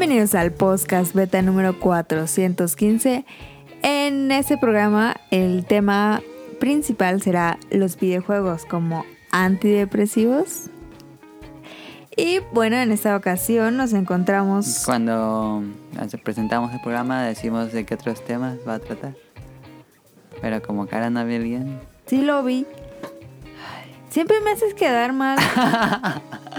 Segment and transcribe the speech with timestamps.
[0.00, 3.26] Bienvenidos al podcast beta número 415.
[3.82, 6.22] En este programa el tema
[6.58, 10.70] principal será los videojuegos como antidepresivos.
[12.16, 14.84] Y bueno, en esta ocasión nos encontramos...
[14.86, 15.64] Cuando
[16.24, 19.12] presentamos el programa decimos de qué otros temas va a tratar.
[20.40, 21.78] Pero como cara no había bien.
[22.06, 22.66] Sí lo vi.
[24.08, 25.38] Siempre me haces quedar mal.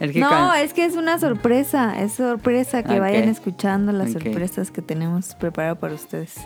[0.00, 2.00] no, es que es una sorpresa.
[2.00, 6.36] Es sorpresa que vayan escuchando las sorpresas que tenemos preparado para ustedes.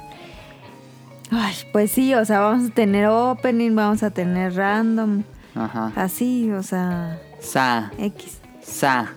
[1.31, 5.23] Ay, pues sí, o sea, vamos a tener opening, vamos a tener random.
[5.55, 5.93] Ajá.
[5.97, 7.19] Así, o sea.
[7.41, 7.91] Sa.
[7.99, 8.39] X.
[8.63, 9.15] Sa.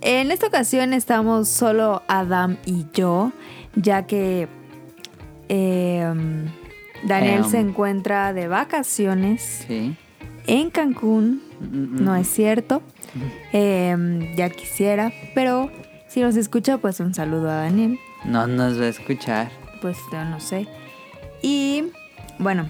[0.00, 3.30] En esta ocasión estamos solo Adam y yo,
[3.76, 4.48] ya que
[5.48, 6.48] em,
[7.04, 7.68] Daniel se em.
[7.68, 11.42] encuentra de vacaciones en Cancún.
[11.60, 12.16] Mm, mm, no mm.
[12.16, 12.82] es cierto.
[13.52, 15.70] Em, ya quisiera, pero
[16.08, 17.98] si nos escucha, pues un saludo a Daniel.
[18.24, 19.50] No nos va a escuchar.
[19.80, 20.66] Pues yo no sé.
[21.42, 21.84] Y
[22.38, 22.68] bueno,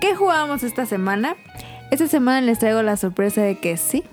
[0.00, 1.36] ¿qué jugamos esta semana?
[1.90, 4.04] Esta semana les traigo la sorpresa de que sí,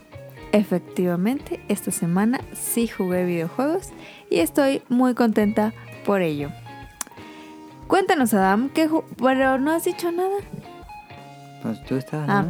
[0.51, 3.89] efectivamente, esta semana sí jugué videojuegos
[4.29, 5.73] y estoy muy contenta
[6.05, 6.49] por ello.
[7.87, 10.37] Cuéntanos, Adam, ¿qué pero no has dicho nada.
[11.61, 12.25] Pues tú estás.
[12.29, 12.45] Ah,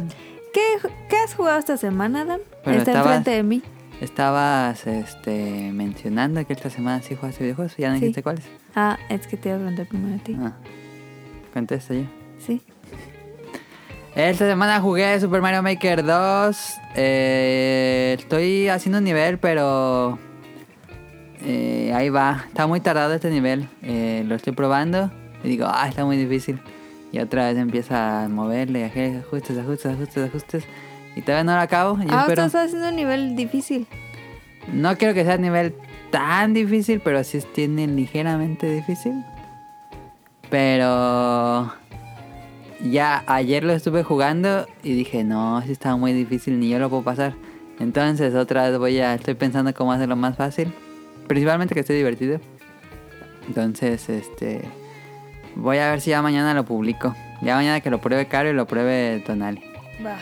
[0.52, 2.40] ¿qué, has jugado esta semana, Adam?
[2.64, 3.62] Está enfrente de mí.
[4.00, 8.44] Estabas este, mencionando que esta semana sí jugaste videojuegos, ya no dijiste cuáles.
[8.74, 10.36] Ah, es que te iba a preguntar primero a ti.
[10.40, 10.52] Ah.
[11.52, 12.04] Contesta yo.
[12.38, 12.62] Sí.
[14.14, 16.74] Esta semana jugué Super Mario Maker 2.
[16.96, 20.18] Eh, estoy haciendo un nivel, pero
[21.44, 22.44] eh, ahí va.
[22.48, 23.68] Está muy tardado este nivel.
[23.82, 25.10] Eh, lo estoy probando
[25.44, 26.60] y digo, ah, está muy difícil.
[27.12, 30.64] Y otra vez empieza a moverle, ajustes, ajustes, ajustes, ajustes.
[31.14, 31.98] Y todavía no lo acabo.
[32.08, 33.86] ah, estás haciendo un nivel difícil.
[34.72, 35.74] No quiero que sea un nivel
[36.10, 39.22] tan difícil, pero sí tiene ligeramente difícil.
[40.48, 41.72] Pero
[42.82, 46.88] ya ayer lo estuve jugando y dije, no, si está muy difícil, ni yo lo
[46.88, 47.34] puedo pasar.
[47.78, 50.72] Entonces otra vez voy a, estoy pensando cómo hacerlo más fácil.
[51.26, 52.40] Principalmente que esté divertido.
[53.48, 54.62] Entonces, este,
[55.56, 57.14] voy a ver si ya mañana lo publico.
[57.42, 59.62] Ya mañana que lo pruebe Caro y lo pruebe Tonali.
[60.04, 60.18] Va.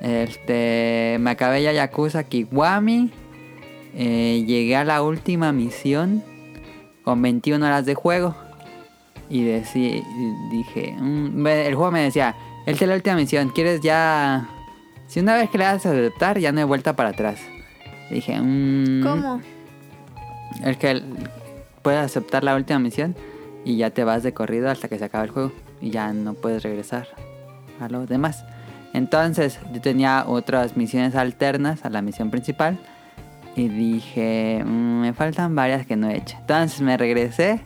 [0.00, 3.10] Este, me acabé ya Yakuza Kiwami.
[3.94, 6.22] Eh, llegué a la última misión
[7.04, 8.34] con 21 horas de juego.
[9.30, 12.36] Y dije, mm, el juego me decía,
[12.66, 14.48] él te la última misión, ¿quieres ya...
[15.08, 17.40] Si una vez que le das a aceptar, ya no hay vuelta para atrás.
[18.10, 19.40] dije, mm, ¿cómo?
[20.64, 21.02] Es que
[21.82, 23.16] puedes aceptar la última misión
[23.66, 25.52] y ya te vas de corrido hasta que se acabe el juego.
[25.80, 27.08] Y ya no puedes regresar
[27.80, 28.44] a lo demás.
[28.92, 32.78] Entonces yo tenía otras misiones alternas a la misión principal.
[33.56, 36.36] Y dije, mm, me faltan varias que no he hecho.
[36.40, 37.60] Entonces me regresé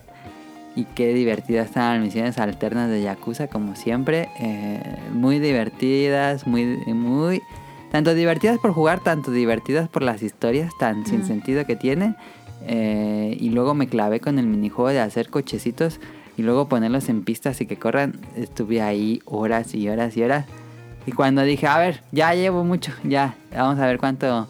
[0.75, 4.31] y qué divertidas están las misiones alternas de Yakuza, como siempre.
[4.41, 4.81] Eh,
[5.13, 7.43] muy divertidas, muy, muy.
[7.91, 12.15] Tanto divertidas por jugar, tanto divertidas por las historias tan sin sentido que tiene.
[12.67, 16.01] Eh, y luego me clavé con el minijuego de hacer cochecitos
[16.37, 18.21] y luego ponerlos en pistas y que corran.
[18.37, 20.47] Estuve ahí horas y horas y horas.
[21.07, 24.47] Y cuando dije, a ver, ya llevo mucho, ya, vamos a ver cuánto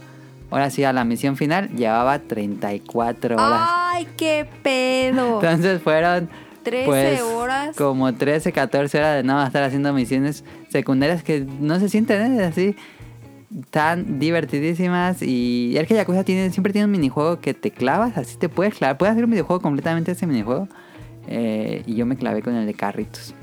[0.51, 3.69] Ahora sí, a la misión final llevaba 34 horas.
[3.71, 5.35] ¡Ay, qué pedo!
[5.43, 6.29] Entonces fueron...
[6.63, 7.75] 13 pues, horas.
[7.75, 12.45] Como 13, 14 horas de nada estar haciendo misiones secundarias que no se sienten ¿eh?
[12.45, 12.77] así
[13.71, 15.23] tan divertidísimas.
[15.23, 18.75] Y es que Yakuza tiene, siempre tiene un minijuego que te clavas, así te puedes
[18.75, 18.99] clavar.
[18.99, 20.69] Puedes hacer un videojuego completamente ese minijuego.
[21.27, 23.35] Eh, y yo me clavé con el de carritos.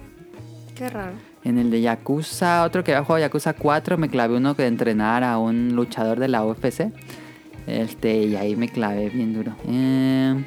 [0.76, 1.14] Qué raro.
[1.44, 5.24] En el de Yakuza, otro que había jugado Yakuza 4, me clavé uno que entrenar
[5.24, 6.92] a un luchador de la UFC.
[7.68, 9.56] Este, y ahí me clavé bien duro.
[9.68, 10.44] Eh,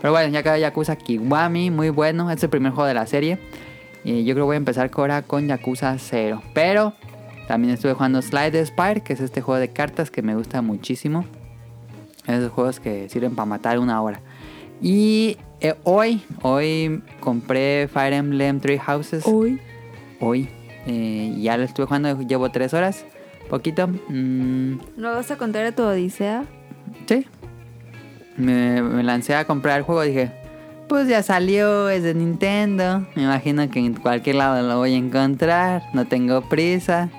[0.00, 2.30] pero bueno, ya acabé Yakuza Kiwami, muy bueno.
[2.30, 3.38] Es el primer juego de la serie.
[4.04, 6.42] Y yo creo que voy a empezar ahora con Yakuza 0.
[6.54, 6.94] Pero
[7.48, 11.24] también estuve jugando Slide Spire, que es este juego de cartas que me gusta muchísimo.
[12.26, 14.20] Esos juegos que sirven para matar una hora.
[14.80, 19.24] Y eh, hoy, hoy compré Fire Emblem Three Houses.
[19.26, 19.60] Hoy
[20.22, 20.48] hoy.
[20.86, 23.04] Eh, ya lo estuve jugando, llevo tres horas,
[23.50, 23.88] poquito.
[23.88, 24.78] Mm.
[24.96, 26.44] ¿No vas a contar a tu Odisea?
[27.06, 27.26] Sí.
[28.36, 30.32] Me, lancé a comprar el juego, dije,
[30.88, 33.06] pues ya salió, es de Nintendo.
[33.14, 37.10] Me imagino que en cualquier lado lo voy a encontrar, no tengo prisa.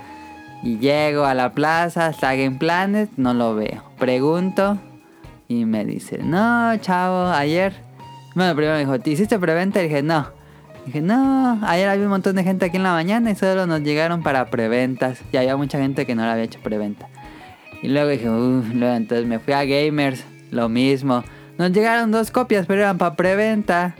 [0.63, 3.83] Y llego a la plaza, Game Planet, no lo veo.
[3.99, 4.79] Pregunto
[5.47, 7.73] y me dice, no, chavo, ayer.
[8.33, 9.81] Bueno, primero me dijo, ¿te hiciste preventa?
[9.81, 10.27] Y dije, no.
[10.85, 13.81] Dije, no, ayer había un montón de gente aquí en la mañana y solo nos
[13.81, 15.21] llegaron para preventas.
[15.31, 17.07] Y había mucha gente que no la había hecho preventa.
[17.81, 21.23] Y luego dije, uff, entonces me fui a Gamers, lo mismo.
[21.57, 23.95] Nos llegaron dos copias, pero eran para preventa.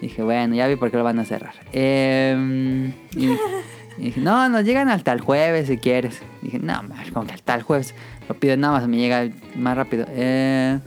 [0.00, 1.54] Dije, bueno, ya vi por qué lo van a cerrar.
[1.72, 3.28] Y,
[4.00, 6.22] y dije, no, nos llegan hasta el jueves si quieres.
[6.40, 7.94] Dije, no, más como que hasta el jueves.
[8.30, 10.06] Lo pido nada más, me llega más rápido.
[10.08, 10.78] Eh,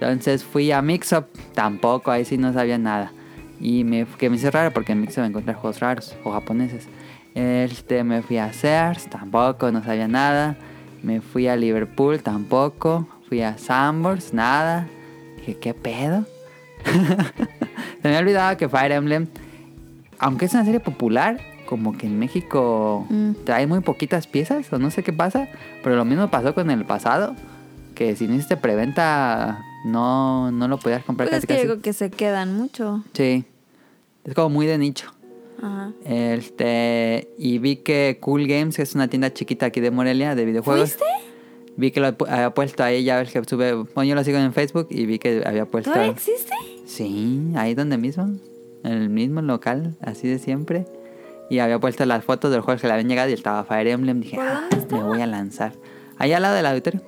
[0.00, 3.12] entonces fui a Mixup, tampoco, ahí sí no sabía nada.
[3.60, 6.88] Y me, que me hizo raro porque en Mixup encontré juegos raros o japoneses.
[7.36, 10.56] Este, me fui a Sears, tampoco, no sabía nada.
[11.04, 13.06] Me fui a Liverpool, tampoco.
[13.28, 14.88] Fui a Sambors, nada.
[15.36, 16.24] Dije, ¿qué pedo?
[18.02, 19.28] Se me ha olvidado que Fire Emblem,
[20.18, 23.32] aunque es una serie popular, como que en México Mm.
[23.44, 25.48] trae muy poquitas piezas, o no sé qué pasa,
[25.82, 27.34] pero lo mismo pasó con el pasado,
[27.94, 31.74] que si no hiciste preventa, no, no lo podías comprar Pues es casi que yo
[31.74, 31.82] casi.
[31.82, 33.04] que se quedan mucho.
[33.12, 33.44] Sí,
[34.24, 35.12] es como muy de nicho.
[35.62, 35.92] Ajá.
[36.04, 40.44] Este, y vi que Cool Games, que es una tienda chiquita aquí de Morelia de
[40.44, 40.94] videojuegos.
[40.94, 41.04] ¿Fuiste?
[41.78, 43.72] Vi que lo había puesto ahí, ya ves que sube.
[43.74, 45.90] Bueno, yo lo sigo en Facebook y vi que había puesto.
[45.92, 46.52] ¿Todavía existe?
[46.86, 48.24] Sí, ahí donde mismo.
[48.84, 50.86] En el mismo local, así de siempre.
[51.48, 53.86] Y había puesto las fotos de los juegos que le habían llegado y estaba Fire
[53.86, 54.20] Emblem.
[54.20, 55.72] Dije, ¿Por ah, me voy a lanzar.
[56.18, 57.02] Ahí al lado del auditorio.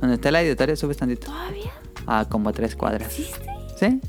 [0.00, 1.26] Donde está el auditorio, subes tantito.
[1.26, 1.72] ¿Todavía?
[2.06, 3.06] A como tres cuadras.
[3.06, 3.46] ¿Existe?
[3.76, 4.00] ¿Sí?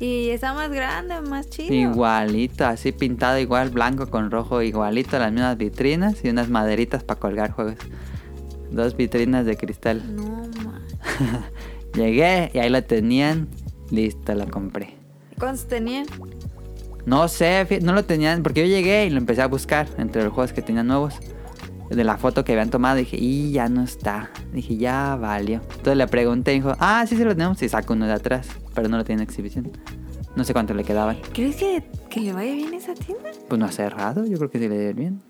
[0.00, 1.72] Y está más grande, más chido.
[1.72, 7.20] Igualito, así pintado igual, blanco con rojo, igualito, las mismas vitrinas y unas maderitas para
[7.20, 7.76] colgar juegos.
[8.70, 10.16] Dos vitrinas de cristal.
[10.16, 10.24] No,
[10.64, 10.82] man.
[11.94, 13.48] Llegué y ahí lo tenían.
[13.90, 14.94] Listo, lo compré.
[15.38, 16.06] ¿Cuántos tenían?
[17.06, 20.32] No sé, no lo tenían, porque yo llegué y lo empecé a buscar entre los
[20.32, 21.14] juegos que tenían nuevos.
[21.90, 24.30] De la foto que habían tomado, dije, y ya no está.
[24.52, 25.60] Dije, ya valió.
[25.70, 27.62] Entonces le pregunté y dijo, ah, sí, sí lo tenemos.
[27.62, 29.70] Y saco uno de atrás, pero no lo tiene en exhibición.
[30.34, 31.18] No sé cuánto le quedaban.
[31.32, 33.30] ¿Crees que, que le vaya bien esa tienda?
[33.48, 35.20] Pues no ha cerrado, yo creo que sí le dio bien.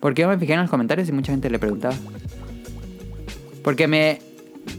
[0.00, 1.94] Porque yo me fijé en los comentarios y mucha gente le preguntaba.
[3.62, 4.20] Porque me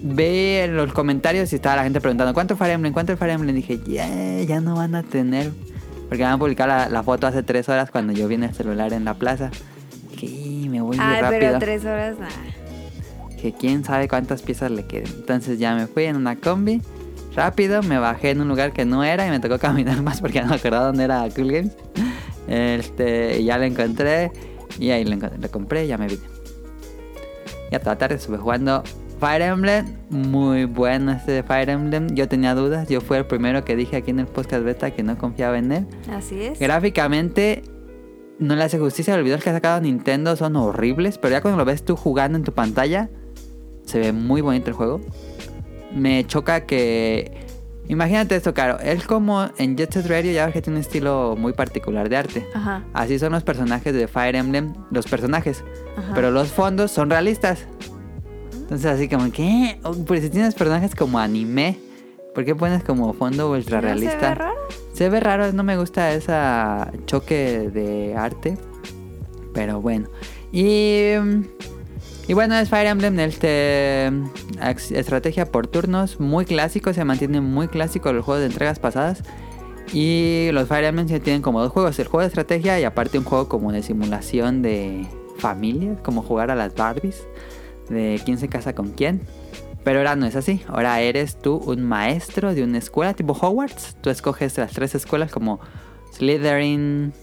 [0.02, 2.94] ve en los comentarios y estaba la gente preguntando ¿Cuánto Fire Emblem?
[2.94, 3.56] ¿Cuánto el Fire Emblem?
[3.56, 5.52] dije, ya, ya no van a tener.
[6.10, 8.54] Porque van a publicar la, la foto hace tres horas cuando yo vi en el
[8.54, 9.50] celular en la plaza.
[10.12, 11.40] Dije, "Y, me voy muy Ay, rápido.
[11.40, 12.28] pero tres horas, nah.
[13.42, 15.12] Que quién sabe cuántas piezas le queden.
[15.18, 16.82] Entonces ya me fui en una combi.
[17.36, 20.42] Rápido, me bajé en un lugar que no era y me tocó caminar más porque
[20.42, 21.72] no me acordaba dónde era Cool Games.
[22.48, 24.32] Este, y ya lo encontré.
[24.80, 26.22] Y ahí lo, lo compré y ya me vine.
[27.72, 28.84] Ya toda la tarde estuve jugando
[29.20, 29.86] Fire Emblem.
[30.10, 32.14] Muy bueno este de Fire Emblem.
[32.16, 32.88] Yo tenía dudas.
[32.88, 35.72] Yo fui el primero que dije aquí en el podcast beta que no confiaba en
[35.72, 35.88] él.
[36.12, 36.60] Así es.
[36.60, 37.64] Gráficamente
[38.40, 39.16] no le hace justicia.
[39.16, 41.18] Los videos que ha sacado Nintendo son horribles.
[41.18, 43.10] Pero ya cuando lo ves tú jugando en tu pantalla,
[43.86, 45.02] se ve muy bonito el juego.
[45.94, 47.44] Me choca que.
[47.90, 48.80] Imagínate esto, Caro.
[48.80, 52.16] Es como en Jet Set Radio, ya ves que tiene un estilo muy particular de
[52.16, 52.48] arte.
[52.54, 52.84] Ajá.
[52.94, 54.74] Así son los personajes de Fire Emblem.
[54.90, 55.64] Los personajes.
[55.98, 56.14] Ajá.
[56.16, 57.68] Pero los fondos son realistas.
[58.64, 59.80] Entonces, así como que.
[59.84, 61.78] oh, Pues si tienes personajes como anime,
[62.34, 64.20] ¿por qué pones como fondo ultra ¿No realista?
[64.20, 64.56] se ve raro?
[64.94, 66.34] Se ve raro, no me gusta ese
[67.06, 68.58] choque de arte.
[69.54, 70.08] Pero bueno.
[70.52, 71.12] Y,
[72.28, 74.12] y bueno, es Fire Emblem, este,
[74.92, 79.24] estrategia por turnos, muy clásico, se mantiene muy clásico los juegos de entregas pasadas.
[79.92, 83.20] Y los Fire Emblem se tienen como dos juegos, el juego de estrategia y aparte
[83.20, 85.08] un juego como de simulación de
[85.38, 87.28] familia, como jugar a las Barbies,
[87.90, 89.22] de quién se casa con quién.
[89.84, 90.62] Pero ahora no es así.
[90.68, 93.98] Ahora eres tú un maestro de una escuela tipo Hogwarts.
[94.02, 95.60] Tú escoges las tres escuelas como
[96.14, 97.14] Slytherin,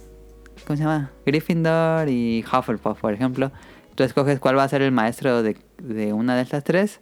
[0.67, 1.11] ¿cómo se llama?
[1.25, 3.51] Gryffindor y Hufflepuff, por ejemplo.
[3.95, 7.01] Tú escoges cuál va a ser el maestro de, de una de estas tres.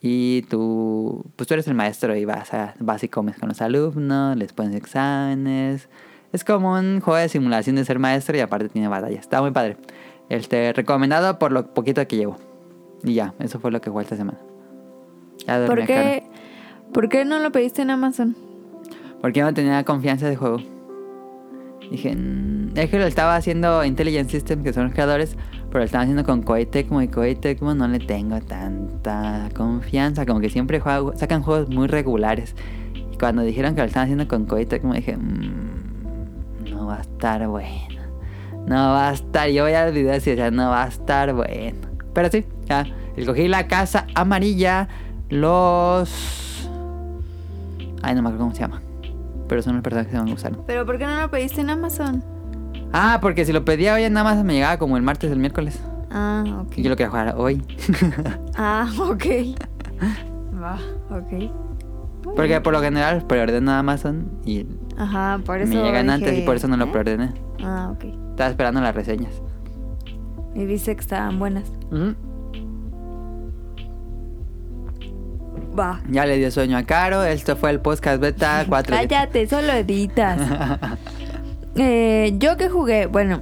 [0.00, 3.62] Y tú, pues tú eres el maestro y vas, a, vas y comes con los
[3.62, 5.88] alumnos, les pones exámenes.
[6.30, 9.20] Es como un juego de simulación de ser maestro y aparte tiene batallas.
[9.20, 9.78] Está muy padre.
[10.28, 12.53] Este, recomendado por lo poquito que llevo.
[13.04, 14.38] Y ya, eso fue lo que jugué esta semana.
[15.46, 16.22] Ya ¿Por a qué,
[16.92, 18.36] ¿Por qué no lo pediste en Amazon?
[19.20, 20.58] Porque no tenía confianza de juego.
[21.90, 25.36] Dije, "Mm, es que lo estaba haciendo Intelligent Systems, que son los creadores,
[25.68, 30.24] pero lo estaba haciendo con Koei Tecmo y Koei Tecmo no le tengo tanta confianza.
[30.24, 32.54] Como que siempre juego- sacan juegos muy regulares.
[33.12, 37.00] Y cuando dijeron que lo estaban haciendo con Koei Tecmo, dije, "Mm, no va a
[37.02, 38.00] estar bueno.
[38.66, 39.48] No va a estar.
[39.50, 41.80] Yo veía el video y decía, no va a estar bueno.
[42.14, 42.86] Pero sí, ya.
[43.16, 44.88] Escogí la casa amarilla.
[45.30, 46.68] Los.
[48.02, 48.82] Ay, no me acuerdo cómo se llama.
[49.48, 50.62] Pero son los personajes que me gustaron.
[50.66, 52.24] ¿Pero por qué no lo pediste en Amazon?
[52.92, 55.38] Ah, porque si lo pedía hoy nada más me llegaba como el martes o el
[55.38, 55.80] miércoles.
[56.10, 56.78] Ah, ok.
[56.78, 57.62] Y yo lo quería jugar hoy.
[58.56, 59.24] Ah, ok.
[60.62, 60.78] Va,
[61.10, 61.50] ok.
[62.36, 64.64] Porque por lo general preordeno Amazon y
[64.96, 65.74] Ajá, por eso.
[65.74, 66.88] me llegan antes y por eso no lo ¿eh?
[66.92, 67.32] preordené.
[67.62, 68.04] Ah, ok.
[68.30, 69.32] Estaba esperando las reseñas.
[70.54, 71.70] Y dice que estaban buenas.
[75.78, 76.00] Va.
[76.08, 77.24] Ya le dio sueño a Caro.
[77.24, 78.96] Esto fue el podcast beta 4.
[78.96, 80.40] Cállate, solo editas.
[81.76, 83.40] Eh, yo que jugué, bueno.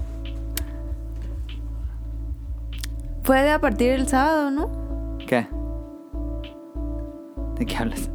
[3.24, 5.18] Fue de a partir del sábado, ¿no?
[5.26, 5.46] ¿Qué?
[7.58, 8.08] ¿De qué hablas?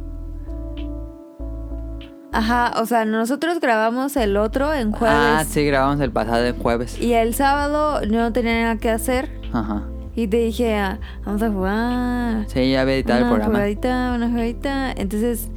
[2.32, 5.16] Ajá, o sea, nosotros grabamos el otro en jueves.
[5.16, 7.00] Ah, sí, grabamos el pasado en jueves.
[7.00, 9.30] Y el sábado yo no tenía nada que hacer.
[9.52, 9.84] Ajá.
[10.18, 12.44] Y te dije, ah, vamos a jugar.
[12.48, 13.54] Sí, ya había editado el una programa.
[13.54, 14.90] jugadita, una jugadita.
[14.90, 15.48] Entonces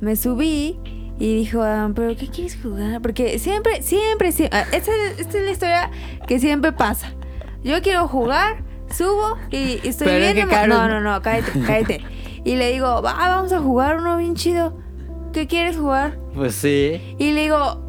[0.00, 0.76] me subí
[1.20, 3.00] y dijo, ah, pero ¿qué quieres jugar?
[3.00, 4.58] Porque siempre, siempre, siempre.
[4.58, 5.90] ah, Esta, esta es la historia
[6.26, 7.12] que siempre pasa.
[7.62, 10.48] Yo quiero jugar, subo y, estoy Pero es bien.
[10.48, 12.00] que No, no, no, cállate, cállate.
[12.44, 14.76] Y le digo, va, vamos a jugar uno bien chido.
[15.32, 16.18] ¿Qué quieres jugar?
[16.34, 17.00] Pues sí.
[17.20, 17.87] Y le digo,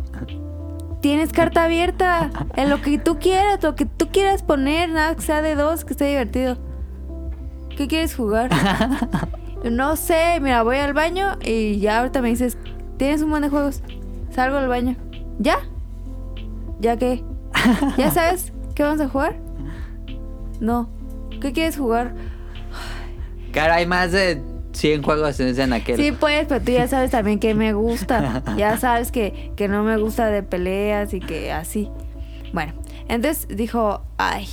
[1.01, 2.29] tienes carta abierta.
[2.55, 5.85] En lo que tú quieras, lo que tú quieras poner, nada que sea de dos,
[5.85, 6.57] que esté divertido.
[7.75, 8.49] ¿Qué quieres jugar?
[9.63, 12.57] no sé, mira, voy al baño y ya ahorita me dices,
[12.97, 13.83] tienes un montón de juegos.
[14.31, 14.95] Salgo al baño.
[15.39, 15.59] ¿Ya?
[16.79, 17.23] ¿Ya qué?
[17.97, 19.37] ¿Ya sabes qué vamos a jugar?
[20.59, 20.89] No.
[21.41, 22.13] ¿Qué quieres jugar?
[23.51, 24.41] Claro, hay más de
[24.79, 25.97] 100 juegos en aquel.
[25.97, 28.43] Sí, pues, pero tú ya sabes también que me gusta.
[28.57, 31.89] Ya sabes que, que no me gusta de peleas y que así.
[32.53, 32.73] Bueno,
[33.07, 34.47] entonces dijo, ay.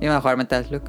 [0.00, 0.82] Iba a jugar Metal Slug.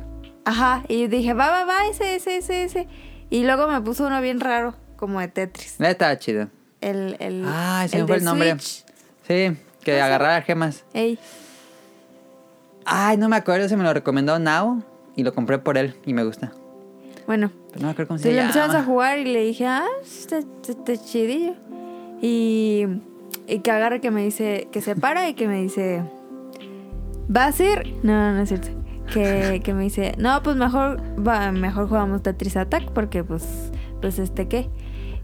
[0.45, 2.87] Ajá, y dije, va, va, va, ese, ese, ese, ese.
[3.29, 5.79] Y luego me puso uno bien raro, como de Tetris.
[5.79, 6.49] Estaba chido.
[6.81, 8.51] El, el, Ah, ese el fue el nombre.
[8.51, 8.83] Switch.
[9.25, 10.83] Sí, que agarraba gemas.
[10.93, 11.17] Ey,
[12.85, 14.83] Ay, no me acuerdo si me lo recomendó Now
[15.15, 16.51] y lo compré por él y me gusta.
[17.25, 19.65] Bueno, Pero no me acuerdo cómo se entonces le empezamos a jugar y le dije,
[19.65, 20.39] ah, está,
[20.97, 21.53] chidillo.
[22.21, 22.85] Y,
[23.47, 26.03] y que agarra que me dice, que se para y que me dice,
[27.35, 27.87] ¿va a ser?
[28.03, 28.69] No, no, es cierto.
[29.13, 34.17] Que, que me dice, no, pues mejor, va, mejor jugamos Tetris Attack porque pues, pues
[34.19, 34.69] este qué.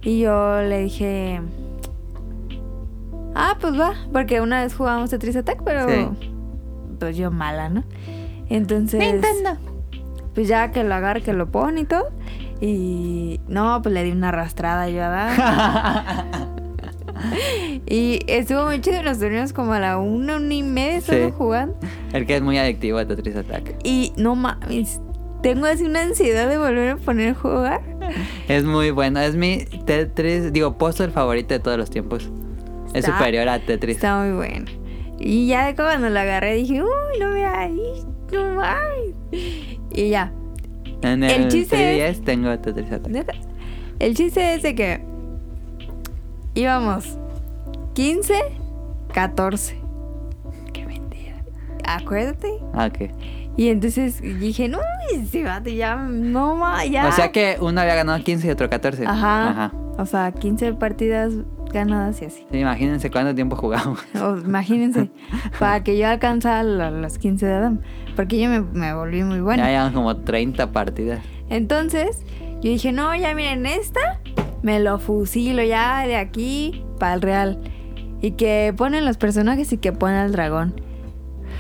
[0.02, 1.42] Y yo le dije,
[3.36, 6.08] ah, pues va, porque una vez jugamos Tetris Attack, pero Sí.
[7.00, 7.84] pues yo mala, ¿no?
[8.50, 9.22] Entonces
[10.36, 12.10] pues ya que lo agarra, que lo pone y todo.
[12.62, 16.60] Y no, pues le di una arrastrada yo a Dan.
[17.88, 19.02] y estuvo muy chido.
[19.04, 21.34] Nos dormimos como a la una, una y media solo Sí.
[21.38, 21.76] jugando.
[22.14, 23.76] El que es muy adictivo a Tetris Attack.
[23.84, 25.00] Y no mames,
[25.42, 27.82] tengo así una ansiedad de volver a poner a jugar.
[28.48, 29.20] Es muy bueno.
[29.20, 32.30] Es mi Tetris, digo, postre favorito de todos los tiempos.
[32.94, 33.98] Es superior a Tetris.
[33.98, 34.66] Está muy bueno.
[35.20, 37.82] Y ya cuando lo agarré dije, uy, no me ahí,
[38.56, 38.62] no.
[39.92, 40.32] Y ya,
[41.02, 43.12] En el el, chiste 3DS tengo Tetris Attack.
[43.12, 43.34] Neta.
[44.00, 45.02] El chiste es de que
[46.56, 47.18] íbamos
[47.94, 48.34] 15,
[49.14, 49.78] 14.
[50.74, 51.36] Qué mentira.
[51.86, 52.50] Acuérdate.
[52.74, 53.12] Ah, ok.
[53.58, 54.80] Y entonces dije, no,
[55.14, 57.08] ese vato ya, no ya.
[57.08, 59.06] O sea que uno había ganado 15 y otro 14.
[59.06, 59.50] Ajá.
[59.50, 59.74] Ajá.
[59.98, 61.34] O sea, 15 partidas
[61.72, 62.46] ganadas y así.
[62.52, 64.00] Sí, imagínense cuánto tiempo jugamos.
[64.22, 65.10] O, imagínense,
[65.60, 67.80] para que yo alcanzara las 15 de Adam.
[68.16, 69.64] Porque yo me, me volví muy buena.
[69.64, 71.20] Ya llevan como 30 partidas.
[71.50, 72.24] Entonces,
[72.62, 74.20] yo dije, no, ya miren, esta
[74.62, 77.60] me lo fusilo ya de aquí para el real.
[78.22, 80.82] Y que ponen los personajes y que ponen al dragón.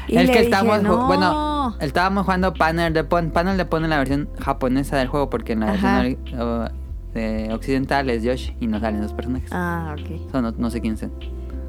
[0.07, 1.07] Y el le que dije, estábamos, no.
[1.07, 3.31] bueno, estábamos jugando Panel de Pon.
[3.31, 6.01] Panel de Pon en la versión japonesa del juego porque en la Ajá.
[6.01, 6.71] versión
[7.13, 9.49] ori- o- de occidental es Yoshi y no salen los personajes.
[9.53, 10.31] Ah, ok.
[10.31, 11.11] Son- no, no sé quién son.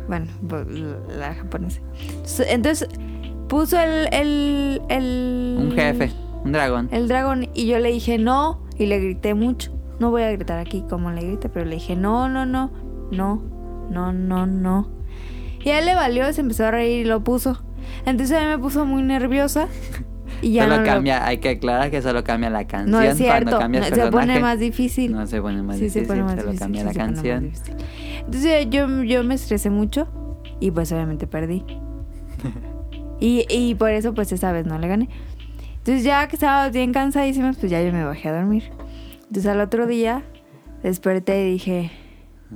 [0.08, 0.66] Bueno, pues,
[1.18, 1.80] la japonesa.
[2.24, 2.88] So- Entonces,
[3.48, 5.56] puso el, el, el...
[5.60, 6.10] Un jefe,
[6.44, 6.88] un dragón.
[6.92, 7.48] El dragón.
[7.54, 8.62] Y yo le dije, no.
[8.78, 9.72] Y le grité mucho.
[9.98, 12.70] No voy a gritar aquí como le grité, pero le dije, no, no, no,
[13.12, 13.42] no,
[13.90, 14.88] no, no, no.
[15.62, 17.62] Y a él le valió, se empezó a reír y lo puso.
[18.06, 19.68] Entonces a mí me puso muy nerviosa.
[20.42, 22.90] Y ya solo no lo- cambia, hay que aclarar que solo cambia la canción.
[22.90, 23.58] No es cierto.
[23.58, 25.12] Cambias no, se pone más difícil.
[25.12, 26.60] No se pone más sí, difícil, se pone más solo difícil.
[26.60, 27.52] cambia sí, la se canción.
[28.24, 30.08] Entonces yo, yo me estresé mucho
[30.60, 31.64] y pues obviamente perdí.
[33.20, 35.08] y, y por eso pues esa vez no le gané.
[35.78, 38.70] Entonces ya que estaba bien cansadísima, pues ya yo me bajé a dormir.
[39.22, 40.22] Entonces al otro día
[40.82, 41.90] desperté y dije,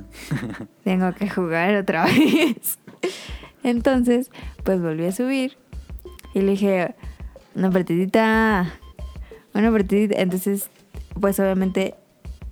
[0.83, 2.79] tengo que jugar otra vez.
[3.63, 4.31] Entonces
[4.63, 5.57] pues volví a subir
[6.33, 6.95] y le dije,
[7.55, 8.71] una partidita,
[9.53, 10.19] una partidita.
[10.21, 10.69] Entonces
[11.19, 11.95] pues obviamente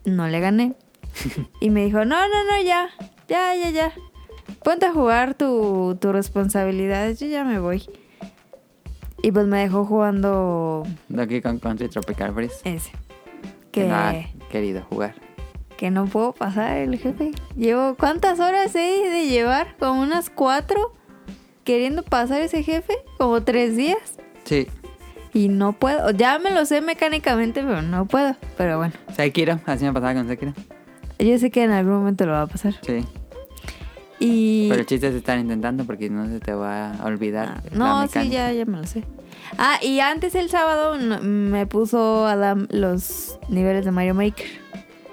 [0.05, 0.73] no le gané.
[1.59, 2.89] Y me dijo, no, no, no, ya,
[3.27, 3.93] ya, ya, ya.
[4.63, 7.83] Ponte a jugar tu, tu responsabilidad, yo ya me voy.
[9.21, 12.55] Y pues me dejó jugando Donkey Kong Country Tropical Freeze.
[12.65, 12.91] ese.
[13.71, 14.13] Que Que, no ha
[14.51, 15.15] querido jugar.
[15.77, 17.31] que no puedo pasar el jefe.
[17.55, 19.75] Llevo, ¿cuántas horas he de llevar?
[19.79, 20.93] Como unas cuatro.
[21.63, 22.93] Queriendo pasar ese jefe.
[23.17, 24.17] Como tres días.
[24.43, 24.67] Sí.
[25.33, 26.11] Y no puedo.
[26.11, 28.35] Ya me lo sé mecánicamente, pero no puedo.
[28.57, 30.53] Pero bueno, Sekiro, así me pasaba con Sekiro.
[31.19, 32.75] yo sé que en algún momento lo va a pasar.
[32.85, 33.03] Sí.
[34.19, 34.67] Y...
[34.69, 37.61] Pero el chiste es estar intentando porque no se te va a olvidar.
[37.65, 39.03] Ah, No, sí, ya, ya me lo sé.
[39.57, 44.47] Ah, y antes el sábado me puso Adam los niveles de Mario Maker.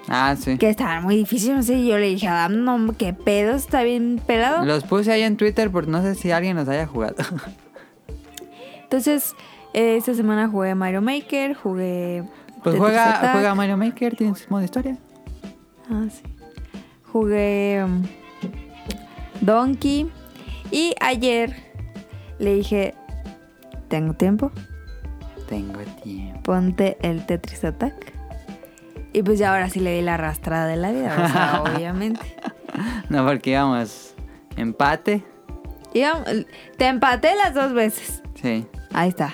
[0.07, 0.57] Ah, sí.
[0.57, 1.57] Que estaban muy difíciles.
[1.57, 4.65] No sé, y yo le dije a Adam, no, qué pedo, está bien pelado.
[4.65, 7.15] Los puse ahí en Twitter porque no sé si alguien los haya jugado.
[8.83, 9.35] Entonces,
[9.73, 12.23] esta semana jugué Mario Maker, jugué.
[12.63, 13.31] Pues Tetris juega, Attack.
[13.33, 14.97] juega Mario Maker, tiene su modo historia.
[15.89, 16.23] Ah, sí.
[17.11, 18.03] Jugué um,
[19.41, 20.09] Donkey.
[20.71, 21.55] Y ayer
[22.39, 22.95] le dije,
[23.89, 24.51] tengo tiempo,
[25.49, 26.39] Tengo tiempo.
[26.43, 28.13] ponte el Tetris Attack.
[29.13, 32.21] Y pues ya ahora sí le di la arrastrada de la vida, o sea, obviamente.
[33.09, 34.15] No, porque íbamos
[34.55, 35.23] empate.
[36.77, 38.23] Te empaté las dos veces.
[38.41, 38.65] Sí.
[38.93, 39.33] Ahí está.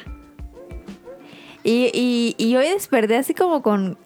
[1.68, 3.98] Y, y, y hoy desperté así como con,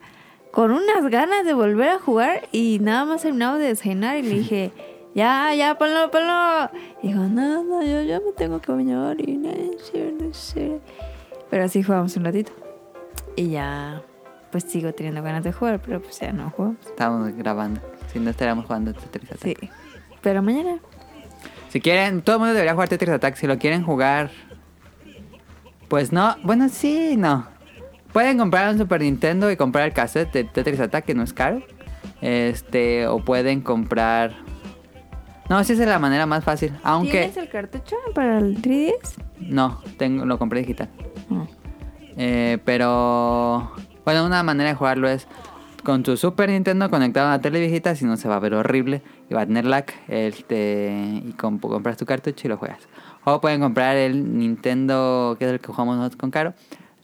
[0.50, 4.30] con unas ganas de volver a jugar y nada más terminaba de desayunar y le
[4.30, 4.72] dije,
[5.14, 6.72] ya, ya, ponlo, ponlo.
[7.04, 10.80] Y dijo, no, no, yo ya me tengo que bañar y no no sé".
[11.52, 12.52] Pero así jugamos un ratito.
[13.36, 14.02] Y ya,
[14.52, 16.78] pues sigo teniendo ganas de jugar, pero pues ya no jugamos.
[16.84, 17.80] Estábamos grabando.
[18.12, 19.60] Si no estaríamos jugando Tetris Attack.
[19.60, 19.70] Sí.
[20.24, 20.80] Pero mañana.
[21.70, 23.36] Si quieren, todo el mundo debería jugar Tetris Attack.
[23.36, 24.32] Si lo quieren jugar,
[25.92, 26.38] pues no.
[26.44, 27.46] Bueno, sí, no.
[28.14, 31.34] Pueden comprar un Super Nintendo y comprar el cassette de Tetris Attack, que no es
[31.34, 31.62] caro.
[32.22, 34.32] Este, o pueden comprar.
[35.50, 36.72] No, sí, esa es la manera más fácil.
[36.84, 37.12] Aunque.
[37.12, 39.16] ¿Tienes el cartucho para el 3DS?
[39.40, 40.88] No, tengo, lo compré digital.
[41.30, 41.48] No.
[42.16, 43.72] Eh, pero
[44.06, 45.28] bueno, una manera de jugarlo es
[45.84, 48.54] con tu Super Nintendo conectado a la tele viejita, si no se va a ver
[48.54, 49.86] horrible y va a tener lag.
[50.08, 52.80] Este, y com- compras tu cartucho y lo juegas.
[53.24, 56.54] O pueden comprar el Nintendo, que es el que jugamos nosotros con Caro,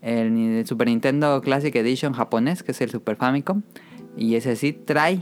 [0.02, 3.62] el, Super Nintendo Classic Edition japonés, que es el Super Famicom.
[4.16, 5.22] Y ese sí trae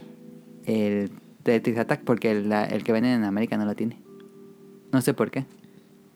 [0.65, 1.11] el
[1.43, 3.97] Tetris Attack, porque el, la- el que venden en América no lo tiene.
[4.91, 5.45] No sé por qué.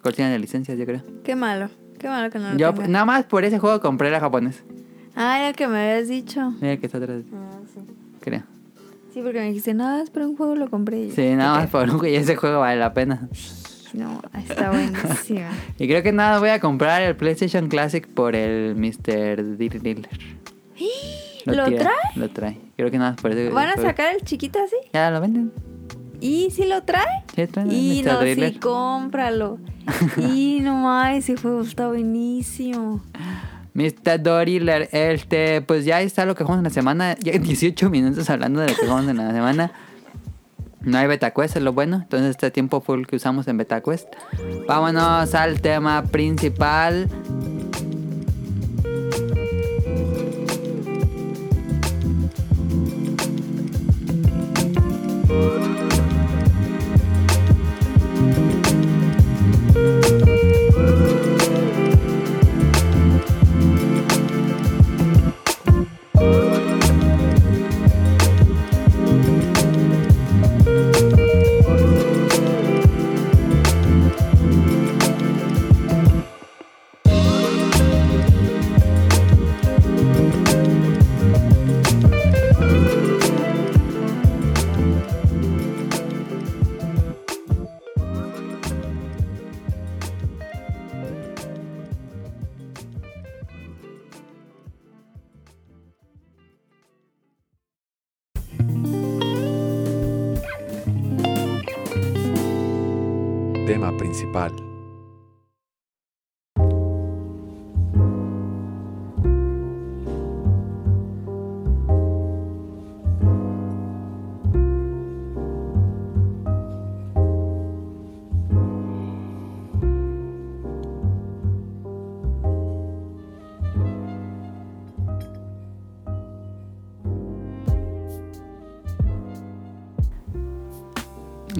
[0.02, 1.02] Cortina de licencias, yo creo.
[1.24, 1.70] Qué malo.
[1.98, 2.88] Qué malo que no lo Yo tenga.
[2.88, 4.64] nada más por ese juego compré la japonés.
[5.16, 6.52] Ah, era el que me habías dicho.
[6.62, 7.82] Mira el que está atrás, Ah, sí.
[8.22, 8.44] creo.
[9.14, 11.10] Sí, porque me dijiste, no, es para un juego lo compré.
[11.10, 13.28] Yo, Sí, nada más por un juego y ese juego vale la pena.
[13.94, 15.48] No, está buenísimo.
[15.80, 19.58] Y creo que nada, voy a comprar el PlayStation Classic por el Mr.
[19.58, 20.10] Dealer.
[21.46, 21.90] ¿Lo trae?
[22.16, 22.58] Lo trae.
[22.76, 23.54] Creo que nada más por eso.
[23.54, 24.76] ¿Van a por- sacar el chiquito así?
[24.94, 25.52] Ya lo venden.
[26.22, 27.24] ¿Y si lo trae?
[27.36, 28.54] Sí, trae Y no, Driller.
[28.54, 29.58] sí, cómpralo.
[30.18, 33.02] y no más, ese juego está buenísimo.
[33.74, 34.22] Mr.
[34.22, 37.16] Driller, este, pues ya está lo que jugamos en la semana.
[37.20, 39.72] Ya 18 minutos hablando de lo que jugamos en la semana.
[40.82, 41.98] No hay BetaQuest, es lo bueno.
[41.98, 44.08] Entonces este tiempo fue el que usamos en BetaQuest.
[44.68, 47.08] Vámonos al tema principal.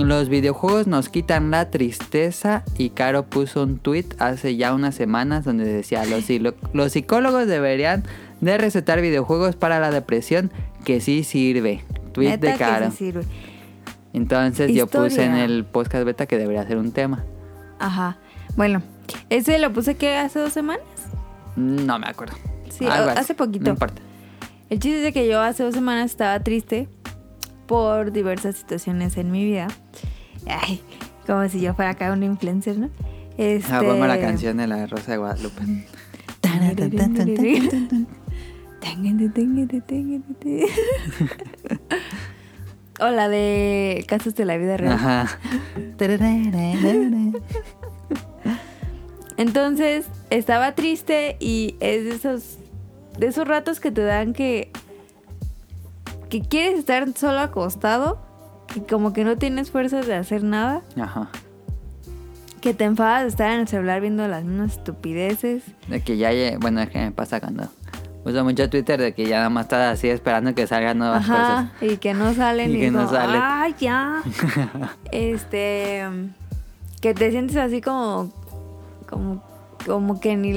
[0.10, 5.46] Los videojuegos nos quitan la tristeza y Caro puso un tweet hace ya unas semanas
[5.46, 6.04] donde decía
[6.74, 8.04] los, psicólogos deberían
[8.42, 10.52] de recetar videojuegos para la depresión
[10.84, 11.84] que sí sirve.
[12.12, 12.90] Tweet Neta de Caro.
[12.90, 13.24] sí sirve.
[14.12, 17.24] Entonces yo puse en el podcast beta que debería ser un tema.
[17.78, 18.18] Ajá.
[18.58, 18.82] Bueno,
[19.30, 20.82] ese lo puse que hace dos semanas.
[21.56, 22.36] No me acuerdo.
[22.72, 23.20] Sí, Algo o- así.
[23.20, 23.66] hace poquito.
[23.66, 24.02] No importa.
[24.72, 26.88] El chiste es de que yo hace dos semanas estaba triste
[27.70, 29.68] por diversas situaciones en mi vida.
[30.48, 30.82] Ay,
[31.28, 32.90] como si yo fuera acá una influencer, ¿no?
[33.38, 33.72] Este...
[33.72, 35.62] Ah, pongo la canción de la Rosa de Guadalupe.
[43.02, 44.94] O la de Casos de la Vida Real.
[44.94, 45.40] Ajá.
[49.38, 52.58] Entonces estaba triste y es de esos,
[53.18, 54.72] de esos ratos que te dan que,
[56.30, 58.20] que quieres estar solo acostado
[58.76, 61.30] y como que no tienes fuerzas de hacer nada, Ajá.
[62.62, 65.64] que te enfadas de estar en el celular viendo las mismas estupideces.
[65.88, 67.68] De que ya, bueno, es que me pasa cuando
[68.26, 71.72] uso mucho Twitter de que ya nada más estás así esperando que salgan nuevas Ajá,
[71.82, 73.42] y que no salen Y y, que no salen.
[73.44, 74.22] ay, ya.
[75.12, 76.06] este,
[77.02, 78.32] que te sientes así como,
[79.10, 79.42] como,
[79.86, 80.54] como que ni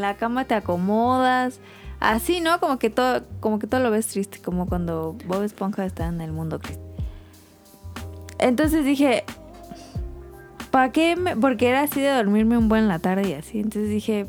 [0.00, 1.60] la cama te acomodas.
[2.02, 2.58] Así, ¿no?
[2.58, 6.20] Como que todo, como que todo lo ves triste, como cuando Bob Esponja está en
[6.20, 6.82] el mundo triste.
[8.38, 9.24] Entonces dije,
[10.70, 11.14] ¿para qué?
[11.16, 13.58] me- porque era así de dormirme un buen en la tarde y así.
[13.60, 14.26] Entonces dije,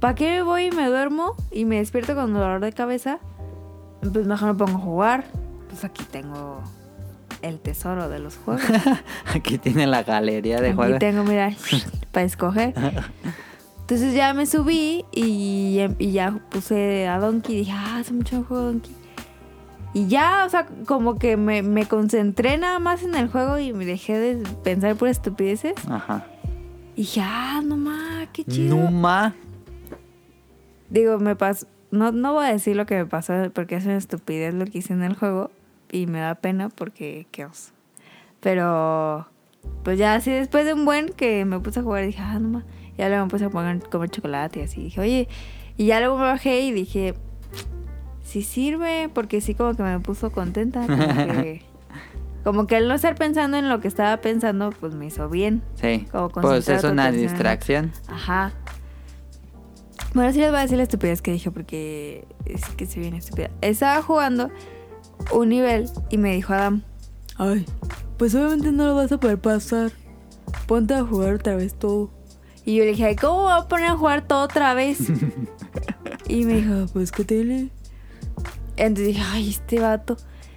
[0.00, 3.18] ¿para qué me voy y me duermo y me despierto con dolor de cabeza?
[4.12, 5.24] Pues mejor me pongo a jugar.
[5.68, 6.60] Pues aquí tengo
[7.42, 8.62] el tesoro de los juegos.
[9.34, 10.98] Aquí tiene la galería de aquí juegos.
[11.00, 11.50] tengo, mira,
[12.12, 12.74] para escoger.
[13.86, 17.58] Entonces ya me subí y, y ya puse a Donkey.
[17.58, 18.92] Dije, ah, hace mucho no juego Donkey.
[19.94, 23.72] Y ya, o sea, como que me, me concentré nada más en el juego y
[23.72, 25.74] me dejé de pensar por estupideces.
[25.88, 26.26] Ajá.
[26.96, 28.74] Y dije, ah, no más, qué chido.
[28.74, 29.36] Numa.
[30.90, 31.68] Digo, me pasó.
[31.92, 34.78] No, no voy a decir lo que me pasó porque es una estupidez lo que
[34.78, 35.52] hice en el juego.
[35.92, 37.70] Y me da pena porque qué oso.
[38.40, 39.28] Pero.
[39.84, 42.64] Pues ya así después de un buen que me puse a jugar dije, ah, no.
[42.98, 44.82] Ya luego me puse a poner, comer chocolate y así.
[44.84, 45.28] Dije, oye.
[45.76, 47.14] Y ya luego me bajé y dije,
[48.22, 49.10] sí sirve.
[49.12, 50.86] Porque sí, como que me puso contenta.
[50.86, 50.96] Como
[51.42, 51.62] que.
[52.44, 55.62] Como que el no estar pensando en lo que estaba pensando, pues me hizo bien.
[55.74, 56.06] Sí.
[56.12, 57.28] Como Pues es una atención.
[57.32, 57.92] distracción.
[58.06, 58.52] Ajá.
[60.14, 63.18] Bueno, sí les voy a decir la estupidez que dije porque es que se viene
[63.18, 63.50] estúpida.
[63.62, 64.50] Estaba jugando
[65.32, 66.82] un nivel y me dijo Adam,
[67.36, 67.66] ay,
[68.16, 69.90] pues obviamente no lo vas a poder pasar.
[70.68, 72.10] Ponte a jugar otra vez todo.
[72.66, 74.98] Y yo le dije, ay, ¿cómo voy a poner a jugar todo otra vez?
[76.28, 77.70] y me dijo, pues ¿qué tiene?
[78.76, 80.16] Entonces dije, ay, este vato.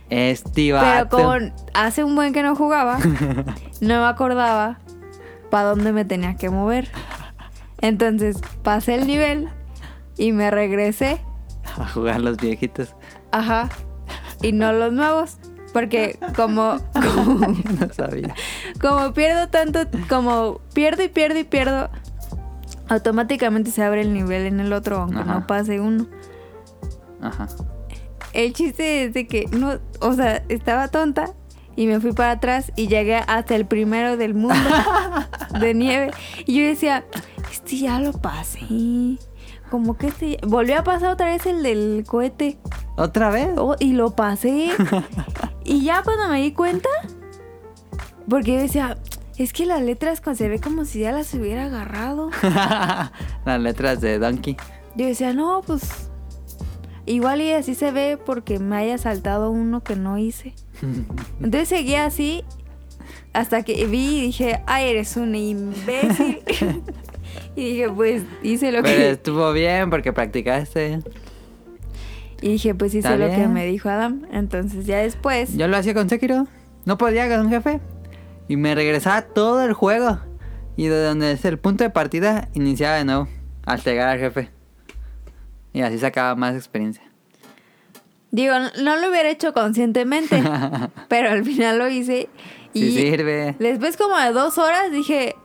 [0.10, 1.18] Pero Estivato.
[1.18, 1.34] como
[1.76, 2.98] hace un buen que no jugaba,
[3.82, 4.80] no me acordaba
[5.52, 6.90] para dónde me tenía que mover.
[7.80, 9.48] Entonces pasé el nivel
[10.18, 11.22] y me regresé,
[11.78, 12.96] A jugar los viejitos.
[13.32, 13.70] ajá,
[14.42, 15.38] y no los nuevos.
[15.74, 17.48] Porque como, como,
[17.80, 18.34] No sabía.
[18.82, 21.90] como pierdo tanto, como pierdo y pierdo y pierdo,
[22.88, 25.34] automáticamente se abre el nivel en el otro, aunque Ajá.
[25.34, 26.08] no pase uno.
[27.22, 27.48] Ajá.
[28.34, 31.34] El chiste es de que no, o sea, estaba tonta
[31.76, 34.56] y me fui para atrás y llegué hasta el primero del mundo
[35.60, 36.12] de nieve.
[36.46, 37.06] Y yo decía,
[37.52, 38.60] este ya lo pasé.
[39.70, 42.58] Como que este volvió a pasar otra vez el del cohete
[43.00, 43.52] ¿Otra vez?
[43.56, 44.72] Oh, y lo pasé.
[45.64, 46.90] y ya cuando me di cuenta,
[48.28, 48.98] porque yo decía,
[49.38, 52.30] es que las letras se ve como si ya las hubiera agarrado.
[53.46, 54.58] Las letras de Donkey.
[54.96, 56.10] Yo decía, no, pues
[57.06, 60.54] igual y así se ve porque me haya saltado uno que no hice.
[61.40, 62.44] Entonces seguía así
[63.32, 66.42] hasta que vi y dije, ay, eres un imbécil.
[67.56, 69.10] Y dije, pues hice lo Pero que...
[69.12, 71.00] estuvo bien porque practicaste.
[72.42, 74.26] Y dije, pues hice lo que me dijo Adam.
[74.32, 75.56] Entonces ya después...
[75.56, 76.48] Yo lo hacía con Sekiro.
[76.86, 77.80] No podía con un jefe.
[78.48, 80.20] Y me regresaba todo el juego.
[80.78, 83.28] Y de donde es el punto de partida, iniciaba de nuevo.
[83.66, 84.50] Hasta llegar al jefe.
[85.74, 87.04] Y así sacaba más experiencia.
[88.32, 90.42] Digo, no lo hubiera hecho conscientemente,
[91.10, 92.30] pero al final lo hice.
[92.74, 93.56] Y Sí sirve.
[93.60, 95.36] después como de dos horas dije,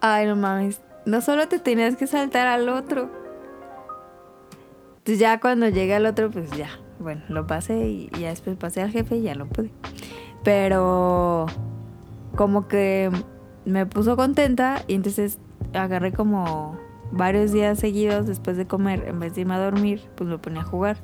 [0.00, 3.10] ay no mames, no solo te tenías que saltar al otro.
[4.98, 8.80] Entonces ya cuando llegué al otro, pues ya, bueno, lo pasé y ya después pasé
[8.82, 9.70] al jefe y ya no pude.
[10.42, 11.46] Pero
[12.36, 13.10] como que
[13.64, 15.38] me puso contenta y entonces
[15.72, 16.78] agarré como
[17.12, 20.62] varios días seguidos después de comer, en vez de irme a dormir, pues me ponía
[20.62, 20.96] a jugar.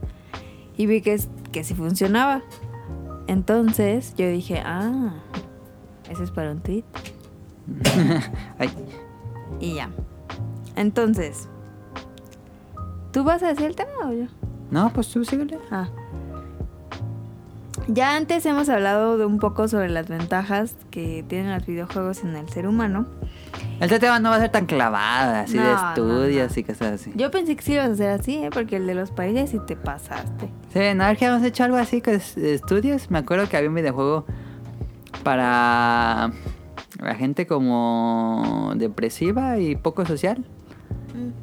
[0.76, 1.20] Y vi que,
[1.52, 2.42] que sí funcionaba.
[3.26, 5.14] Entonces yo dije, ah,
[6.10, 6.84] ese es para un tweet.
[8.58, 8.70] Ay,
[9.60, 9.90] Y ya.
[10.76, 11.48] Entonces,
[13.12, 14.24] ¿tú vas a decir el tema o yo?
[14.70, 15.58] no, pues tú síguele.
[15.70, 15.88] Ah.
[17.88, 22.36] Ya antes hemos hablado de un poco sobre las ventajas que tienen los videojuegos en
[22.36, 23.06] el ser humano.
[23.80, 26.60] Este tema no va a ser tan clavado, así de No, estudios no.
[26.60, 27.12] y cosas así.
[27.16, 28.50] Yo pensé que sí ibas a hacer así, ¿eh?
[28.52, 30.50] porque el de los países sí te pasaste.
[30.72, 33.10] Sí, no, es que hemos hecho algo así con es- estudios.
[33.10, 34.24] Me acuerdo que había un videojuego
[35.24, 36.30] para
[37.00, 40.44] la gente como depresiva y poco social.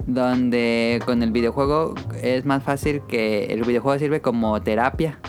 [0.06, 5.20] donde con el videojuego es más fácil que el videojuego sirve como terapia.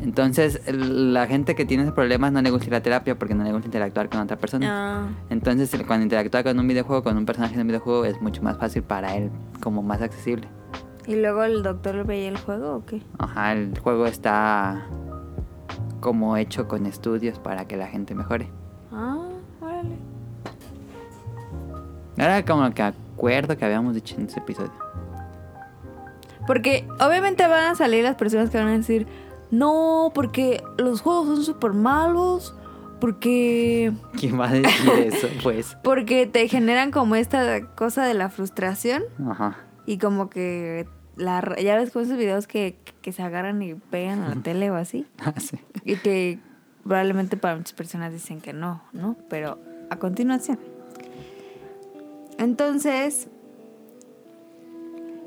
[0.00, 3.44] Entonces, la gente que tiene esos problemas no le gusta ir a terapia porque no
[3.44, 4.66] le gusta interactuar con otra persona.
[4.68, 8.42] Ah, Entonces, cuando interactúa con un videojuego, con un personaje de un videojuego, es mucho
[8.42, 9.30] más fácil para él,
[9.62, 10.48] como más accesible.
[11.06, 13.02] ¿Y luego el doctor veía el juego o qué?
[13.18, 14.84] Ajá, el juego está
[16.00, 18.50] como hecho con estudios para que la gente mejore.
[22.16, 24.72] Era como que acuerdo que habíamos dicho en ese episodio.
[26.46, 29.06] Porque obviamente van a salir las personas que van a decir,
[29.50, 32.54] no, porque los juegos son súper malos,
[33.00, 35.76] porque, ¿Quién va a decir eso, pues?
[35.82, 39.56] porque te generan como esta cosa de la frustración Ajá.
[39.86, 44.22] y como que la, ya ves con esos videos que, que se agarran y pegan
[44.22, 45.06] a la tele o así.
[45.18, 45.58] Ah, sí.
[45.84, 46.38] Y que
[46.82, 49.16] probablemente para muchas personas dicen que no, ¿no?
[49.30, 49.58] Pero
[49.90, 50.58] a continuación.
[52.38, 53.28] Entonces,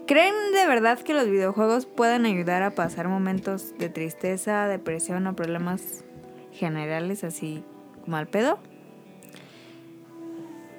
[0.08, 5.36] ¿creen de verdad que los videojuegos puedan ayudar a pasar momentos de tristeza, depresión o
[5.36, 6.04] problemas
[6.52, 7.64] generales así
[8.04, 8.60] como al pedo?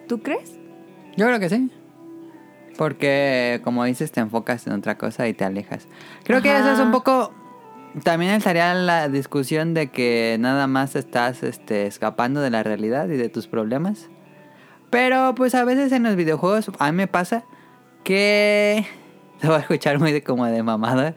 [0.06, 0.58] ¿Tú crees?
[1.16, 1.70] Yo creo que sí.
[2.76, 5.88] Porque, como dices, te enfocas en otra cosa y te alejas.
[6.24, 7.34] Creo que eso es un poco...
[8.04, 13.16] También estaría la discusión de que nada más estás este, escapando de la realidad y
[13.16, 14.08] de tus problemas.
[14.90, 17.44] Pero pues a veces en los videojuegos a mí me pasa
[18.04, 18.86] que...
[19.40, 21.14] Te voy a escuchar muy de, como de mamada.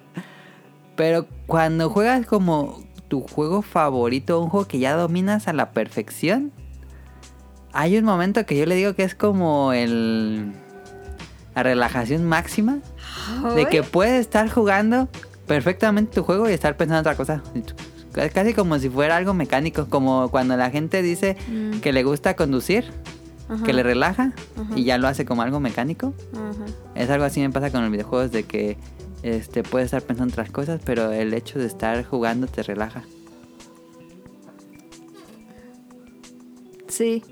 [0.95, 6.51] Pero cuando juegas como tu juego favorito, un juego que ya dominas a la perfección,
[7.73, 10.51] hay un momento que yo le digo que es como el
[11.55, 12.77] la relajación máxima
[13.55, 15.09] de que puedes estar jugando
[15.47, 17.41] perfectamente tu juego y estar pensando en otra cosa.
[18.15, 21.79] Es Casi como si fuera algo mecánico, como cuando la gente dice Mm.
[21.79, 22.85] que le gusta conducir,
[23.51, 24.73] Ajá, que le relaja Ajá.
[24.75, 26.13] y ya lo hace como algo mecánico.
[26.95, 28.77] Es algo así me pasa con los videojuegos de que
[29.23, 33.03] este puedes estar pensando en otras cosas, pero el hecho de estar jugando te relaja.
[36.87, 37.23] Sí.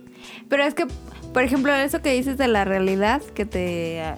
[0.48, 0.88] Pero es que,
[1.34, 4.16] por ejemplo, eso que dices de la realidad, que te eh,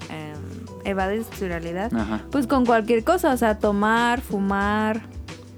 [0.86, 2.22] evades tu realidad, Ajá.
[2.32, 5.02] pues con cualquier cosa, o sea, tomar, fumar,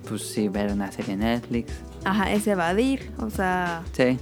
[0.07, 1.71] Pues sí, ver una serie en Netflix.
[2.05, 4.17] ajá, es evadir, o sea, Sí.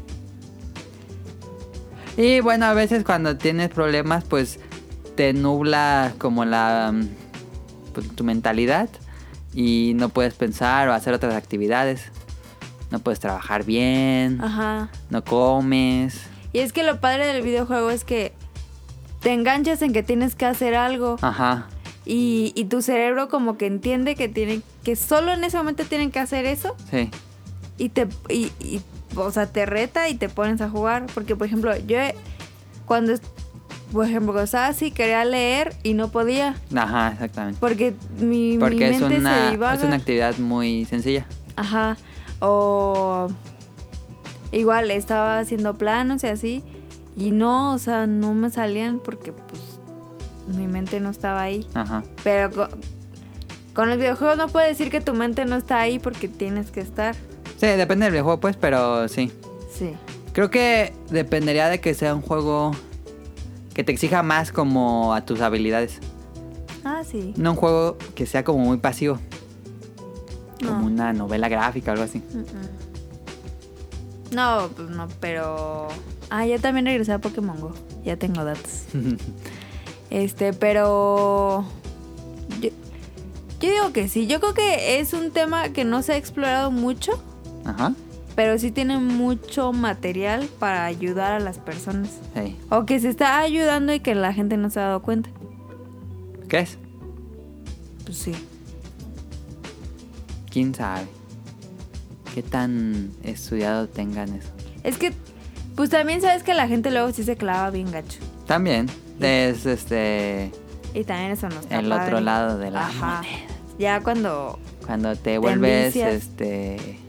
[2.18, 4.60] Y bueno, a veces cuando tienes problemas, pues
[5.16, 7.08] te nubla como la mm,
[7.94, 8.90] pues, tu mentalidad
[9.54, 12.04] y no puedes pensar o hacer otras actividades.
[12.92, 14.90] No puedes trabajar bien, ajá.
[15.10, 16.20] no comes.
[16.54, 18.34] Y es que lo padre del videojuego es que
[19.22, 21.68] te enganchas en que tienes que hacer algo Ajá.
[22.06, 26.12] y, y tu cerebro como que entiende que tiene que solo en ese momento tienen
[26.12, 27.10] que hacer eso Sí.
[27.78, 28.82] y te y, y,
[29.16, 31.98] o sea te reta y te pones a jugar porque por ejemplo yo
[32.86, 33.22] cuando es-
[33.92, 37.60] por ejemplo estaba así quería leer y no podía Ajá, exactamente.
[37.60, 41.26] porque mi, mi Porque es mente se una, divaga es una actividad muy sencilla.
[41.58, 41.98] ajá
[42.40, 43.28] o
[44.52, 46.64] igual estaba haciendo planos y así
[47.18, 49.62] y no o sea no me salían porque pues
[50.48, 52.04] mi mente no estaba ahí Ajá.
[52.24, 52.70] pero co-
[53.74, 56.80] con los videojuegos no puedes decir que tu mente no está ahí porque tienes que
[56.82, 57.16] estar
[57.62, 59.32] Sí, depende del videojuego, pues, pero sí.
[59.72, 59.94] sí
[60.34, 62.72] Creo que dependería de que sea un juego
[63.76, 66.00] que te exija más como a tus habilidades.
[66.84, 69.20] ah sí No un juego que sea como muy pasivo.
[70.66, 72.24] Como una novela gráfica o algo así.
[74.32, 75.88] No, pues no, pero.
[76.32, 77.74] Ah, ya también regresé a Pokémon Go.
[78.04, 78.86] Ya tengo datos.
[80.10, 81.64] Este, pero.
[82.60, 82.70] Yo,
[83.60, 84.26] yo digo que sí.
[84.26, 87.14] Yo creo que es un tema que no se ha explorado mucho,
[87.66, 87.94] Ajá.
[88.36, 92.10] pero sí tiene mucho material para ayudar a las personas.
[92.36, 92.56] Sí.
[92.70, 95.30] O que se está ayudando y que la gente no se ha dado cuenta.
[96.48, 96.78] ¿Qué es?
[98.06, 98.34] Pues sí.
[100.50, 101.06] ¿Quién sabe?
[102.34, 104.50] ¿Qué tan estudiado tengan eso?
[104.84, 105.14] Es que,
[105.76, 108.20] pues también sabes que la gente luego sí se clava bien gacho.
[108.48, 108.88] También
[109.20, 110.52] es este
[110.94, 112.06] Y también eso no está el padre.
[112.06, 113.18] otro lado de la Ajá.
[113.22, 113.38] moneda.
[113.80, 117.00] Ya cuando Cuando te vuelves este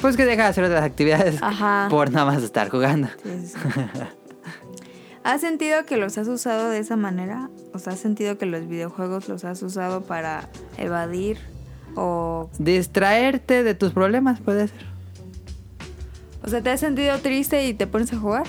[0.00, 1.88] pues que dejas de hacer otras actividades Ajá.
[1.90, 3.08] por nada más estar jugando.
[3.22, 4.00] Sí, sí, sí.
[5.22, 7.50] ¿Has sentido que los has usado de esa manera?
[7.74, 11.38] O sea, ¿has sentido que los videojuegos los has usado para evadir?
[11.94, 14.86] O, Distraerte de tus problemas puede ser.
[16.42, 18.44] o sea, ¿te has sentido triste y te pones a jugar?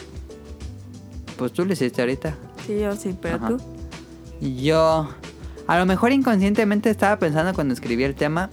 [1.37, 2.35] Pues tú lo hiciste ahorita.
[2.65, 3.47] Sí, yo sí, pero Ajá.
[3.49, 3.57] tú.
[4.39, 5.09] Yo,
[5.67, 8.49] a lo mejor inconscientemente estaba pensando cuando escribí el tema,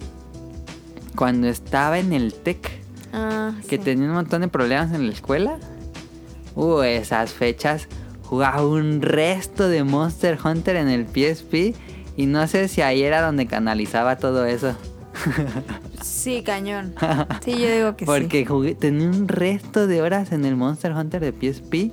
[1.15, 2.78] cuando estaba en el TEC,
[3.13, 3.83] Ah, que sí.
[3.83, 5.57] tenía un montón de problemas en la escuela.
[6.55, 7.87] Uh, esas fechas
[8.23, 11.75] jugaba un resto de Monster Hunter en el PSP
[12.17, 14.75] y no sé si ahí era donde canalizaba todo eso.
[16.01, 16.93] Sí, cañón.
[17.43, 18.45] Sí, yo digo que Porque sí.
[18.45, 21.91] jugué, tenía un resto de horas en el Monster Hunter de PSP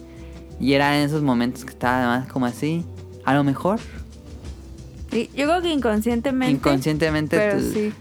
[0.61, 2.85] y era en esos momentos que estaba más como así.
[3.25, 3.81] A lo mejor
[5.11, 6.53] Sí, Yo creo que inconscientemente.
[6.57, 7.93] inconscientemente Pero tú- sí,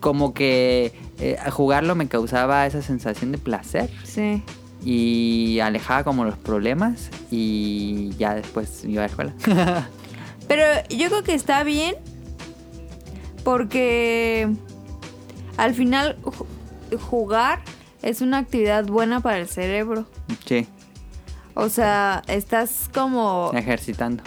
[0.00, 0.92] como que
[1.22, 4.42] eh, jugarlo me causaba esa sensación de placer sí.
[4.84, 9.32] y alejaba como los problemas y ya después iba a la escuela.
[10.48, 11.94] Pero yo creo que está bien
[13.44, 14.48] porque
[15.56, 16.46] al final ju-
[16.98, 17.60] jugar
[18.02, 20.06] es una actividad buena para el cerebro.
[20.46, 20.66] sí,
[21.54, 23.50] O sea, estás como...
[23.54, 24.22] ejercitando.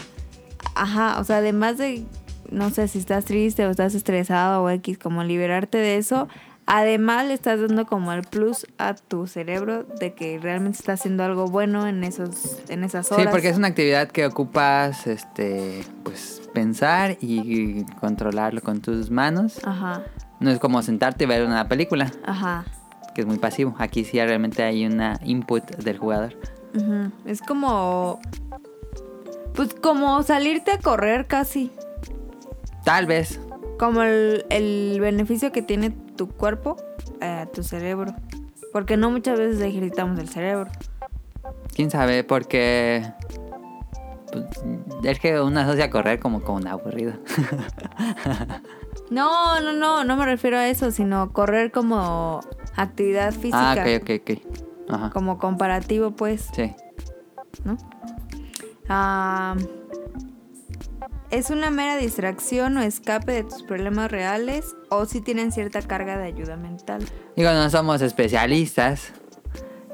[0.75, 2.05] Ajá, o sea, además de,
[2.51, 6.27] no sé, si estás triste o estás estresado o X, como liberarte de eso,
[6.67, 11.23] además le estás dando como el plus a tu cerebro de que realmente está haciendo
[11.23, 13.25] algo bueno en esos en esas horas.
[13.25, 19.60] Sí, porque es una actividad que ocupas, este, pues pensar y controlarlo con tus manos.
[19.65, 20.04] Ajá,
[20.39, 22.65] No es como sentarte y ver una película, ajá.
[23.13, 23.75] que es muy pasivo.
[23.78, 26.34] Aquí sí realmente hay una input del jugador.
[26.75, 27.12] ujú.
[27.25, 28.19] Es como...
[29.54, 31.71] Pues como salirte a correr casi.
[32.84, 33.39] Tal vez.
[33.77, 36.77] Como el, el beneficio que tiene tu cuerpo
[37.21, 38.13] a tu cerebro.
[38.71, 40.69] Porque no muchas veces ejercitamos el cerebro.
[41.75, 43.05] Quién sabe, porque
[44.31, 44.45] pues,
[45.03, 47.13] es que uno asocia correr como con aburrido.
[49.11, 52.39] No, no, no, no me refiero a eso, sino correr como
[52.75, 53.73] actividad física.
[53.73, 54.89] ah, ok, ok, ok.
[54.89, 55.09] Ajá.
[55.11, 56.73] Como comparativo, pues, Sí.
[57.63, 57.77] ¿no?
[58.89, 59.55] Ah,
[61.35, 66.17] ¿Es una mera distracción o escape de tus problemas reales o si tienen cierta carga
[66.17, 67.03] de ayuda mental?
[67.35, 69.11] Digo, no somos especialistas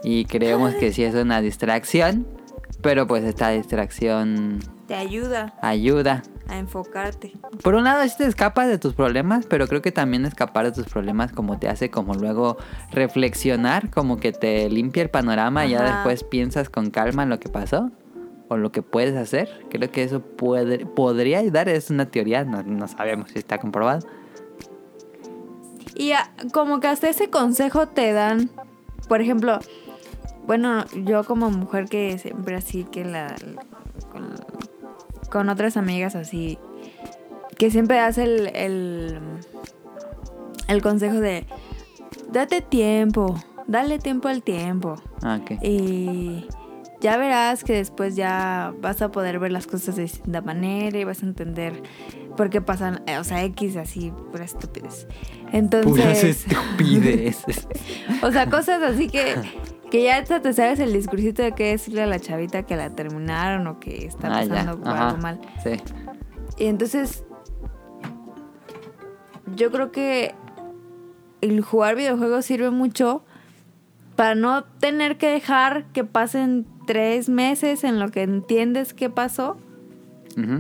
[0.04, 2.28] y creemos que sí es una distracción,
[2.84, 6.22] pero pues esta distracción Te ayuda ayuda.
[6.48, 7.34] a enfocarte.
[7.64, 10.72] Por un lado sí te escapas de tus problemas, pero creo que también escapar de
[10.74, 12.58] tus problemas como te hace como luego
[12.92, 15.96] reflexionar, como que te limpia el panorama y ya Ajá.
[15.96, 17.90] después piensas con calma en lo que pasó
[18.52, 19.50] o lo que puedes hacer.
[19.70, 24.06] Creo que eso puede, podría ayudar, es una teoría, no, no sabemos si está comprobado.
[25.96, 28.50] Y ah, como que hasta ese consejo te dan,
[29.08, 29.60] por ejemplo,
[30.48, 33.34] bueno, yo como mujer que siempre así que la
[34.12, 34.34] con,
[35.30, 36.58] con otras amigas así
[37.58, 39.20] que siempre hace el, el
[40.68, 41.46] el consejo de
[42.32, 43.36] date tiempo,
[43.68, 45.52] dale tiempo al tiempo Ah, ok.
[45.64, 46.48] y
[47.02, 51.04] ya verás que después ya vas a poder ver las cosas de distinta manera y
[51.04, 51.82] vas a entender
[52.38, 55.06] por qué pasan, eh, o sea, X así, pura estupidez.
[55.06, 57.68] Puras Entonces, estupideces.
[58.24, 59.36] o sea, cosas así que,
[59.90, 63.68] que ya te sabes el discursito de qué decirle a la chavita que la terminaron
[63.68, 65.10] o que está Ah, pasando Ajá.
[65.10, 65.42] algo mal.
[65.64, 65.72] Sí.
[66.58, 67.24] Y entonces,
[69.56, 70.34] yo creo que
[71.42, 73.26] el jugar videojuegos sirve mucho
[74.16, 79.56] para no tener que dejar que pasen tres meses en lo que entiendes qué pasó,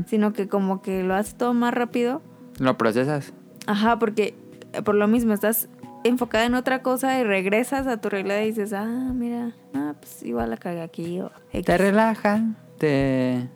[0.07, 2.21] sino que como que lo haces todo más rápido.
[2.57, 3.33] Lo procesas.
[3.67, 4.33] Ajá, porque
[4.71, 5.67] eh, por lo mismo estás
[6.05, 10.23] enfocada en otra cosa y regresas a tu realidad y dices, ah, mira, ah, pues
[10.23, 11.19] igual la cagué aquí.
[11.19, 11.65] O X".
[11.65, 12.45] Te relaja,
[12.77, 13.49] te...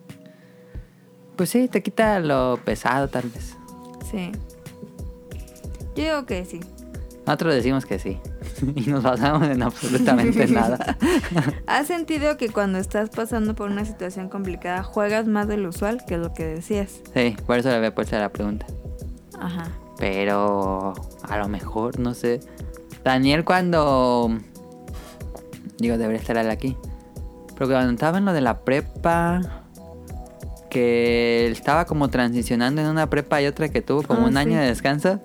[1.37, 3.55] Pues sí, te quita lo pesado tal vez.
[4.11, 4.33] Sí.
[5.95, 6.59] Yo digo que sí.
[7.25, 8.19] Nosotros decimos que sí.
[8.75, 10.97] y nos basamos en absolutamente nada.
[11.67, 16.17] ¿Has sentido que cuando estás pasando por una situación complicada juegas más del usual, que
[16.17, 17.01] lo que decías?
[17.13, 18.65] Sí, por eso le había puesto la pregunta.
[19.39, 19.69] Ajá.
[19.97, 20.93] Pero
[21.27, 22.39] a lo mejor, no sé.
[23.03, 24.37] Daniel cuando...
[25.77, 26.75] Digo, debería estar él aquí.
[27.53, 29.41] Pero cuando estaba en lo de la prepa...
[30.69, 34.35] Que él estaba como transicionando en una prepa y otra que tuvo como Ah, un
[34.35, 35.21] año de descanso.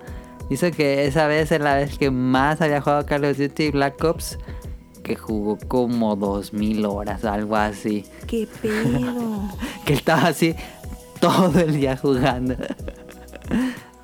[0.51, 4.03] Dice que esa vez es la vez que más había jugado Call of Duty Black
[4.03, 4.37] Ops.
[5.01, 8.03] Que jugó como 2000 horas, algo así.
[8.27, 9.43] ¿Qué pedo?
[9.85, 10.53] Que estaba así
[11.21, 12.55] todo el día jugando.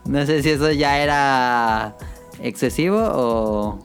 [0.05, 1.97] No sé si eso ya era
[2.41, 3.79] excesivo o,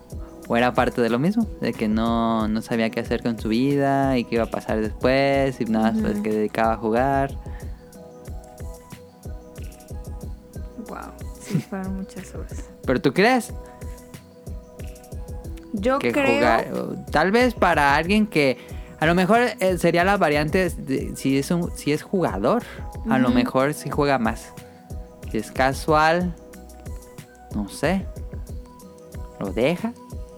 [0.47, 1.49] o era parte de lo mismo.
[1.61, 4.81] De que no, no sabía qué hacer con su vida y qué iba a pasar
[4.81, 6.23] después y nada, pues Ujú.
[6.23, 7.37] que dedicaba a jugar.
[11.61, 12.65] Fueron muchas horas.
[12.87, 13.53] Pero tú crees
[15.73, 16.35] Yo que creo.
[16.37, 18.59] jugar, tal vez para alguien que
[19.01, 22.63] a lo mejor eh, sería la variante de- si es un, si es jugador,
[23.11, 24.53] a lo mejor si juega más.
[25.31, 26.35] Si es casual,
[27.55, 28.07] no sé.
[29.41, 29.93] Lo deja,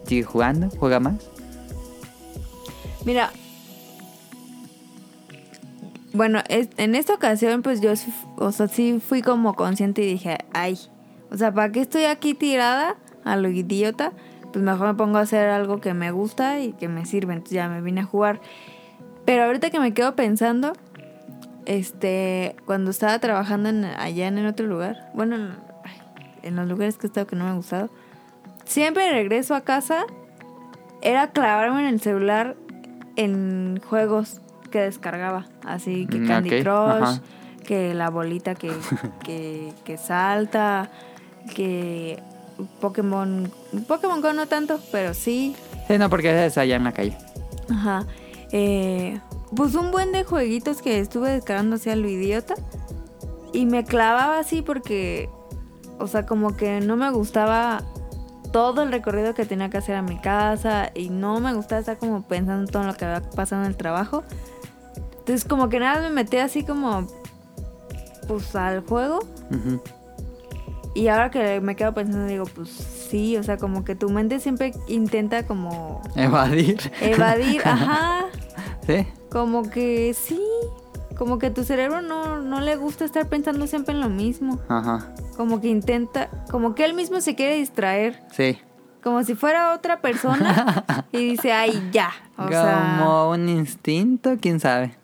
[0.07, 1.15] sigue jugando, juega más.
[3.05, 3.31] Mira.
[6.13, 7.91] bueno, es- en esta ocasión pues yo
[8.37, 10.79] o sea, sí fui como consciente y dije, ay,
[11.35, 14.13] o sea, ¿para qué estoy aquí tirada a lo idiota?
[14.53, 17.33] Pues mejor me pongo a hacer algo que me gusta y que me sirve.
[17.33, 18.39] Entonces ya me vine a jugar.
[19.25, 20.71] Pero ahorita que me quedo pensando,
[21.65, 25.35] este, cuando estaba trabajando en- allá en el otro lugar, bueno,
[26.43, 27.89] en, los lugares que he estado que no me han gustado,
[28.63, 30.05] siempre regreso a casa,
[31.01, 32.55] era clavarme en el celular
[33.15, 37.21] en juegos que descargaba, así que Mm, Candy ok, Crush, ajá.
[37.65, 38.71] que la bolita que,
[39.23, 40.89] que, que salta,
[41.53, 42.21] que
[42.79, 43.51] Pokémon,
[43.87, 45.55] Pokémon Go no tanto, pero sí,
[45.87, 47.17] Sí, no, porque es allá en la calle.
[47.69, 48.05] Ajá.
[48.51, 49.19] Eh,
[49.55, 52.55] pues un buen de jueguitos que estuve descargando así a lo idiota.
[53.53, 55.29] Y me clavaba así porque,
[55.99, 57.83] o sea, como que no me gustaba
[58.51, 60.91] todo el recorrido que tenía que hacer a mi casa.
[60.95, 63.77] Y no me gustaba estar como pensando en todo lo que había pasado en el
[63.77, 64.23] trabajo.
[65.19, 67.07] Entonces como que nada me metí así como,
[68.27, 69.19] pues al juego.
[70.95, 74.39] Y ahora que me quedo pensando, digo, pues sí, o sea, como que tu mente
[74.39, 76.79] siempre intenta como Evadir.
[77.01, 78.25] evadir, ajá.
[78.87, 79.05] Sí.
[79.29, 80.39] Como que sí,
[81.17, 84.59] como que tu cerebro no, no le gusta estar pensando siempre en lo mismo.
[84.69, 85.13] Ajá.
[85.35, 88.23] Como que intenta, como que él mismo se quiere distraer.
[88.31, 88.57] Sí.
[89.03, 92.11] Como si fuera otra persona y dice, ay, ya.
[92.37, 94.95] O Como sea, un instinto, quién sabe.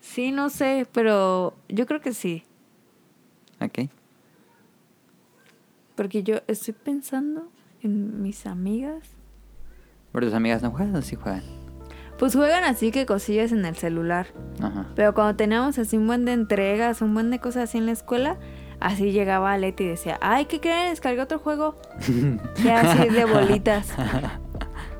[0.00, 2.44] sí, no sé, pero yo creo que sí.
[3.60, 3.90] Ok.
[5.94, 7.48] Porque yo estoy pensando
[7.82, 9.10] en mis amigas.
[10.12, 11.42] ¿Por tus amigas no juegan o sí juegan?
[12.18, 14.26] Pues juegan así que cosillas en el celular.
[14.60, 14.86] Ajá.
[14.94, 17.92] Pero cuando teníamos así un buen de entregas, un buen de cosas así en la
[17.92, 18.36] escuela,
[18.80, 20.90] así llegaba Leti y decía, ay, ¿qué creen?
[20.90, 21.76] Descargué otro juego.
[22.62, 23.92] que así de bolitas.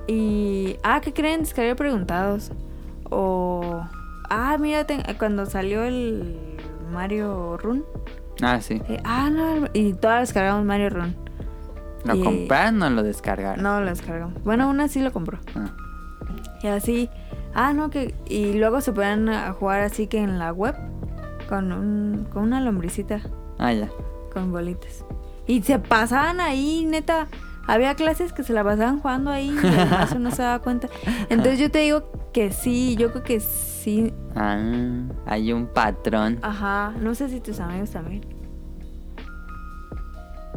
[0.09, 1.41] Y, ah, ¿qué creen?
[1.41, 2.51] Descargué preguntados.
[3.09, 3.87] O,
[4.29, 4.87] ah, mira,
[5.19, 6.37] cuando salió el
[6.93, 7.85] Mario Run.
[8.41, 8.81] Ah, sí.
[8.89, 11.15] eh, ah, no, y todas descargamos Mario Run.
[12.05, 13.63] ¿Lo Y- compraron o lo descargaron?
[13.63, 14.43] No, lo descargamos.
[14.43, 15.39] Bueno, una sí lo compró.
[15.55, 15.71] Ah.
[16.63, 17.09] Y así,
[17.55, 18.15] ah, no, que.
[18.27, 18.93] Y luego se
[19.29, 20.75] a jugar así que en la web
[21.49, 23.21] con, un, con una lombricita,
[23.59, 23.89] Ah, ya.
[24.33, 25.05] con bolitas.
[25.47, 27.27] Y se pasaban ahí, neta.
[27.69, 30.89] Había clases que se la pasaban jugando ahí y el maestro no se daba cuenta.
[31.29, 33.72] Entonces yo te digo que sí, yo creo que sí.
[34.37, 34.59] Ah,
[35.27, 36.39] hay un patrón.
[36.43, 38.23] Ajá, no sé si tus amigos también.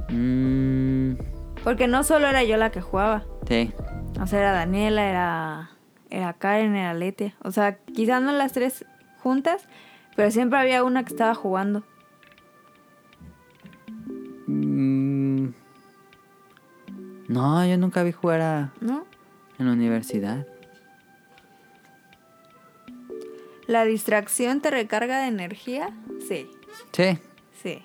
[0.09, 1.17] Mm,
[1.63, 3.23] Porque no solo era yo la que jugaba.
[3.47, 3.71] sí.
[4.21, 5.69] O sea, era Daniela, era,
[6.09, 7.35] era Karen, era Lete.
[7.43, 8.85] O sea, quizás no las tres
[9.21, 9.67] juntas,
[10.15, 11.83] pero siempre había una que estaba jugando.
[14.47, 15.47] Mm,
[17.27, 19.03] no, yo nunca vi jugar a- ¿No?
[19.59, 20.47] en la universidad.
[23.67, 25.89] ¿La distracción te recarga de energía?
[26.27, 26.49] Sí,
[26.91, 27.17] Sí,
[27.63, 27.81] sí.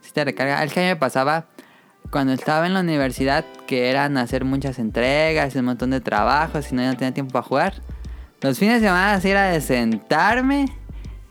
[0.00, 0.62] sí te recarga.
[0.62, 1.46] El que a mí me pasaba
[2.10, 6.74] cuando estaba en la universidad, que eran hacer muchas entregas un montón de trabajos y
[6.76, 7.74] no, no tenía tiempo para jugar.
[8.40, 10.66] Los fines de semana sí era de sentarme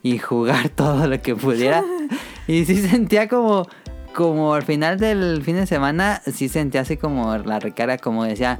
[0.02, 1.84] y jugar todo lo que pudiera.
[2.48, 3.68] y sí sentía como,
[4.14, 8.60] como al final del fin de semana, sí sentía así como la recarga, como decía,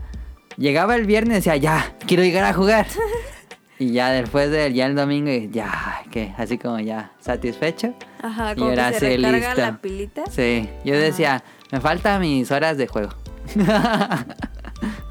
[0.56, 2.88] llegaba el viernes y decía, ya, quiero llegar a jugar.
[3.80, 7.94] y ya después del ya el domingo, y ya, que así como ya satisfecho.
[8.22, 9.62] Ajá, Y como ahora que se sí, recarga listo.
[9.62, 10.24] la pilita.
[10.30, 11.04] Sí, yo Ajá.
[11.04, 13.12] decía, me faltan mis horas de juego.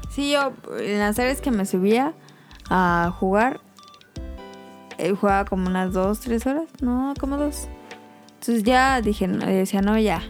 [0.09, 2.13] Sí, yo en las veces que me subía
[2.69, 3.59] a jugar,
[4.99, 7.67] eh, jugaba como unas dos, tres horas, no, como dos.
[8.39, 10.21] Entonces ya dije, no, y decía, no, ya.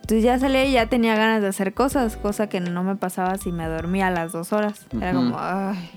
[0.00, 3.36] Entonces ya salía y ya tenía ganas de hacer cosas, cosa que no me pasaba
[3.36, 4.86] si me dormía a las dos horas.
[4.98, 5.18] Era Ujú.
[5.32, 5.90] como, ay.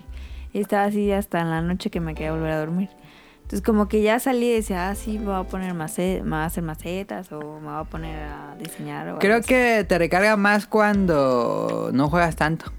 [0.54, 2.90] Y estaba así hasta en la noche que me quería volver a dormir.
[3.44, 6.34] Entonces como que ya salí y decía, ah, sí, me voy a poner me voy
[6.40, 9.10] a hacer macetas o me voy a poner a diseñar.
[9.10, 9.50] O Creo algo así.
[9.50, 12.72] que te recarga más cuando no juegas tanto.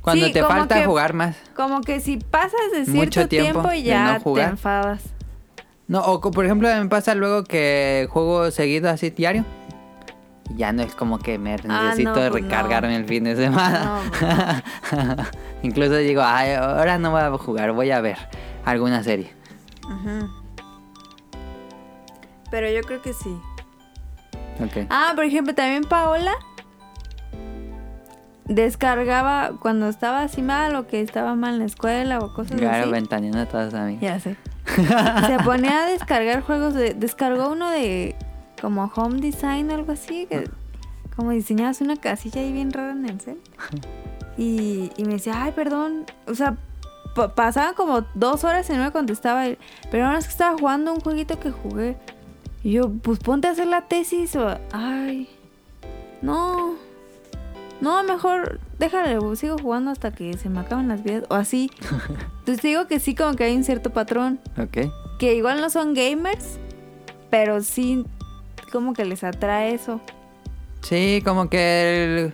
[0.00, 1.36] Cuando Sí, te falta que- jugar más.
[1.54, 5.02] Como que si pasas de cierto Mucho tiempo tiempo, ya no te enfadas.
[5.88, 9.44] No, o por ejemplo, me pasa luego que juego seguido así diario.
[10.56, 12.96] Ya no es como que me Ah, necesito no, pues recargarme no.
[12.98, 14.00] el fin de semana.
[15.62, 18.16] Incluso digo, Ay, ahora no voy a jugar, voy a ver
[18.64, 19.32] alguna serie.
[22.50, 23.36] Pero yo creo que sí.
[24.90, 26.32] Ah, por ejemplo, también Paola
[28.44, 32.82] descargaba cuando estaba así mal o que estaba mal en la escuela o cosas Claro,
[32.84, 32.90] así.
[32.92, 33.98] ventaneando a todos a mí.
[34.00, 34.36] Ya sé.
[35.26, 36.94] Se ponía a descargar juegos de...
[36.94, 38.16] Descargó uno de
[38.60, 40.26] como home design o algo así.
[40.26, 40.48] Que
[41.16, 43.38] como diseñabas una casilla ahí bien rara en el cel.
[44.38, 46.06] Y, y me decía, ay, perdón.
[46.26, 46.56] O sea,
[47.14, 49.46] pa- pasaban como dos horas y no me contestaba.
[49.46, 49.58] él.
[49.90, 51.98] Pero ahora es que estaba jugando un jueguito que jugué.
[52.62, 54.56] Y yo, pues ponte a hacer la tesis o...
[54.72, 55.28] Ay,
[56.22, 56.74] no.
[57.82, 61.24] No, mejor déjale, sigo jugando hasta que se me acaben las vidas.
[61.28, 61.70] O así.
[62.38, 64.40] Entonces digo que sí, como que hay un cierto patrón.
[64.58, 64.90] Ok.
[65.18, 66.58] Que igual no son gamers,
[67.30, 68.06] pero sí
[68.70, 70.00] como que les atrae eso.
[70.82, 72.30] Sí, como que el...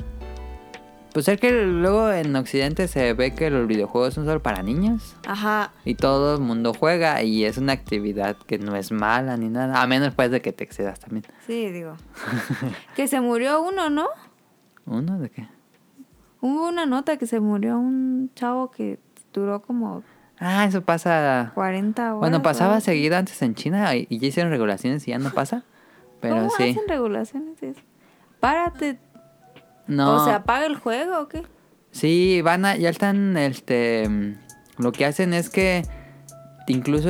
[1.12, 5.16] Pues es que luego en Occidente se ve que los videojuegos son solo para niños.
[5.26, 5.72] Ajá.
[5.84, 9.80] Y todo el mundo juega y es una actividad que no es mala ni nada.
[9.80, 11.24] A menos pues de que te excedas también.
[11.46, 11.96] Sí, digo.
[12.96, 14.08] que se murió uno, ¿no?
[14.84, 15.48] ¿Uno de qué?
[16.42, 18.98] Hubo una nota que se murió un chavo que
[19.32, 20.02] duró como
[20.38, 21.52] Ah, eso pasa...
[21.54, 22.20] 40 horas.
[22.20, 25.64] Bueno, pasaba seguido antes en China y ya hicieron regulaciones y ya no pasa.
[26.20, 26.70] Pero ¿Cómo sí.
[26.70, 27.80] hacen regulaciones de eso?
[28.40, 28.98] Párate.
[29.86, 30.16] No.
[30.16, 31.42] O sea, apaga el juego o qué?
[31.90, 34.36] Sí, van a, ya están, este,
[34.78, 35.82] lo que hacen es que
[36.66, 37.08] incluso,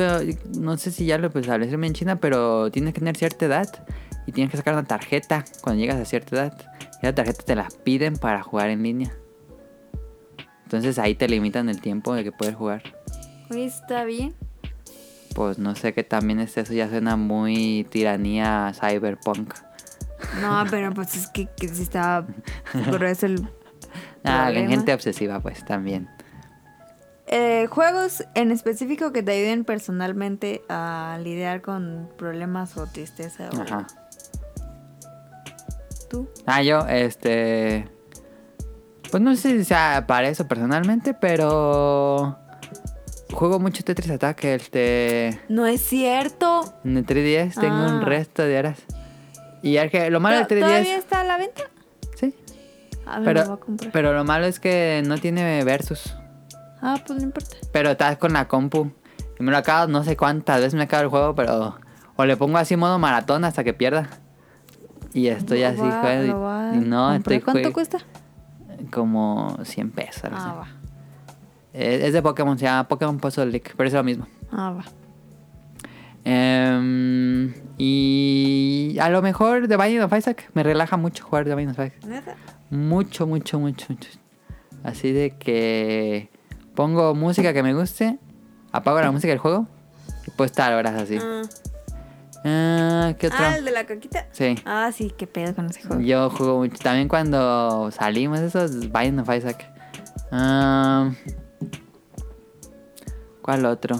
[0.57, 3.67] no sé si ya lo establecieron en China, pero tienes que tener cierta edad
[4.25, 6.71] y tienes que sacar una tarjeta cuando llegas a cierta edad.
[7.01, 9.11] Y la tarjeta te la piden para jugar en línea.
[10.63, 12.83] Entonces ahí te limitan el tiempo de que puedes jugar.
[13.49, 14.35] Oye, está bien.
[15.37, 19.53] Pues no sé qué también es eso, ya suena muy tiranía cyberpunk.
[20.41, 22.25] No, pero pues es que, que sí estaba
[22.73, 23.47] grueso el
[24.23, 24.69] Ah, problema.
[24.71, 26.09] gente obsesiva pues también.
[27.27, 33.49] Eh, juegos en específico que te ayuden personalmente a lidiar con problemas o tristeza.
[33.55, 33.85] O Ajá.
[36.09, 36.27] tú.
[36.47, 37.87] Ah, yo, este.
[39.11, 42.39] Pues no sé si sea para eso personalmente, pero.
[43.33, 44.43] Juego mucho Tetris Attack.
[44.45, 45.39] Este.
[45.49, 46.73] No es cierto.
[46.83, 48.05] En el 3DS tengo un Ah.
[48.05, 48.79] resto de horas.
[49.61, 50.97] Y es que lo malo del ¿To- ¿Todavía 3DS.
[50.99, 51.61] está a la venta?
[52.15, 52.33] Sí.
[53.05, 53.91] A ver, lo voy a Pero, comprar.
[53.91, 56.15] pero lo malo es que no tiene versus.
[56.81, 57.55] Ah, pues no importa.
[57.71, 58.91] Pero estás con la compu.
[59.39, 61.77] Y me lo acabo, no sé cuántas veces me acabo el juego, pero.
[62.15, 64.09] O le pongo así modo maratón hasta que pierda.
[65.13, 67.99] Y estoy Lo así, va- y- Y, no, estoy ¿Cuánto cuesta?
[68.91, 70.29] Como 100 pesos.
[70.31, 70.67] Ah, va.
[71.77, 74.27] Es, es de Pokémon, se llama Pokémon Puzzle League, pero es lo mismo.
[74.51, 74.85] Ah, va.
[76.23, 81.69] Em, y a lo mejor The Binding of Isaac me relaja mucho jugar The Binding
[81.69, 82.05] of Isaac.
[82.05, 82.35] ¿Neta?
[82.71, 84.09] Mucho, mucho, mucho, mucho.
[84.83, 86.29] Así de que
[86.73, 88.17] pongo música que me guste,
[88.71, 89.67] apago la música del juego
[90.25, 91.17] y puedo estar horas así.
[91.21, 91.43] Ah.
[92.43, 93.39] Ah, ¿Qué otro?
[93.39, 94.27] Ah, el de la caquita.
[94.31, 94.55] Sí.
[94.65, 96.01] Ah, sí, qué pedo con ese juego.
[96.01, 96.77] Yo juego mucho.
[96.81, 99.65] También cuando salimos, esos Binding of Isaac.
[100.31, 101.11] Ah,
[103.47, 103.95] ¿Cuál otro?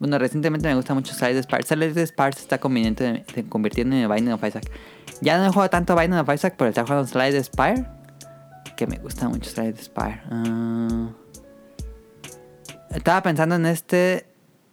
[0.00, 1.68] Bueno, recientemente me gusta mucho Slide Sparks.
[1.68, 4.68] Slide Sparks está conveniente convirtiendo en Binding of Isaac.
[5.20, 7.86] Ya no he jugado tanto Binding of Isaac, pero está jugando Slide Spire.
[8.76, 10.20] Que me gusta mucho Slide Spire.
[10.32, 11.10] Ah,
[12.90, 14.26] estaba pensando en este.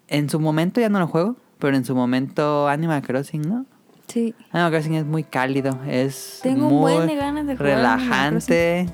[0.08, 3.68] En su momento ya no lo juego, pero en su momento Animal Crossing, ¿no?
[4.08, 4.34] Sí.
[4.52, 8.00] Animal Crossing es muy cálido, es Tengo un muy buen de ganas de jugar Animal
[8.00, 8.88] relajante.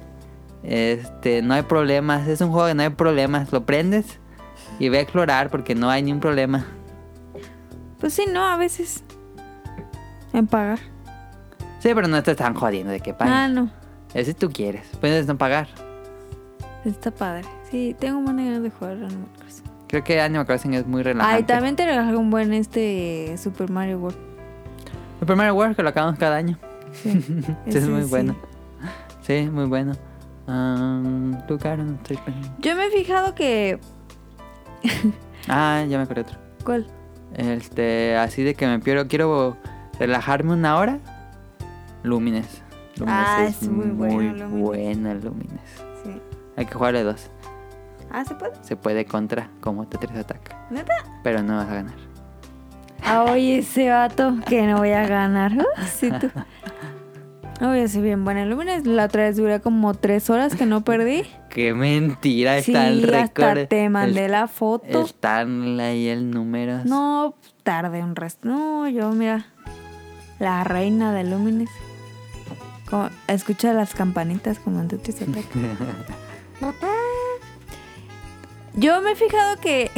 [0.64, 4.20] Este, no hay problemas, es un juego que no hay problemas, lo prendes
[4.78, 6.66] y ve a explorar porque no hay ni un problema.
[7.99, 9.03] Pues sí, no, a veces.
[10.34, 10.80] En pagar.
[11.80, 13.34] Sí, pero no te están jodiendo de que pagues.
[13.34, 13.70] Ah, no.
[14.14, 15.68] Es si tú quieres, puedes no pagar.
[16.86, 17.43] Está padre.
[17.70, 19.66] Sí, tengo ganas de jugar Animal Crossing.
[19.88, 21.36] Creo que Animal Crossing es muy relajante.
[21.36, 24.18] Ay, también te regalé un buen este Super Mario World.
[25.22, 26.57] El primer World que lo acabamos cada año.
[26.93, 27.22] Sí,
[27.70, 28.10] Sí, es muy sí.
[28.10, 28.36] bueno.
[29.22, 29.93] Sí, muy bueno.
[30.50, 32.58] Um, tú, Karen, estoy pensando.
[32.60, 33.80] Yo me he fijado que.
[35.47, 36.38] Ah, ya me acordé otro.
[36.64, 36.88] ¿Cuál?
[37.36, 39.58] Este, así de que me quiero, quiero
[40.00, 41.00] relajarme una hora.
[42.04, 42.64] Lumines.
[42.97, 44.52] Lumines Ah, es, es muy muy, bueno, Lumines.
[44.62, 45.62] buena Lumines.
[46.04, 46.20] Sí.
[46.58, 47.30] Hay que jugarle dos.
[48.12, 48.54] Ah, ¿se puede?
[48.62, 50.56] Se puede contra como Tetris Attack.
[50.72, 50.93] ¿Neta?
[51.24, 51.95] Pero no vas a ganar.
[53.06, 55.52] Ah, oye, ese vato que no voy a ganar.
[55.88, 56.30] Sí, tú.
[57.62, 58.45] Oye, soy bien buena.
[58.45, 61.24] Lumines la otra vez duré como tres horas que no perdí.
[61.49, 63.45] Qué mentira, Sí, está el récord.
[63.57, 65.01] hasta te mandé el- la foto.
[65.03, 66.84] Está ahí el número.
[66.86, 68.47] No, tarde un resto.
[68.47, 69.47] No, yo, mira.
[70.39, 71.70] La reina de Lumines.
[72.89, 75.45] Como- escucha las campanitas como en Attack.
[78.76, 79.91] Yo me he fijado que.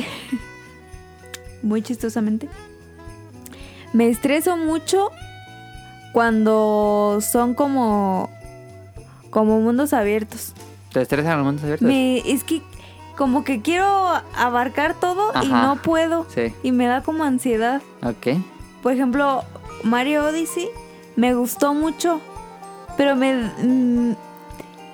[1.62, 2.50] muy chistosamente.
[3.94, 5.12] Me estreso mucho
[6.14, 8.30] cuando son como.
[9.30, 10.54] como mundos abiertos.
[10.92, 11.88] ¿Te estresan los mundos abiertos?
[11.88, 12.62] Me, es que
[13.16, 13.86] como que quiero
[14.36, 16.26] abarcar todo y no puedo.
[16.34, 16.54] Sí.
[16.64, 17.82] Y me da como ansiedad.
[18.04, 18.40] Ok.
[18.82, 19.44] Por ejemplo,
[19.84, 20.70] Mario Odyssey
[21.16, 22.20] me gustó mucho,
[22.98, 24.16] pero me mm,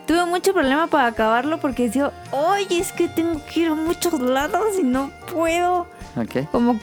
[0.05, 4.19] tuve mucho problema para acabarlo porque decía, oye, es que tengo que ir a muchos
[4.19, 5.87] lados y no puedo.
[6.15, 6.49] Ok.
[6.51, 6.79] Como,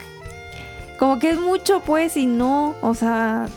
[0.97, 3.47] como que es mucho, pues, y no, o sea,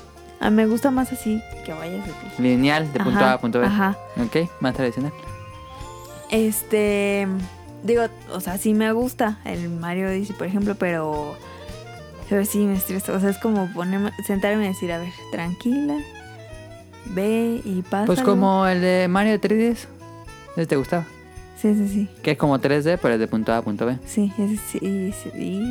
[0.41, 2.43] a mí me gusta más así que vayas así.
[2.43, 3.67] Lineal, de punto Ajá, A a punto B.
[3.67, 3.97] Ajá.
[4.23, 5.13] Ok, más tradicional.
[6.31, 7.27] Este,
[7.83, 11.37] digo, o sea, sí me gusta el Mario Odyssey, por ejemplo, pero,
[12.29, 13.13] pero sí me estresa.
[13.13, 15.99] O sea, es como ponerme, sentarme y decir, a ver, tranquila,
[17.07, 18.07] ve y pasa.
[18.07, 19.87] Pues como el de Mario 3DS.
[20.57, 21.07] ¿Ese te gustaba?
[21.61, 22.09] Sí, sí, sí.
[22.23, 23.97] Que es como 3D, pero es de punto A a punto B.
[24.07, 25.29] Sí, ese sí, ese,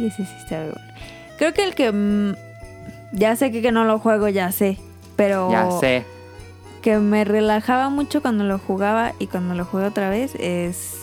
[0.07, 0.76] ese sí está bueno.
[1.38, 2.36] Creo que el que mm,
[3.13, 4.77] ya sé que, que no lo juego, ya sé.
[5.15, 6.05] Pero Ya sé.
[6.81, 10.99] que me relajaba mucho cuando lo jugaba y cuando lo jugué otra vez es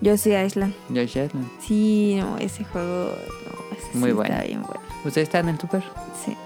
[0.00, 0.74] Yoshi Island.
[0.88, 1.48] Yoshi Island.
[1.60, 3.12] Sí, no, ese juego
[3.46, 4.32] no, ese Muy sí bueno.
[4.34, 4.80] está bien bueno.
[5.04, 5.82] ¿Usted está en el super?
[6.24, 6.36] Sí.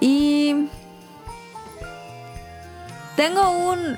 [0.00, 0.68] Y
[3.16, 3.96] tengo un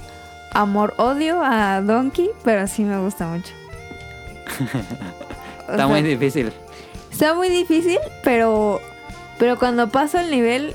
[0.52, 3.52] amor-odio a Donkey, pero sí me gusta mucho.
[5.68, 6.52] O Está sea, muy difícil.
[7.10, 8.80] Está muy difícil, pero
[9.38, 10.74] pero cuando paso el nivel,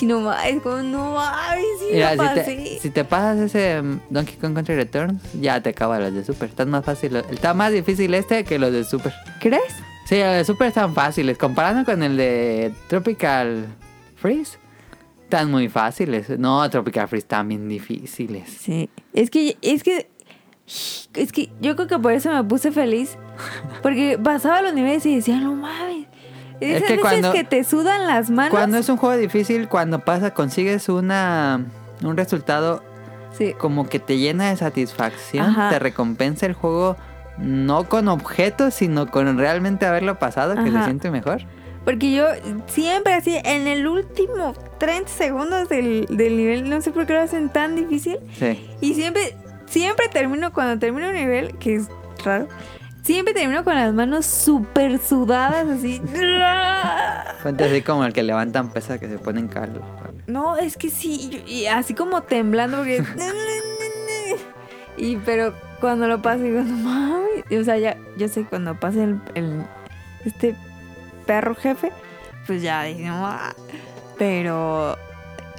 [0.00, 3.80] y no mames, como no mames, sí Mira, lo si te, si te pasas ese
[3.80, 6.48] mm, Donkey Kong Country Returns, ya te acabas los de Super.
[6.48, 7.16] Está más fácil.
[7.16, 9.12] Está más difícil este que los de Super.
[9.40, 9.74] ¿Crees?
[10.06, 11.38] Sí, los de Super están fáciles.
[11.38, 13.66] Comparando con el de Tropical
[14.16, 14.58] Freeze,
[15.24, 16.28] están muy fáciles.
[16.38, 18.50] No, Tropical Freeze están bien difíciles.
[18.50, 18.90] Sí.
[19.12, 20.08] Es que es que
[21.14, 23.16] es que yo creo que por eso me puse feliz,
[23.82, 26.11] porque pasaba los niveles y decía, "No mames."
[26.64, 28.50] Y Es que cuando- que te sudan las manos.
[28.50, 31.60] Cuando es un juego difícil, cuando pasa, consigues una
[32.04, 32.82] un resultado
[33.32, 33.54] Sí.
[33.58, 35.70] como que te llena de satisfacción, Ajá.
[35.70, 36.96] te recompensa el juego
[37.38, 40.84] no con objetos, sino con realmente haberlo pasado, que se Ajá.
[40.84, 41.42] siente mejor.
[41.84, 42.26] Porque yo
[42.66, 47.20] siempre así, en el último 30 segundos del, del nivel, no sé por qué lo
[47.22, 48.18] hacen tan difícil.
[48.38, 48.70] Sí.
[48.80, 49.34] Y siempre,
[49.66, 51.88] siempre termino, cuando termino un nivel, que es
[52.24, 52.46] raro,
[53.02, 56.00] siempre termino con las manos súper sudadas, así.
[57.42, 59.82] Ponte así como el que levantan pesas que se ponen calor.
[60.26, 63.02] No, es que sí, y- así como temblando, porque.
[64.96, 67.44] y pero cuando lo paso, digo, no mames.
[67.50, 69.62] Y, O sea, ya, yo sé, cuando pase el, el-
[70.24, 70.54] este
[71.26, 71.90] perro jefe,
[72.46, 73.54] pues ya dije, no, ah.
[74.18, 74.96] Pero.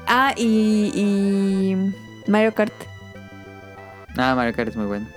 [0.07, 2.29] Ah, y, y.
[2.31, 2.73] Mario Kart.
[4.15, 5.07] Nada, Mario Kart es muy bueno.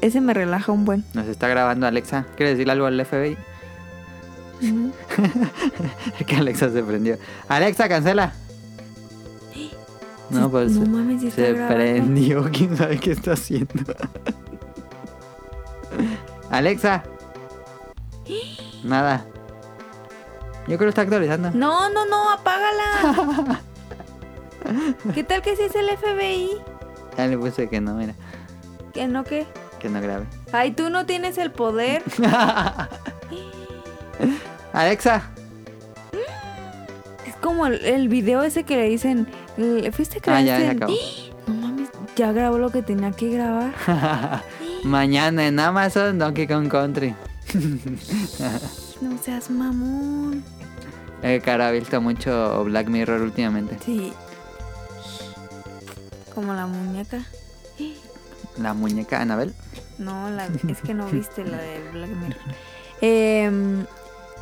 [0.00, 1.04] Ese me relaja un buen.
[1.14, 2.26] Nos está grabando Alexa.
[2.36, 3.36] ¿Quieres decirle algo al FBI?
[4.62, 4.92] Ujú.
[6.26, 7.18] que Alexa se prendió.
[7.48, 8.32] Alexa, cancela.
[10.30, 12.50] No, pues no mames, se prendió.
[12.52, 13.94] ¿Quién sabe qué está haciendo?
[16.50, 17.02] Alexa.
[18.84, 19.24] Nada.
[20.66, 21.50] Yo creo que está actualizando.
[21.52, 23.60] No, no, no, apágala.
[25.14, 26.50] ¿Qué tal que si es el FBI?
[27.16, 28.14] Ya le puse que no, mira.
[28.92, 29.46] Que no, que.
[29.80, 30.26] Que no grabe.
[30.52, 32.02] Ay, tú no tienes el poder.
[34.72, 35.30] Alexa.
[37.26, 39.26] Es como el, el video ese que le dicen,
[39.56, 40.92] "Le- fuiste a Ah, ya, ya acabó.
[41.46, 43.72] No mames, ya grabó lo que tenía que grabar.
[44.84, 47.14] Mañana en Amazon Donkey Kong Country.
[49.00, 50.42] No seas mamón.
[51.22, 53.78] Eh, cara, ha visto mucho Black Mirror últimamente.
[53.84, 54.12] Sí.
[56.34, 57.24] Como la muñeca.
[58.58, 59.52] La muñeca Annabelle.
[59.98, 62.36] No, la, es que no viste la de Black Mirror.
[63.00, 63.86] Em,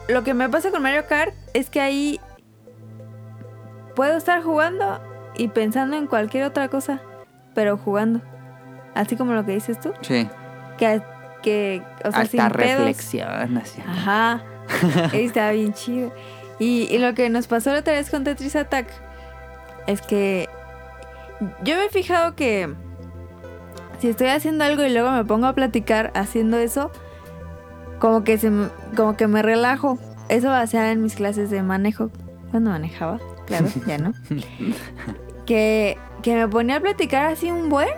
[0.09, 2.21] lo que me pasa con Mario Kart es que ahí
[3.95, 5.01] puedo estar jugando
[5.37, 7.01] y pensando en cualquier otra cosa,
[7.55, 8.21] pero jugando.
[8.95, 9.93] Así como lo que dices tú.
[10.03, 10.29] Sí.
[10.79, 11.03] Que,
[11.43, 12.79] que o sea, sin Hasta pedos.
[12.79, 13.59] reflexión.
[13.59, 13.83] Así.
[13.87, 14.43] Ajá.
[15.13, 16.13] Está bien chido.
[16.59, 18.89] Y, y lo que nos pasó la otra vez con Tetris Attack
[19.87, 20.49] es que
[21.63, 22.75] yo me he fijado que
[23.99, 26.91] si estoy haciendo algo y luego me pongo a platicar haciendo eso,
[27.99, 29.99] como que se me- como que me relajo.
[30.29, 32.11] Eso lo hacía en mis clases de manejo
[32.51, 34.13] cuando manejaba, claro, ya no.
[35.47, 37.89] Que, que me ponía a platicar así un buen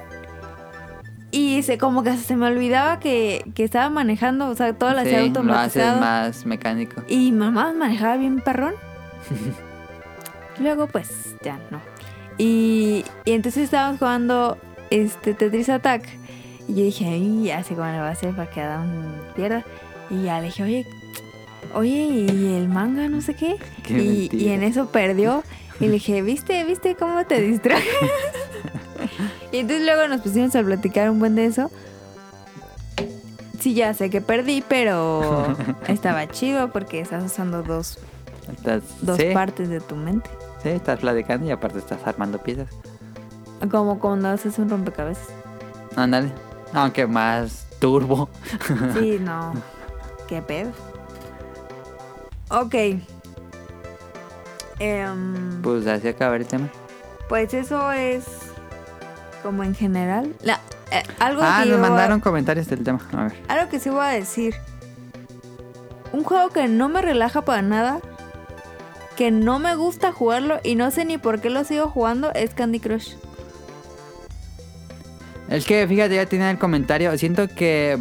[1.30, 5.00] y se como que se me olvidaba que, que estaba manejando, o sea, todo lo
[5.00, 6.00] hacía Sí, lo haces automatizado.
[6.00, 7.02] más mecánico.
[7.08, 8.74] Y mamá manejaba bien perrón.
[10.60, 11.80] Luego, pues, ya no.
[12.38, 14.58] Y, y entonces estábamos jugando
[14.90, 16.08] este Tetris Attack.
[16.66, 18.90] Y yo dije, ay, ya sé cómo le va a hacer para que Adam
[19.34, 19.64] pierda.
[20.10, 20.86] Y ya le dije, oye,
[21.74, 23.56] oye, y el manga, no sé qué.
[23.84, 25.42] Qué y, en eso perdió.
[25.80, 26.62] Y le dije, ¿viste?
[26.64, 27.88] ¿Viste cómo te distraje?
[29.52, 31.70] y entonces luego nos pusimos a platicar un buen de eso.
[33.60, 35.56] Sí, ya sé que perdí, pero
[35.88, 37.98] estaba chido porque estás usando dos,
[38.52, 40.30] Estás, dos sí, partes de tu mente.
[40.62, 42.68] sí, estás platicando y aparte estás armando piezas.
[43.70, 45.28] Como cuando haces un rompecabezas.
[45.96, 46.30] Ándale.
[46.72, 48.28] Aunque más turbo.
[48.98, 49.52] Sí, no.
[50.28, 50.70] ¿Qué pedo?
[52.50, 52.74] Ok.
[54.78, 56.68] Em, Pues así acaba el tema.
[57.28, 58.24] pues eso es
[59.42, 60.34] como en general.
[60.42, 63.00] La- eh, algo, Ah, que nos mandaron comentarios del tema.
[63.12, 63.34] A ver.
[63.48, 64.54] algo que sí voy a decir.
[66.12, 68.00] Un juego que no me relaja para nada.
[69.16, 72.54] Que no me gusta jugarlo y no sé ni por qué lo sigo jugando es
[72.54, 73.14] Candy Crush.
[75.48, 77.16] Es que fíjate, ya tiene el comentario.
[77.16, 77.98] Siento que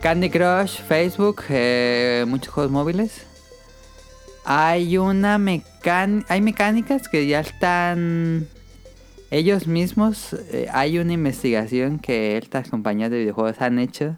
[0.00, 3.26] Candy Crush, Facebook, eh, muchos juegos móviles.
[4.44, 6.32] Hay una mecánica.
[6.32, 8.48] Hay mecánicas que ya están.
[9.30, 10.32] Ellos mismos.
[10.52, 14.16] eh, hay una investigación que estas compañías de videojuegos han hecho.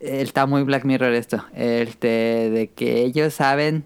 [0.00, 1.44] Está muy Black Mirror esto.
[1.54, 3.84] Este, de que ellos saben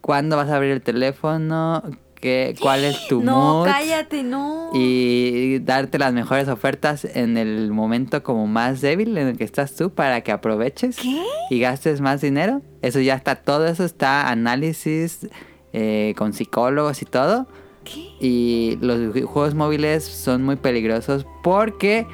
[0.00, 1.82] cuándo vas a abrir el teléfono.
[2.20, 4.70] Que, cuál es tu no, mood cállate, no.
[4.72, 9.76] y darte las mejores ofertas en el momento como más débil en el que estás
[9.76, 11.22] tú para que aproveches ¿Qué?
[11.50, 12.62] y gastes más dinero.
[12.82, 15.28] Eso ya está, todo eso está análisis
[15.72, 17.46] eh, con psicólogos y todo.
[17.84, 18.00] ¿Qué?
[18.18, 22.06] Y los juegos móviles son muy peligrosos porque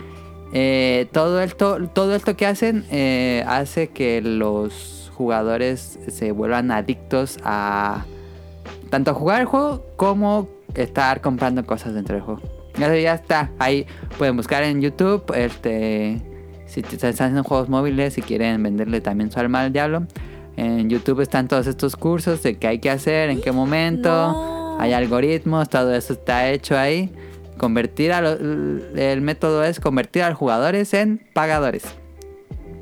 [0.52, 7.38] eh, todo, esto, todo esto que hacen eh, hace que los jugadores se vuelvan adictos
[7.42, 8.04] a
[8.92, 12.42] tanto jugar el juego como estar comprando cosas dentro del juego.
[12.78, 13.50] Eso ya está.
[13.58, 13.86] Ahí
[14.18, 15.24] pueden buscar en YouTube.
[15.34, 16.20] Este,
[16.66, 20.02] si están haciendo juegos móviles, si quieren venderle también su alma al diablo.
[20.58, 24.10] En YouTube están todos estos cursos de qué hay que hacer, en qué momento.
[24.10, 24.78] No.
[24.78, 27.10] Hay algoritmos, todo eso está hecho ahí.
[27.56, 28.32] Convertir a lo-
[28.94, 31.84] el método es convertir a los jugadores en pagadores.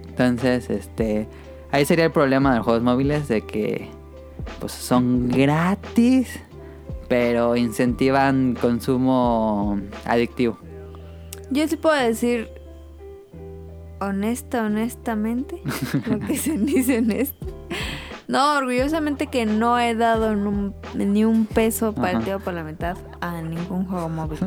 [0.09, 1.29] Entonces, este,
[1.71, 3.89] ahí sería el problema de los juegos móviles de que
[4.59, 6.41] pues son gratis,
[7.09, 10.59] pero incentivan consumo adictivo.
[11.51, 12.49] Yo sí puedo decir
[14.01, 15.61] honesta, honestamente,
[16.07, 17.47] lo que se dice honesto.
[18.29, 22.01] No, orgullosamente que no he dado un- ni un peso Ajá.
[22.13, 24.39] partido por la mitad a ningún juego móvil.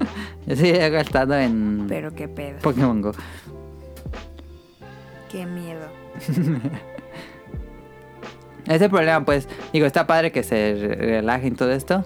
[0.46, 3.12] Yo sí he gastado en Pero qué pedo, Pokémon Go.
[5.30, 5.88] qué miedo.
[8.66, 12.04] Ese problema, pues, digo, está padre que se re- relajen todo esto.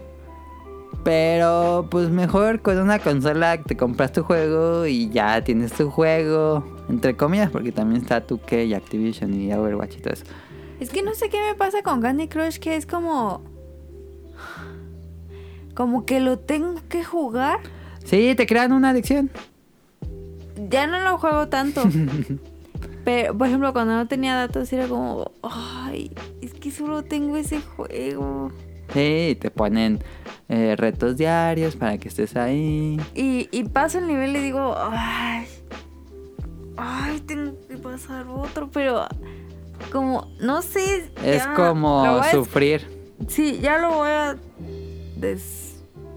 [1.05, 6.65] Pero, pues mejor con una consola te compras tu juego y ya tienes tu juego.
[6.89, 10.25] Entre comillas, porque también está 2K y Activision y Overwatch y todo eso.
[10.81, 13.43] Es que no sé qué me pasa con Candy Crush, que es como...
[15.75, 17.59] Como que lo tengo que jugar.
[18.05, 19.31] Sí, te crean una adicción.
[20.71, 21.83] Ya no lo juego tanto.
[23.07, 25.31] Pero, por ejemplo, cuando no tenía datos era como...
[25.45, 26.11] Ay,
[26.43, 28.51] es que solo tengo ese juego.
[28.93, 30.03] Sí, te ponen
[30.49, 33.01] eh, retos diarios para que estés ahí.
[33.15, 35.47] Y, y paso el nivel y digo, ay,
[36.77, 39.07] ay, tengo que pasar otro, pero
[39.93, 41.09] como, no sé.
[41.23, 43.15] Es ya, como sufrir.
[43.29, 44.37] Sí, ya lo voy a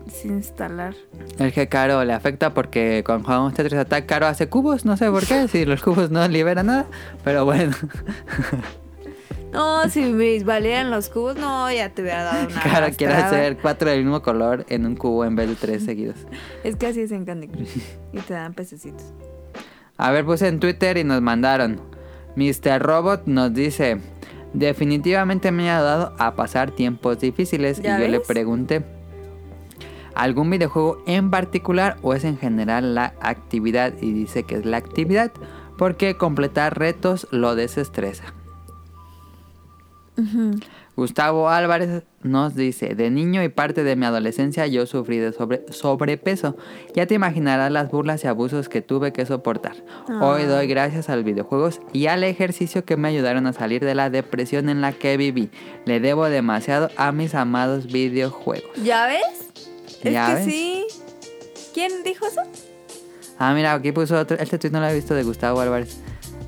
[0.09, 0.95] desinstalar.
[1.37, 5.09] El que Caro le afecta porque cuando jugamos Tetris Attack, Caro hace cubos, no sé
[5.09, 6.85] por qué, si los cubos no liberan nada,
[7.23, 7.75] pero bueno,
[9.51, 12.61] No, si me valieran los cubos, no, ya te hubiera dado una.
[12.61, 13.43] Caro quiere arrastrada.
[13.43, 16.17] hacer cuatro del mismo color en un cubo en vez de tres seguidos.
[16.63, 17.77] Es que así es en Candy Crush.
[18.13, 19.11] Y te dan pececitos.
[19.97, 21.81] A ver, puse en Twitter y nos mandaron.
[22.35, 22.79] Mr.
[22.79, 23.97] Robot nos dice,
[24.53, 27.79] definitivamente me ha ayudado a pasar tiempos difíciles.
[27.79, 28.85] Y ¿Ya yo le pregunté,
[30.23, 33.93] ¿algún videojuego en particular o es en general la actividad?
[34.01, 35.31] Y dice que es la actividad
[35.77, 38.33] porque completar retos lo desestresa.
[40.97, 45.63] Gustavo Álvarez nos dice, de niño y parte de mi adolescencia yo sufrí de sobre-
[45.71, 46.57] sobrepeso.
[46.93, 49.77] Ya te imaginarás las burlas y abusos que tuve que soportar.
[50.21, 50.47] Hoy Ah.
[50.47, 54.09] doy gracias a los videojuegos y al ejercicio que me ayudaron a salir de la
[54.09, 55.49] depresión en la que viví.
[55.85, 58.69] Le debo demasiado a mis amados videojuegos.
[58.83, 59.48] ¿Ya ves?
[60.01, 60.45] Es ¿Ya que ves?
[60.45, 60.85] sí.
[61.73, 62.41] ¿Quién dijo eso?
[63.37, 64.37] Ah, mira, aquí puso otro.
[64.39, 65.97] Este tweet no lo he visto de Gustavo Álvarez.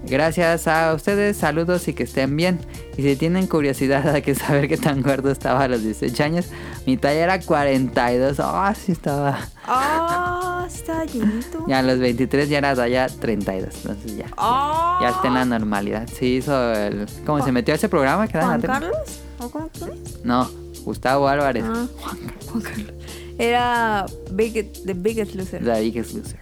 [0.03, 2.59] Gracias a ustedes, saludos y que estén bien.
[2.97, 6.47] Y si tienen curiosidad de que saber qué tan gordo estaba a los 18 años,
[6.87, 8.39] mi talla era 42.
[8.39, 9.37] Ah, sí estaba.
[9.65, 11.63] Ah, está llenito.
[11.67, 13.75] Ya a los 23 ya era talla 32.
[13.75, 14.25] Entonces ya.
[14.37, 14.97] Ah.
[15.01, 16.09] Ya está en la normalidad.
[16.11, 17.05] Sí hizo el.
[17.25, 18.27] ¿Cómo se metió a ese programa?
[18.27, 18.59] que ¿Juan?
[18.61, 18.97] Carlos?
[19.39, 19.93] ¿O cómo quién?
[20.23, 20.49] No,
[20.83, 21.63] Gustavo Álvarez.
[21.67, 22.93] Ah, Juan Carlos.
[23.41, 25.63] Era Big, The Biggest Loser.
[25.63, 26.37] The Biggest Loser.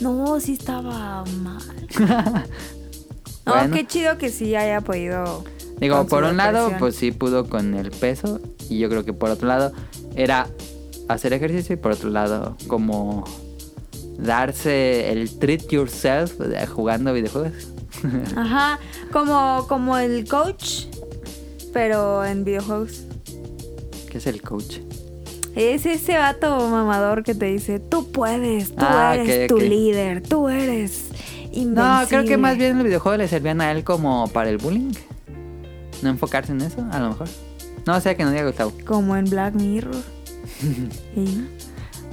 [0.00, 1.62] No, sí estaba mal.
[3.46, 3.76] No, Bueno.
[3.76, 5.44] qué chido que sí haya podido.
[5.78, 8.40] Digo, por un lado, pues sí pudo con el peso.
[8.68, 9.72] Y yo creo que por otro lado,
[10.16, 10.48] era
[11.08, 11.74] hacer ejercicio.
[11.74, 13.22] Y por otro lado, como
[14.18, 16.32] darse el treat yourself
[16.74, 17.68] jugando videojuegos.
[18.36, 18.80] Ajá,
[19.12, 20.86] como, como el coach,
[21.72, 23.02] pero en videojuegos.
[24.10, 24.78] ¿Qué es el coach?
[25.56, 30.22] Es ese vato mamador que te dice, tú puedes, tú Ah, eres ok, tu líder,
[30.22, 31.08] tú eres
[31.50, 31.74] invencible.
[31.82, 34.92] No, creo que más bien los videojuegos le servían a él como para el bullying.
[36.02, 37.28] No enfocarse en eso, a lo mejor.
[37.86, 38.72] No sé, que no diga Gustavo.
[38.86, 39.96] Como en Black Mirror.
[41.14, 41.48] Sí.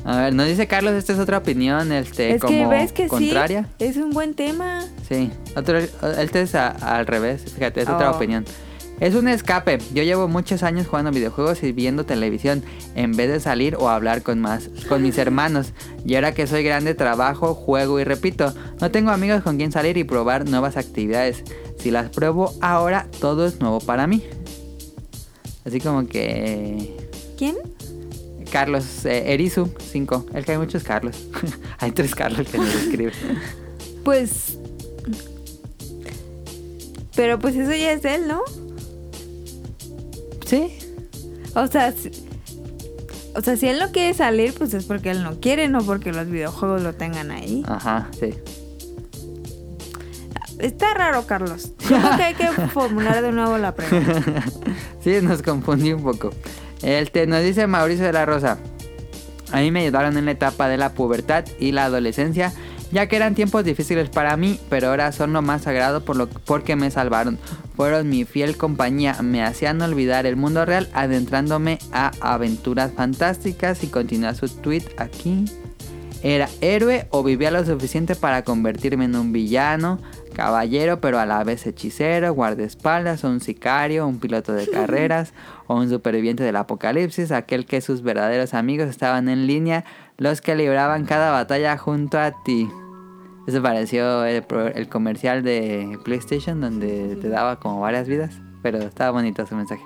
[0.05, 3.07] A ver, nos dice Carlos, esta es otra opinión, este, es como que ves que
[3.07, 3.69] contraria.
[3.79, 4.83] sí, es un buen tema.
[5.07, 8.15] Sí, otro, este es a- al revés, fíjate, es otra Oh.
[8.17, 8.43] opinión.
[8.99, 9.79] Es un escape.
[9.93, 12.63] Yo llevo muchos años jugando videojuegos y viendo televisión
[12.95, 15.73] en vez de salir o hablar con más con mis hermanos.
[16.05, 18.53] Y ahora que soy grande trabajo, juego y repito.
[18.79, 21.43] No tengo amigos con quien salir y probar nuevas actividades.
[21.79, 24.23] Si las pruebo ahora, todo es nuevo para mí.
[25.65, 27.03] Así como que
[27.37, 27.57] ¿Quién?
[28.51, 30.27] Carlos eh, Erizu 5.
[30.33, 31.27] El que hay muchos Carlos.
[31.79, 33.13] hay tres Carlos que nos escriben.
[34.03, 34.57] Pues.
[37.15, 38.41] Pero pues eso ya es él, ¿no?
[40.53, 40.77] Sí,
[41.55, 42.11] O sea, si,
[43.35, 46.11] o sea, si él no quiere salir, pues es porque él no quiere, no porque
[46.13, 47.63] los videojuegos lo tengan ahí.
[47.67, 48.35] Ajá, sí.
[50.59, 51.71] Está raro, Carlos.
[51.89, 54.43] Yo creo que hay que formular de nuevo la pregunta.
[55.03, 56.29] Sí, nos confundí un poco.
[56.81, 58.57] Este, nos dice Mauricio de la Rosa.
[59.51, 62.53] A mí me ayudaron en la etapa de la pubertad y la adolescencia,
[62.93, 66.27] ya que eran tiempos difíciles para mí, pero ahora son lo más sagrado por lo,
[66.27, 67.39] porque me salvaron.
[67.75, 73.87] Fueron mi fiel compañía, me hacían olvidar el mundo real, adentrándome a aventuras fantásticas y
[73.87, 75.45] continúa su tweet aquí.
[76.21, 79.99] Era héroe o vivía lo suficiente para convertirme en un villano,
[80.33, 85.33] caballero, pero a la vez hechicero, guardaespaldas, o un sicario, un piloto de carreras,
[85.65, 89.83] o un superviviente del apocalipsis, aquel que sus verdaderos amigos estaban en línea,
[90.17, 92.69] los que libraban cada batalla junto a ti.
[93.47, 99.11] Eso pareció el, el comercial de PlayStation donde te daba como varias vidas, pero estaba
[99.11, 99.83] bonito su mensaje.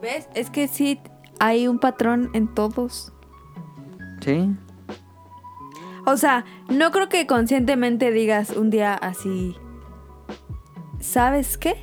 [0.00, 0.28] ¿Ves?
[0.34, 1.00] Es que sí,
[1.40, 3.12] hay un patrón en todos.
[4.20, 4.54] ¿Sí?
[6.06, 9.56] O sea, no creo que conscientemente digas un día así.
[11.00, 11.74] ¿Sabes qué?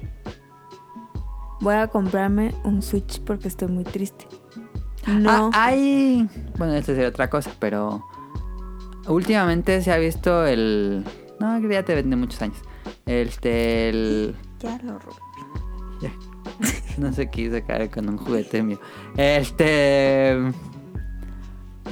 [1.59, 4.27] Voy a comprarme un Switch porque estoy muy triste.
[5.07, 5.49] No.
[5.53, 6.27] Ah, hay.
[6.57, 8.03] Bueno, esto sería otra cosa, pero.
[9.07, 11.05] Últimamente se ha visto el.
[11.39, 12.57] No, que ya te vende muchos años.
[13.05, 13.89] Este.
[13.89, 14.35] El.
[14.59, 15.21] Ya lo rompí.
[16.97, 18.79] No sé qué hice cara con un juguete mío.
[19.17, 20.37] Este.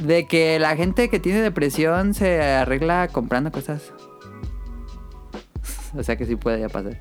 [0.03, 3.93] De que la gente que tiene depresión se arregla comprando cosas.
[5.97, 6.99] O sea que sí puede ya pasar.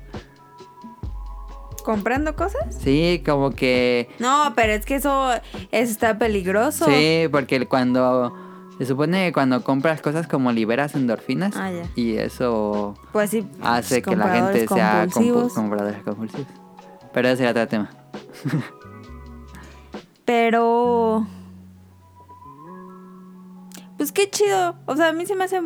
[1.85, 2.75] ¿Comprando cosas?
[2.75, 4.09] Sí, como que.
[4.17, 5.31] No, pero es que eso,
[5.71, 6.85] eso está peligroso.
[6.85, 8.33] Sí, porque cuando.
[8.79, 11.55] Se supone que cuando compras cosas como liberas endorfinas.
[11.57, 11.83] Ah, ya.
[11.95, 13.45] Y eso Pues sí.
[13.61, 15.53] hace que la gente sea compu- compulsivos.
[15.53, 16.47] compradores compulsivos.
[17.13, 17.89] Pero ese será otro tema.
[20.25, 21.27] Pero.
[23.97, 24.75] Pues qué chido.
[24.85, 25.61] O sea, a mí se me hace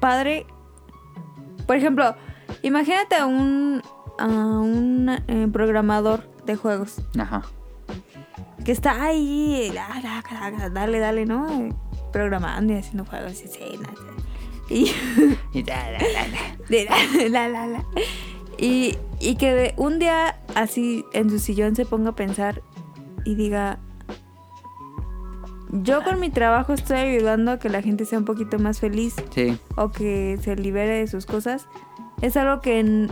[0.00, 0.46] padre.
[1.66, 2.14] Por ejemplo,
[2.62, 3.80] imagínate a un,
[4.18, 7.42] a un eh, programador de juegos Ajá.
[8.64, 9.72] que está ahí,
[10.72, 11.68] dale, dale, ¿no?
[12.14, 13.94] Programando y haciendo juegos y escenas.
[14.70, 14.90] Y.
[15.66, 15.90] La,
[17.28, 17.84] la, la, la.
[18.56, 22.62] Y, y que un día así en su sillón se ponga a pensar
[23.24, 23.78] y diga,
[25.70, 29.16] yo con mi trabajo estoy ayudando a que la gente sea un poquito más feliz
[29.34, 31.66] Sí, o que se libere de sus cosas.
[32.22, 33.08] Es algo que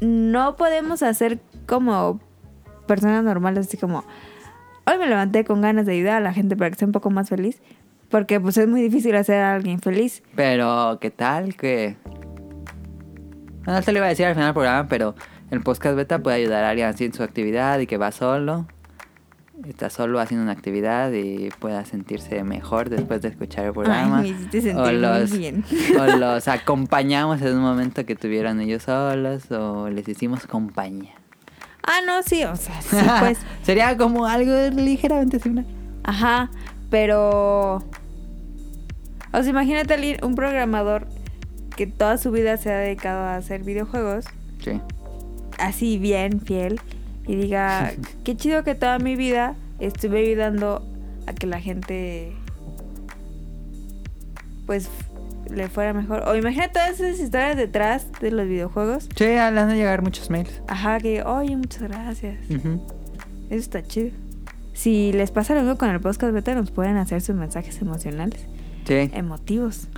[0.00, 2.20] no podemos hacer como
[2.86, 4.04] personas normales, así como,
[4.90, 7.10] hoy me levanté con ganas de ayudar a la gente para que sea un poco
[7.10, 7.60] más feliz.
[8.08, 10.22] Porque pues es muy difícil hacer a alguien feliz.
[10.34, 11.96] pero ¿qué tal que.?
[13.66, 15.14] No te lo iba a decir al final del programa, pero
[15.50, 18.66] el podcast beta puede ayudar a alguien así en su actividad y que va solo.
[19.68, 24.20] Está solo haciendo una actividad y pueda sentirse mejor después de escuchar el programa.
[24.20, 25.64] Ay, me o los, bien.
[26.00, 31.19] o los acompañamos en un momento que tuvieron ellos solos o les hicimos compañía.
[31.82, 33.38] Ah, no, sí, o sea, sí, pues.
[33.62, 35.64] Sería como algo ligeramente similar.
[36.04, 36.50] Ajá,
[36.90, 37.76] pero.
[39.32, 41.06] O sea, imagínate un programador
[41.76, 44.24] que toda su vida se ha dedicado a hacer videojuegos,
[44.62, 44.80] Sí.
[45.58, 46.80] así bien, fiel,
[47.26, 47.92] y diga,
[48.24, 50.84] qué chido que toda mi vida estuve ayudando
[51.26, 52.32] a que la gente.
[54.66, 54.88] Pues
[55.48, 56.22] le fuera mejor.
[56.28, 59.08] O imagina todas esas historias detrás de los videojuegos.
[59.16, 60.62] Sí, le han de llegar muchos mails.
[60.68, 62.38] Ajá, que, oye, muchas gracias.
[62.50, 62.80] Ujú.
[63.48, 64.10] Eso está chido.
[64.72, 68.46] Si les pasa mismo con el podcast beta, nos pueden hacer sus mensajes emocionales,
[68.86, 69.10] Sí.
[69.14, 69.88] emotivos.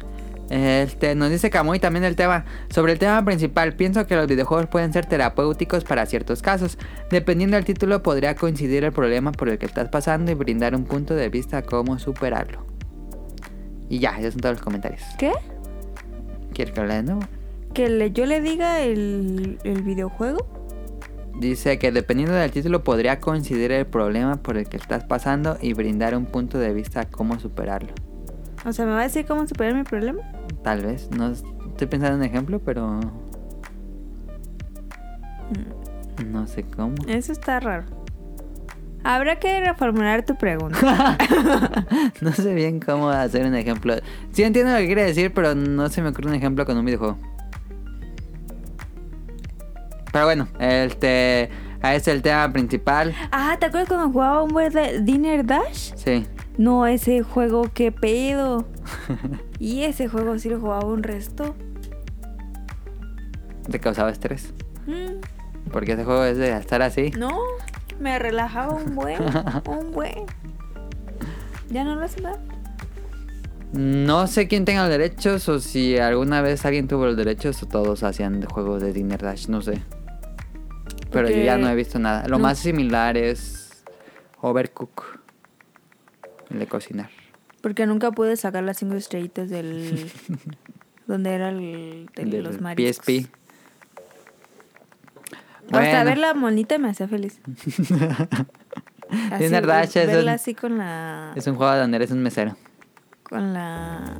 [0.50, 2.44] Este, nos dice Camuy también el tema.
[2.68, 6.76] Sobre el tema principal, pienso que los videojuegos pueden ser terapéuticos para ciertos casos.
[7.10, 10.84] Dependiendo del título, podría coincidir el problema por el que estás pasando y brindar un
[10.84, 12.66] punto de vista a cómo superarlo.
[13.92, 15.02] Y ya, esos son todos los comentarios.
[15.18, 15.32] ¿Qué?
[16.54, 17.20] ¿Quieres que lea de nuevo?
[17.74, 20.46] Que le- yo le diga el, el videojuego.
[21.38, 25.74] Dice que dependiendo del título podría coincidir el problema por el que estás pasando y
[25.74, 27.90] brindar un punto de vista a cómo superarlo.
[28.64, 30.22] O sea, ¿me va a decir cómo superar mi problema?
[30.62, 32.98] Tal vez, no estoy pensando en un ejemplo, pero
[36.26, 36.94] no sé cómo.
[37.08, 37.84] Eso está raro.
[39.04, 41.16] Habrá que reformular tu pregunta.
[42.20, 43.94] No sé bien cómo hacer un ejemplo.
[44.32, 46.84] Sí entiendo lo que quiere decir, pero no se me ocurre un ejemplo con un
[46.84, 47.18] videojuego.
[50.12, 51.48] Pero bueno, este,
[51.82, 53.14] es el tema principal.
[53.32, 55.92] ah, ¿te acuerdas cuando jugaba un buen de Dinner Dash?
[55.96, 56.26] Sí.
[56.58, 58.66] No, ese juego, qué pedo.
[59.58, 61.54] y ese juego sí lo jugaba un resto.
[63.70, 64.52] Te causaba estrés.
[64.86, 65.20] Mm,
[65.72, 67.10] Porque ese juego es de estar así.
[67.16, 67.38] no,
[68.02, 69.22] me relajaba un buen,
[69.66, 70.26] un buen.
[71.70, 72.38] Ya no lo hace nada.
[73.72, 77.66] No sé quién tenga los derechos o si alguna vez alguien tuvo los derechos o
[77.66, 79.80] todos hacían juegos de Dinner Dash, no sé.
[81.10, 82.28] Pero yo ya no he visto nada.
[82.28, 82.42] Lo no.
[82.42, 83.84] más similar es
[84.40, 85.20] Overcook.
[86.50, 87.08] El de cocinar.
[87.62, 90.10] Porque nunca pude sacar las cinco estrellitas del...
[91.06, 93.06] donde era el de los mariscos.
[93.06, 93.41] PSP.
[95.72, 96.04] Hasta Bueno.
[96.04, 97.40] ver la monita me hacía feliz.
[99.30, 101.32] Así, Dinner Dash es un- así con la...
[101.36, 102.56] Es un juego donde eres un mesero.
[103.24, 104.14] Con la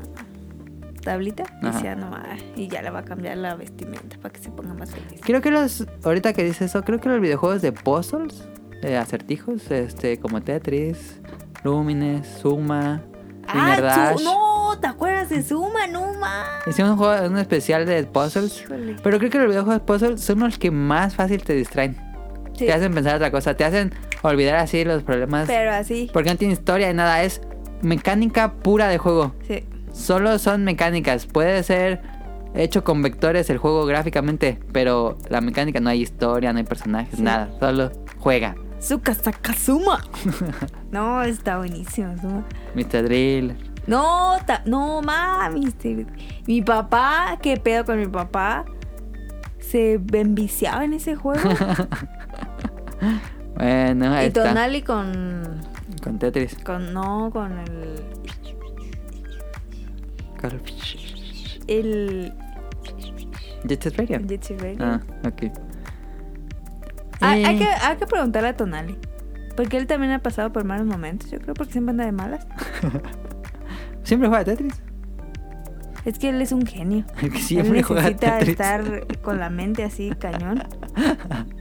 [1.03, 1.45] tablita.
[1.63, 2.11] Y decía, no,
[2.57, 5.21] y ya le va a cambiar la vestimenta para que se ponga más feliz.
[5.23, 5.87] Creo que los.
[6.05, 8.47] Ahorita que dices eso, creo que los videojuegos de puzzles,
[8.83, 11.21] de acertijos, este, como Tetris,
[11.65, 13.03] Lumines, Suma,
[13.49, 14.23] Ah, Dash.
[14.23, 15.87] No, ¿te acuerdas de Suma?
[15.87, 16.47] No más.
[16.67, 18.63] Hicimos un juego, un especial de puzzles.
[18.63, 18.97] Híjole.
[19.03, 21.97] Pero creo que los videojuegos de puzzles son los que más fácil te distraen.
[22.57, 25.47] Sí, Te hacen pensar otra cosa, te hacen olvidar así los problemas.
[25.47, 26.11] pero así.
[26.13, 27.41] Porque no tiene historia ni nada, es
[27.81, 29.35] mecánica pura de juego.
[29.49, 29.65] Sí.
[29.93, 31.27] Solo son mecánicas.
[31.27, 32.01] Puede ser
[32.55, 37.17] hecho con vectores el juego gráficamente, pero la mecánica no hay historia, no hay personajes,
[37.17, 37.23] Sí.
[37.23, 37.51] nada.
[37.59, 38.55] Solo juega.
[38.83, 40.03] Suka Sakazuma.
[40.91, 42.17] no, está buenísimo.
[42.21, 42.45] Suma.
[42.75, 43.05] Mr.
[43.05, 43.55] Drill.
[43.87, 45.67] No, ta- no mami.
[45.67, 46.07] este,
[46.47, 48.65] Mi papá, qué pedo con mi papá.
[49.61, 51.49] Se enviciaba en ese juego.
[53.55, 54.45] Bueno, ahí y está.
[54.45, 55.61] Tonali con.
[56.03, 56.57] Con Tetris.
[56.65, 58.03] con no, con el.
[60.41, 60.61] Con-
[61.69, 62.33] El.
[63.65, 64.19] Jet Set Radio.
[64.27, 64.79] Jet Set Radio.
[64.81, 65.43] Ah, ok.
[67.23, 68.99] Hay, hay que, hay que preguntarle a Tonali.
[69.57, 72.47] Porque él también ha pasado por malos momentos, yo creo, porque siempre anda de malas.
[74.03, 74.83] ¿Siempre juega Tetris?
[76.05, 77.05] Es que él es un genio.
[77.21, 80.63] Que él siempre juega necesita estar con la mente así, cañón.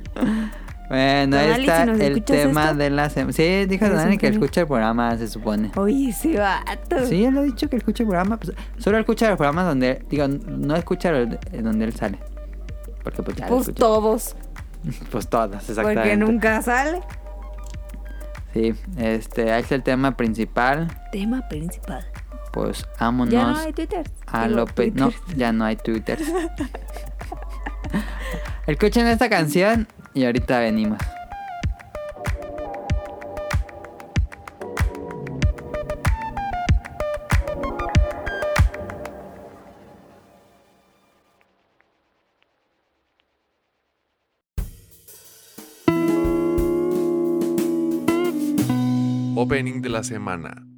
[0.90, 3.32] Bueno, ahí Donali, está si el tema esto, de la semana.
[3.32, 5.72] Sí, dijo Donali que escucha el programa, se supone.
[5.78, 7.06] Oye, ese vato.
[7.06, 8.36] Sí, él ha dicho que escucha el programa.
[8.36, 10.04] pues, solo escucha los programas donde.
[10.10, 12.20] Digo, no escucha donde él sale.
[13.06, 14.36] Porque pues ya Pues todos.
[15.12, 16.02] Pues todas, exactamente.
[16.02, 17.02] Porque nunca sale.
[18.54, 20.88] Sí, este, ahí es el tema principal.
[21.12, 22.06] Tema principal.
[22.52, 24.10] Pues vámonos Ya no hay Twitter.
[24.28, 25.38] a Digo, lo pe- No, Twitter.
[25.38, 26.20] ya no hay Twitter.
[28.68, 31.00] Escuchen esta canción y ahorita venimos.
[49.92, 50.71] La semana.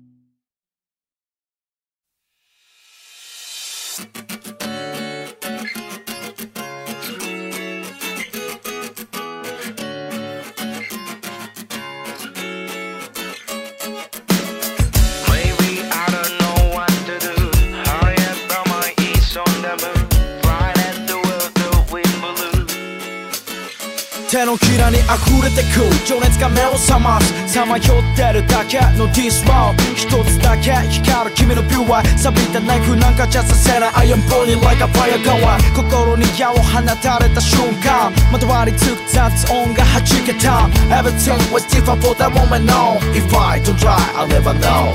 [26.44, 42.14] が目を覚ますさまよってるだけのディスモン一つだけ光る君のビューは錆びたナイフなんかじゃさせない I am burning like a fire g o e 心に矢を放たれた瞬間まとわりつく雑音が弾けた Everything was different for
[42.16, 44.92] that moment no If I don't try I'll never know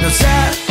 [0.00, 0.61] なぜ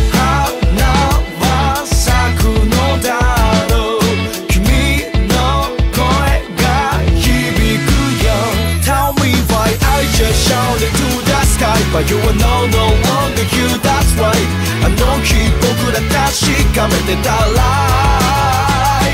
[11.91, 14.47] But you are no, no longer you, that's right.
[14.83, 17.59] あの日僕ら確かめてたら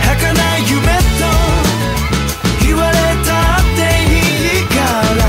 [0.06, 0.86] 儚い夢
[1.18, 1.26] と
[2.64, 4.78] 言われたっていいか
[5.18, 5.20] ら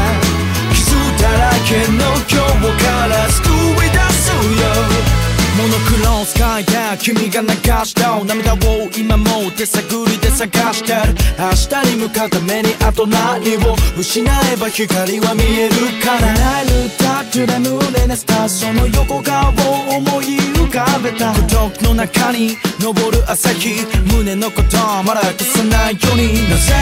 [0.74, 0.92] 傷
[1.22, 3.40] だらけの今日から救
[3.82, 5.17] い出すよ
[5.59, 7.48] モノクロンスカイや君が流
[7.84, 8.59] した涙を
[8.96, 11.16] 今も手探りで探してる。
[11.36, 11.50] 明
[11.82, 13.74] 日に向かうためにあと何を？
[13.98, 16.32] 失えば光は見えるから。
[16.32, 21.32] ライルタッチで胸熱したその横顔を思い浮かべた。
[21.32, 21.40] 孤
[21.72, 23.84] 独の中に昇る朝日。
[24.14, 26.48] 胸のことまだ消さないように。
[26.48, 26.72] なぜ？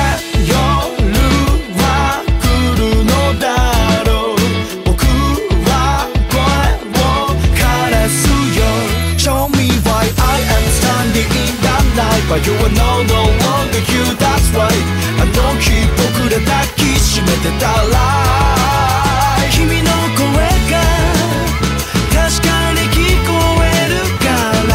[1.01, 1.16] 夜
[11.17, 14.69] にいんだんない But you are no no longer you that's why
[15.19, 17.97] あの日僕ら抱きしめてたら
[19.51, 20.27] 君の声
[20.71, 20.75] が
[22.13, 23.31] 確かに聞こ
[23.65, 24.25] えるか
[24.69, 24.71] ら。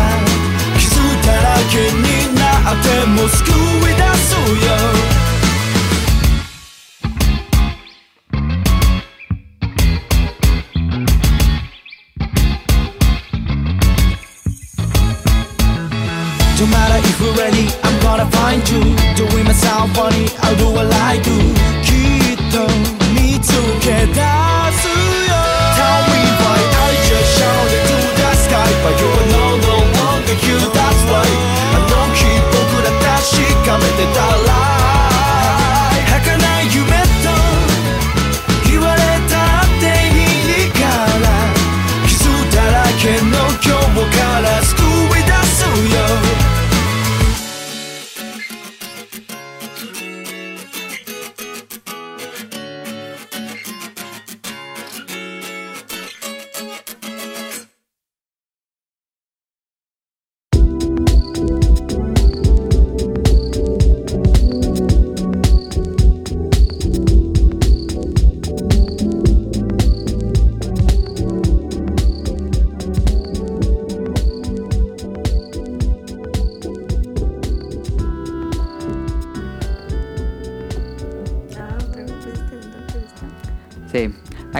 [0.80, 0.90] 傷
[1.28, 4.34] だらけになっても救い出す
[4.66, 5.21] よ。
[16.61, 18.81] No matter if we're ready, I'm gonna find you
[19.15, 21.37] Doing myself funny, I'll do what I do
[21.85, 22.65] きっと
[23.13, 23.53] 見つ
[23.85, 24.89] け出す
[25.29, 25.37] よ
[25.77, 30.37] Tell me why I just shouted to the sky But you are no, no longer
[30.47, 31.37] you, that's right
[31.75, 34.40] あの日僕ら確かめてた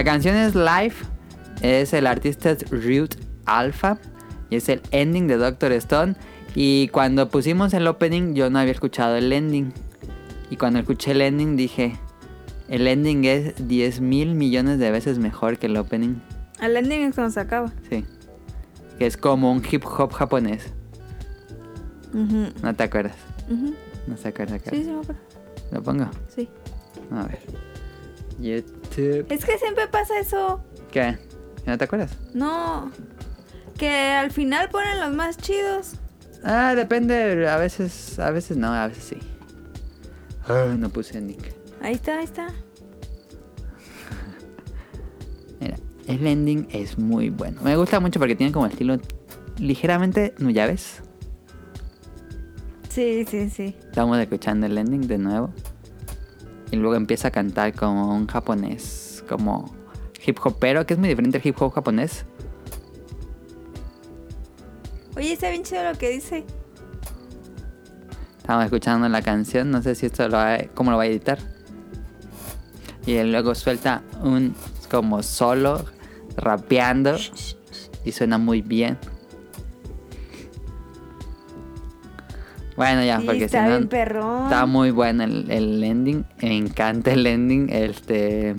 [0.02, 0.96] La canción es Live.
[1.60, 3.14] Es el artista es Root
[3.46, 3.98] Alpha.
[4.50, 6.16] Y es el ending de Doctor Stone.
[6.56, 9.72] Y cuando pusimos el opening, yo no había escuchado el ending.
[10.50, 12.00] Y cuando escuché el ending, dije:
[12.68, 16.16] El ending es 10 mil millones de veces mejor que el opening.
[16.60, 17.72] El ending es cuando se acaba.
[17.88, 18.04] Sí.
[18.98, 20.72] Que es como un hip hop japonés.
[22.12, 23.14] ¿No te acuerdas?
[24.08, 24.58] No se acuerda.
[24.58, 25.20] Sí, sí, me acuerdo.
[25.70, 26.10] ¿Lo pongo?
[26.26, 26.48] Sí.
[27.12, 27.38] A ver.
[28.40, 28.81] YouTube.
[28.96, 30.62] Es que siempre pasa eso.
[30.90, 31.18] ¿Qué?
[31.66, 32.16] ¿No te acuerdas?
[32.34, 32.90] No.
[33.78, 35.94] Que al final ponen los más chidos.
[36.44, 37.48] Ah, depende.
[37.48, 39.18] A veces, a veces no, a veces sí.
[40.46, 41.54] Ah, no puse Nick.
[41.80, 42.48] Ahí está, ahí está.
[45.60, 45.76] Mira,
[46.06, 47.62] el ending es muy bueno.
[47.62, 48.98] Me gusta mucho porque tiene como estilo
[49.58, 51.02] ligeramente Nuyabes.
[52.88, 53.74] Sí, sí, sí.
[53.88, 55.54] Estamos escuchando el ending de nuevo.
[56.72, 59.72] Y luego empieza a cantar como un japonés, como
[60.26, 62.24] hip hopero, que es muy diferente al hip hop japonés.
[65.16, 66.44] Oye, está bien chido lo que dice.
[68.38, 71.38] Estamos escuchando la canción, no sé si esto lo va, cómo lo va a editar.
[73.06, 74.54] Y él luego suelta un
[74.90, 75.84] como solo
[76.36, 77.16] rapeando
[78.04, 78.98] y suena muy bien.
[82.82, 84.44] Bueno, ya, Sí, porque si está no bien perrón.
[84.44, 88.56] está muy bueno el, el ending, me encanta el ending, este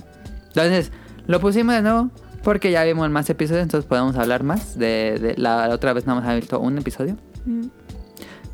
[0.47, 0.91] entonces
[1.27, 2.09] lo pusimos de nuevo
[2.43, 6.05] porque ya vimos más episodios, entonces podemos hablar más de, de- la, la otra vez
[6.05, 7.15] no hemos visto un episodio.
[7.45, 7.67] Mm.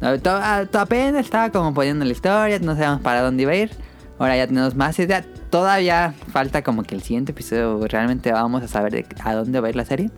[0.01, 3.51] No, to- ah, to- apenas estaba como poniendo la historia, no sabíamos para dónde iba
[3.51, 3.71] a ir.
[4.19, 5.25] Ahora ya tenemos más idea.
[5.49, 9.67] Todavía falta como que el siguiente episodio realmente vamos a saber de- a dónde va
[9.67, 10.11] a ir la serie.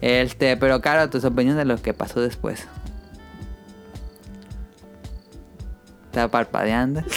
[0.00, 2.66] Este, pero claro, tus opiniones de lo que pasó después.
[6.12, 7.02] Estaba parpadeando.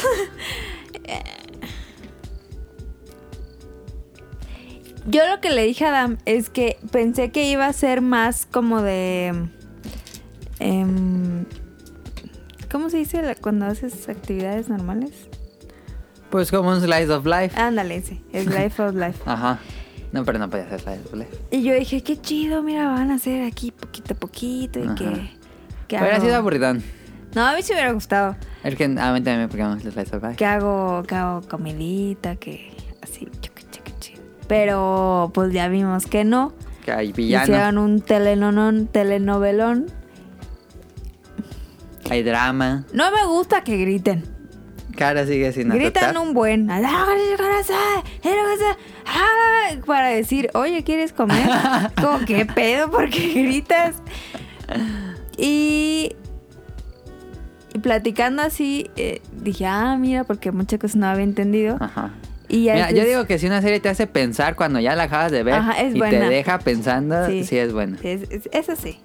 [5.06, 8.48] Yo lo que le dije a Adam es que pensé que iba a ser más
[8.50, 9.50] como de.
[10.60, 11.44] em,
[12.72, 15.12] ¿Cómo se dice cuando haces actividades normales?
[16.30, 17.52] Pues como un slice of life.
[17.60, 18.22] Ándale, ese.
[18.32, 19.20] Es Life of Life.
[19.26, 19.60] Ajá.
[20.14, 21.38] No, pero no podía hacer slice of life.
[21.52, 24.96] Y yo dije, qué chido, mira, van a hacer aquí poquito a poquito y Ajá.
[24.96, 25.32] que.
[25.90, 26.82] que Hubiera sido aburridón.
[27.36, 28.36] No, a mí sí me hubiera gustado.
[28.64, 30.36] Es que a mí también me pegamos el slice of life.
[30.38, 32.72] Que hago, que hago comidita, que
[33.03, 33.28] así.
[34.48, 36.53] Pero pues ya vimos que no.
[36.84, 39.88] Que hay villano, Hicieron un telenonon, telenovelón.
[42.10, 42.86] hay drama.
[42.94, 44.24] No me gusta que griten.
[44.95, 46.24] Cara sigue sin Gritan aceptar.
[46.26, 46.70] un buen.
[49.86, 51.49] Para decir, oye, ¿quieres comer?
[52.02, 52.90] Como, ¿qué pedo?
[52.90, 53.95] ¿Por qué gritas?
[55.38, 56.16] Y,
[57.76, 61.76] y platicando así, eh, dije, ah, mira, porque muchas cosas no había entendido.
[61.81, 62.11] Ajá.
[62.47, 65.03] Y ya Mira, yo digo que si una serie te hace pensar cuando ya la
[65.03, 67.57] acabas de ver Ajá, es y te deja pensando, sí, Sí.
[67.57, 67.97] es buena.
[67.97, 68.99] Sí, es- es- eso sí.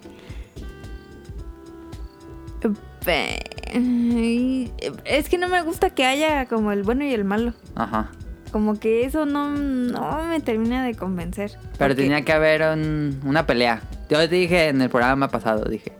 [5.05, 7.53] Es que no me gusta que haya como el bueno y el malo.
[7.75, 8.11] Ajá.
[8.51, 11.51] Como que eso no, no me termina de convencer.
[11.77, 13.81] Pero Porque- tenía que haber un- una pelea.
[14.09, 15.93] Yo te dije en el programa pasado, dije,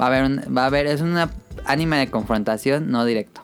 [0.00, 1.30] va a haber un, va a haber, es una
[1.64, 3.42] anime de confrontación, no directo.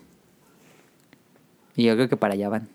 [1.77, 2.69] Y yo creo que para allá van.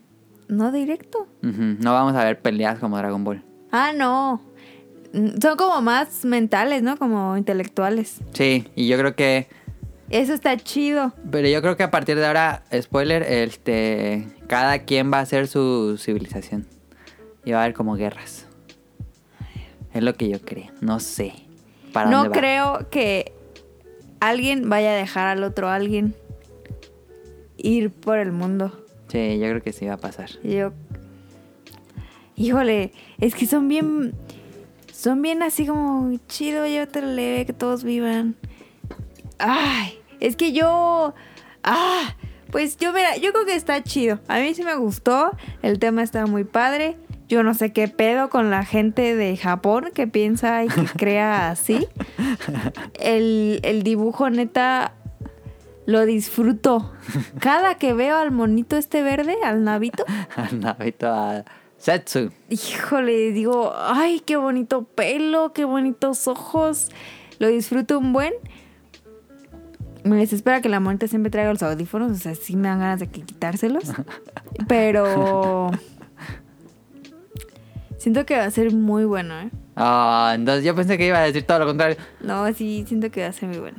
[0.48, 1.28] No directo.
[1.42, 3.44] No vamos a ver peleas como Dragon Ball.
[3.72, 4.42] Ah, no.
[5.14, 6.98] Mm, Son como más mentales, ¿no?
[6.98, 8.20] Como intelectuales.
[8.34, 9.48] Sí, y yo creo que,
[10.10, 11.14] Eso está chido.
[11.32, 15.48] pero yo creo que a partir de ahora, spoiler, este, cada quien va a hacer
[15.48, 16.68] su civilización.
[17.46, 18.46] Y va a haber como guerras.
[19.94, 20.68] Es lo que yo creo.
[20.82, 21.34] No sé.
[21.94, 22.36] ¿Para No dónde va.
[22.36, 23.34] creo que
[24.22, 26.16] alguien vaya a dejar al otro alguien
[27.58, 28.86] ir por el mundo.
[29.10, 30.30] Sí, yo creo que sí va a pasar.
[30.42, 30.72] Yo.
[32.38, 34.14] Híjole, es que son bien.
[34.94, 38.36] Son bien así como chido, llévatelo leve, que todos vivan.
[39.40, 41.14] Ay, es que yo.
[41.64, 42.16] Ah,
[42.52, 44.20] pues yo, mira, yo creo que está chido.
[44.28, 45.32] A mí sí me gustó.
[45.62, 46.98] El tema está muy padre.
[47.32, 51.50] Yo no sé qué pedo con la gente de Japón que piensa y que crea
[51.50, 51.88] así.
[53.00, 54.96] El, el dibujo, neta,
[55.86, 56.92] lo disfruto.
[57.40, 60.04] Cada que veo al monito este verde, al navito,
[60.52, 61.46] Navito a
[61.78, 62.34] Setsu.
[62.50, 66.90] híjole, digo, ay, qué bonito pelo, qué bonitos ojos.
[67.40, 68.34] Lo disfruto un buen.
[70.04, 73.00] Me desespera que la monita siempre traiga los audífonos, o sea, sí me dan ganas
[73.00, 73.86] de que quitárselos.
[74.68, 75.72] Pero
[78.02, 79.52] siento que va a ser muy bueno, ¿eh?
[79.76, 81.98] Ah, entonces yo pensé que iba a decir todo lo contrario.
[82.20, 83.78] No, sí, siento que va a ser muy bueno.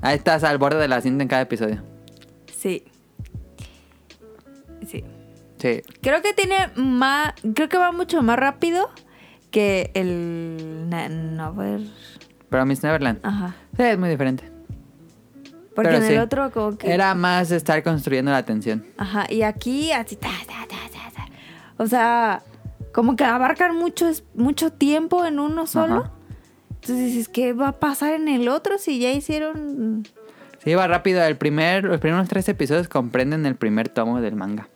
[0.00, 1.82] Ahí estás al borde de la cinta en cada episodio.
[2.56, 2.84] Sí.
[4.86, 5.02] Sí.
[5.58, 5.82] Sí.
[6.02, 7.32] Creo que tiene más.
[7.54, 8.90] Creo que va mucho más rápido
[9.50, 10.88] que el.
[11.36, 11.80] Nover.
[12.50, 13.18] Pero Miss Neverland.
[13.24, 13.56] Ajá.
[13.76, 14.52] Sí, es muy diferente.
[15.74, 16.12] Porque Pero en sí.
[16.14, 16.92] el otro, como que.
[16.92, 18.86] Era más estar construyendo la tensión.
[18.98, 19.26] Ajá.
[19.28, 20.14] Y aquí, así.
[20.14, 21.28] Ta, ta, ta, ta, ta.
[21.82, 22.42] O sea,
[22.94, 25.94] como que abarcan mucho, mucho tiempo en uno solo.
[25.96, 26.12] Ajá.
[26.70, 30.06] Entonces dices, ¿qué va a pasar en el otro si ya hicieron.
[30.62, 31.22] Sí, iba rápido.
[31.24, 34.68] El primer, los primeros tres episodios comprenden el primer tomo del manga.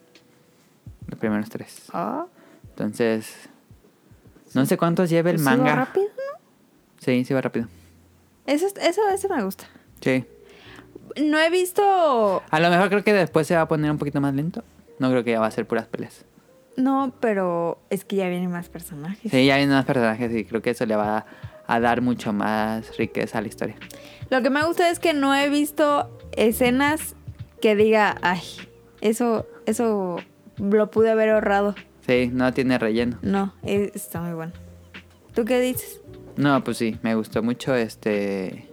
[1.06, 1.82] Los primeros tres.
[1.92, 2.26] Ah,
[2.70, 3.34] Entonces,
[4.52, 5.76] no sé cuántos lleva el pues iba manga.
[5.76, 6.40] rápido, ¿no?
[6.98, 7.68] Sí, sí va rápido.
[8.46, 9.64] Eso, eso, eso me gusta.
[10.00, 10.24] Sí.
[11.22, 12.42] No he visto.
[12.50, 14.64] A lo mejor creo que después se va a poner un poquito más lento.
[14.98, 16.24] No creo que ya va a ser puras peleas.
[16.78, 19.30] No, pero es que ya vienen más personajes.
[19.32, 21.26] Sí, ya hay más personajes y creo que eso le va a,
[21.66, 23.74] a dar mucho más riqueza a la historia.
[24.30, 27.16] Lo que me gusta es que no he visto escenas
[27.60, 28.40] que diga, ay,
[29.00, 30.18] eso, eso
[30.58, 31.74] lo pude haber ahorrado.
[32.06, 33.18] Sí, no tiene relleno.
[33.22, 34.52] No, eh, está muy bueno.
[35.34, 36.00] ¿Tú qué dices?
[36.36, 38.68] No, pues sí, me gustó mucho este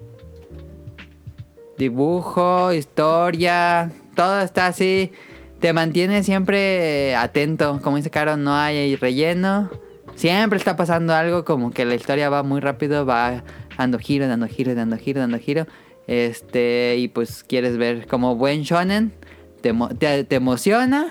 [1.77, 5.11] dibujo, historia, todo está así,
[5.59, 9.69] te mantiene siempre atento, como dice Caro, no hay relleno,
[10.15, 13.43] siempre está pasando algo, como que la historia va muy rápido, va
[13.77, 15.67] dando giro, dando giro, dando giro, dando giro,
[16.07, 19.13] este, y pues quieres ver como buen shonen,
[19.61, 21.07] te, te, te emociona,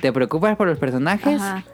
[0.00, 1.64] te preocupas por los personajes Ajá.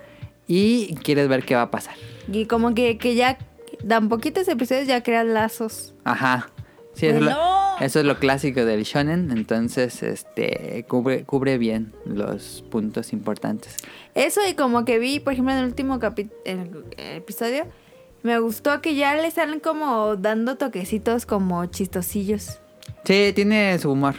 [0.46, 1.94] y quieres ver qué va a pasar.
[2.32, 3.38] Y como que, que ya
[3.82, 5.94] dan poquitos episodios, ya crean lazos.
[6.04, 6.48] Ajá.
[6.94, 7.78] Sí, eso, es lo, ¡No!
[7.80, 13.76] eso es lo clásico del shonen, entonces este cubre, cubre bien los puntos importantes.
[14.14, 17.64] Eso y como que vi, por ejemplo, en el último capi- el- el episodio,
[18.22, 22.60] me gustó que ya le salen como dando toquecitos como chistosillos.
[23.04, 24.14] Sí, tiene su humor.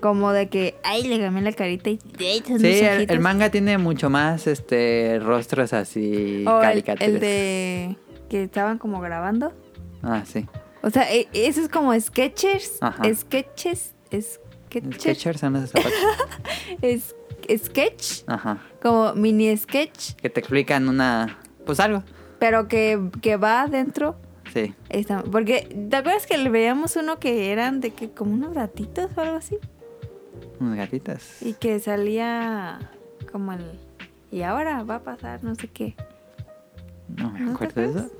[0.00, 1.98] Como de que, ay, le cambié la carita y...
[2.18, 3.14] Sí, el, ojitos".
[3.14, 7.08] el manga tiene mucho más este rostros así O el, caricaturas.
[7.08, 7.96] el de
[8.28, 9.52] que estaban como grabando.
[10.02, 10.44] Ah, sí.
[10.86, 12.78] O sea, e- eso es como sketchers.
[12.80, 13.02] Ajá.
[13.12, 13.92] Sketches.
[14.06, 15.02] Sketchers.
[15.02, 15.92] Skechers son zapatos.
[16.80, 17.16] Es,
[17.64, 18.22] sketch.
[18.28, 18.62] Aja.
[18.80, 20.14] Como mini sketch.
[20.14, 22.04] Que te explican una pues algo.
[22.38, 24.14] Pero que, que va adentro.
[24.54, 24.74] Sí.
[24.88, 29.10] Está- porque, ¿te acuerdas que le veíamos uno que eran de que como unos gatitos
[29.16, 29.58] o algo así?
[30.60, 31.42] Unas gatitas.
[31.42, 32.92] Y que salía
[33.32, 33.64] como el...
[34.30, 35.96] Y ahora va a pasar no sé qué.
[37.08, 38.10] No me ¿No te acuerdo de eso.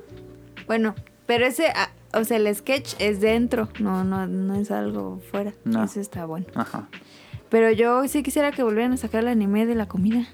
[0.66, 5.20] Bueno, pero ese, ah, o sea, el sketch es dentro, no, no, no es algo
[5.30, 5.52] fuera.
[5.64, 5.84] No.
[5.84, 6.46] Eso está bueno.
[6.54, 6.88] Ajá.
[7.48, 10.26] Pero yo sí quisiera que volvieran a sacar el anime de la comida.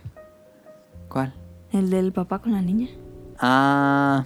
[1.09, 1.35] ¿Cuál?
[1.73, 2.89] El del papá con la niña.
[3.39, 4.25] Ah.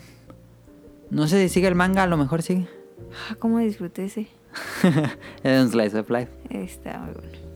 [1.10, 2.68] No sé si sigue el manga, a lo mejor sigue.
[3.30, 4.28] Ah, cómo disfruté ese.
[5.42, 6.30] es un slice of life.
[6.50, 7.46] Está muy bueno.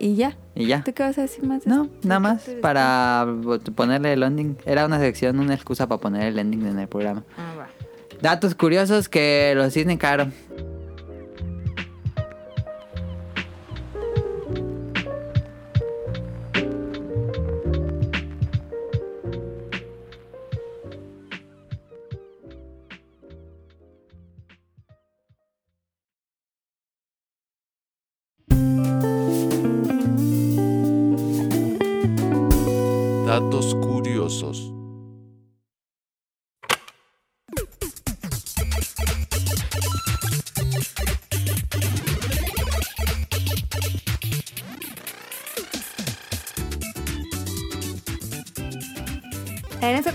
[0.00, 0.36] Y ya.
[0.54, 0.84] Y ya.
[0.84, 1.64] ¿Tú qué vas a decir más?
[1.64, 2.08] de No, esto?
[2.08, 3.26] nada ¿De más para
[3.74, 4.56] ponerle el ending.
[4.64, 7.24] Era una sección, una excusa para poner el ending en el programa.
[7.36, 7.57] Ah.
[8.20, 10.28] Datos curiosos que los tiene caro.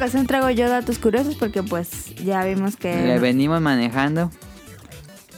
[0.03, 4.29] Ocasión traigo yo datos curiosos porque pues ya vimos que, Le venimos manejando.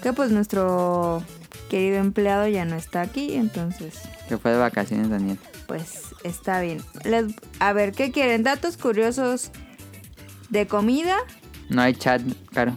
[0.02, 1.22] que pues nuestro
[1.70, 3.94] querido empleado ya no está aquí, entonces
[4.28, 5.38] Que fue de vacaciones, Daniel.
[5.68, 6.82] pues está bien.
[7.04, 8.42] Les- a ver, ¿qué quieren?
[8.42, 9.52] Datos curiosos
[10.50, 11.16] de comida.
[11.70, 12.76] No hay chat, caro.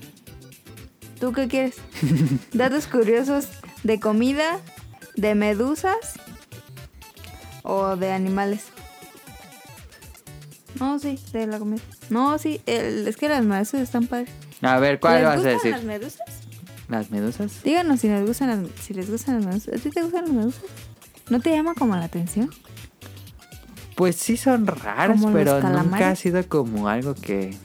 [1.18, 1.76] ¿Tú qué quieres?
[2.52, 3.48] Datos curiosos
[3.82, 4.60] de comida,
[5.16, 5.96] de medusas
[7.62, 8.64] o de animales.
[10.78, 11.82] No, sí, de la comida.
[12.10, 14.30] No, sí, el- es que las medusas están padres.
[14.62, 15.70] A ver, ¿cuál ¿Les vas a gustan decir?
[15.72, 16.20] las medusas?
[16.88, 17.62] ¿Las medusas?
[17.62, 19.74] Díganos si les gustan las, si les gustan las medusas.
[19.74, 20.62] ¿A ti te gustan las medusas?
[21.30, 22.50] ¿No te llama como la atención?
[23.96, 27.56] Pues sí son raras, Como pero nunca ha sido como algo que...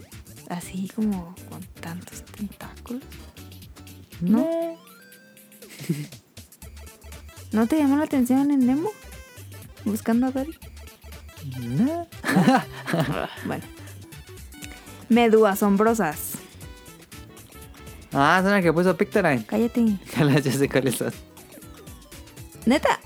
[0.49, 3.03] Así como con tantos tentáculos.
[4.19, 4.47] No.
[7.51, 8.89] ¿No te llamó la atención en Nemo?
[9.85, 10.57] Buscando a Dory.
[11.69, 12.07] No.
[13.45, 13.63] Bueno.
[15.09, 16.33] Medu asombrosas.
[18.13, 19.43] Ah, son las que puso Pictoline.
[19.45, 19.97] Cállate.
[20.43, 21.11] Ya sé cuáles son.
[22.65, 22.99] Neta.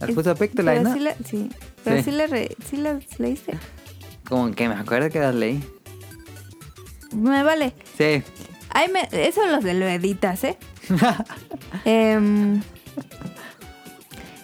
[0.00, 0.94] Las Es- puso Pictoline, pero ¿no?
[0.94, 1.50] sí, la- sí.
[1.84, 2.02] Pero Sí.
[2.04, 3.58] sí, la re- sí las leíste.
[4.28, 5.62] Como que me acuerdo que las leí.
[7.12, 7.74] Me vale.
[7.98, 8.22] Sí.
[8.70, 10.56] Ay, me, eso los de lo editas, ¿eh?
[11.84, 12.62] Em,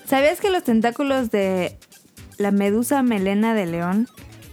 [0.07, 1.79] ¿Sabías que los tentáculos de
[2.39, 4.09] la medusa melena de león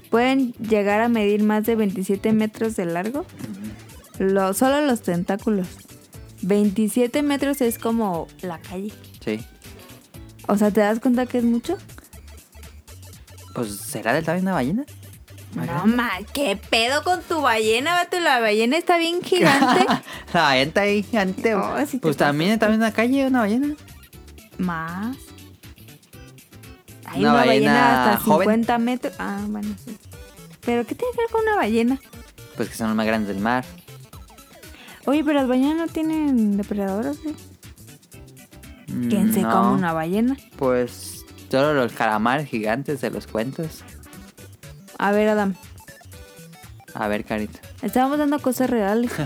[0.10, 3.26] pueden llegar a medir más de 27 metros de largo?
[4.20, 5.68] Lo- solo los tentáculos.
[6.42, 8.92] 27 metros es como la calle.
[9.24, 9.40] Sí.
[10.48, 11.78] O sea, ¿te das cuenta que es mucho?
[13.54, 14.86] Pues, ¿será del tamaño de una ballena?
[15.56, 18.20] No, ma, ¿qué pedo con tu ballena, vato?
[18.20, 19.86] La ballena está bien gigante.
[20.34, 21.56] la ballena está ahí gigante.
[21.56, 23.74] Oh, pues también está en una calle una ballena.
[24.58, 25.16] Más.
[27.16, 28.46] Hay Una una, ballena, ballena hasta joven.
[28.46, 29.14] 50 metros.
[29.20, 29.98] Ah, bueno, sí.
[30.66, 32.00] ¿Pero qué tiene que ver con una ballena?
[32.58, 33.64] Pues que son los más grandes del mar.
[35.06, 37.36] Oye, pero las ballenas no tienen depredadores, ¿sí?
[39.10, 40.38] ¿Quién se Mm, No, come una ballena?
[40.58, 43.84] Pues solo los calamares gigantes de los cuentos.
[44.98, 45.56] A ver, Adam.
[46.94, 47.60] A ver, carita.
[47.82, 49.12] Estábamos dando cosas reales.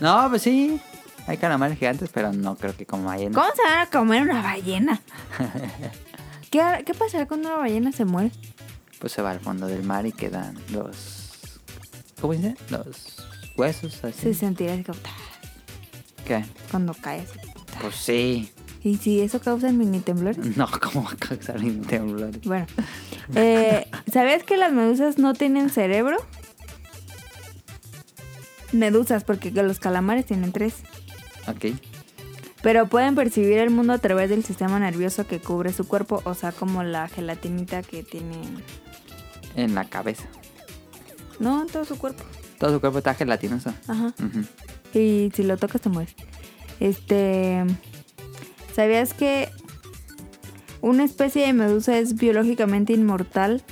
[0.00, 0.80] No, pues sí.
[1.26, 3.34] Hay calamares gigantes, pero no creo que como ballena.
[3.34, 4.98] ¿Cómo se van a comer una ballena?
[6.50, 8.30] ¿Qué, ¿Qué pasará cuando una ballena se muere?
[8.98, 11.30] Pues se va al fondo del mar y quedan los...
[12.20, 12.54] ¿Cómo dice?
[12.68, 13.16] Los
[13.56, 14.20] huesos así.
[14.20, 15.10] Se sentirá así como, "Ta",
[16.26, 16.44] ¿Qué?
[16.70, 17.20] cuando cae.
[17.20, 17.38] así.
[17.80, 18.52] Pues sí.
[18.82, 20.44] ¿Y si eso causa mini temblores?
[20.56, 22.30] No, ¿cómo va a causar un temblor?
[22.44, 22.66] Bueno,
[23.34, 26.16] eh, ¿sabías que las medusas no tienen cerebro?
[28.72, 30.74] Medusas, porque que los calamares tienen tres.
[31.48, 31.74] Ok.
[32.62, 36.34] Pero pueden percibir el mundo a través del sistema nervioso que cubre su cuerpo, o
[36.34, 38.36] sea, como la gelatinita que tiene.
[39.56, 40.24] En la cabeza.
[41.38, 42.22] No, en todo su cuerpo.
[42.58, 43.72] Todo su cuerpo está gelatinoso.
[43.88, 44.12] Ajá.
[44.92, 46.14] Y si lo tocas te mueres.
[46.80, 47.64] Este.
[48.74, 49.48] ¿Sabías que
[50.82, 53.62] una especie de medusa es biológicamente inmortal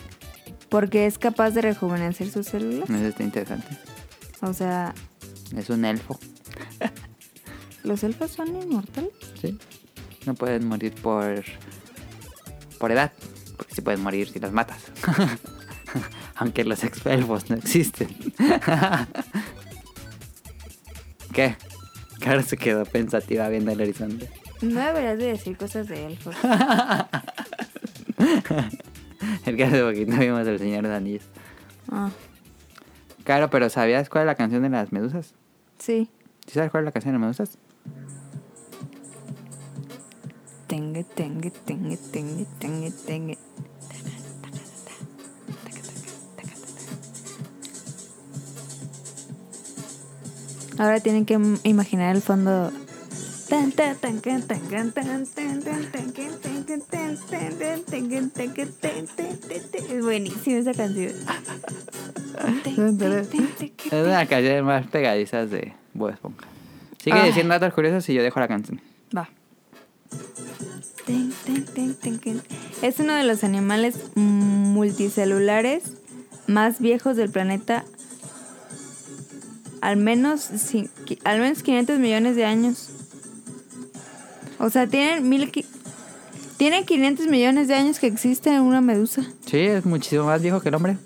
[0.69, 2.89] porque es capaz de rejuvenecer sus células?
[2.89, 3.69] Eso está interesante.
[4.41, 4.95] O sea,
[5.57, 6.19] Es un elfo.
[7.85, 9.13] ¿los elfos son inmortales?
[9.41, 9.59] Sí.
[10.27, 11.45] No pueden morir por...
[12.79, 13.13] Por edad.
[13.57, 14.83] Porque sí pueden morir si las matas.
[16.37, 18.09] Aunque los elfos no existen.
[21.33, 21.57] ¿Qué?
[22.21, 24.31] Cara se quedó pensativa viendo el horizonte.
[24.61, 26.35] No deberías de decir cosas de elfos.
[29.47, 31.25] El que hace poquito vimos el Señor de los Anillos.
[31.91, 32.11] Ah.
[33.25, 35.35] Claro, pero ¿sabías cuál es la canción de las medusas?
[35.79, 36.11] Sí.
[36.47, 37.59] ¿Sí sabes cuál es la canción de las medusas?
[50.79, 52.71] Ahora tienen que imaginar el fondo.
[59.89, 61.15] Es buenísima esa canción.
[62.67, 66.47] es una de las más pegadizas de Bob Esponja.
[66.99, 68.81] Sigue diciendo datos curiosos y yo dejo la canción.
[69.17, 69.29] Va.
[71.09, 72.43] Ten, ten, ten, ten, ten.
[72.83, 75.85] Es uno de los animales multicelulares
[76.47, 77.87] más viejos del planeta.
[79.81, 80.51] Al menos,
[81.25, 82.91] al menos 500 millones de años.
[84.59, 85.51] O sea, tienen, mil,
[86.59, 89.23] tienen 500 millones de años que existe una medusa.
[89.47, 90.99] Sí, es muchísimo más viejo que el hombre.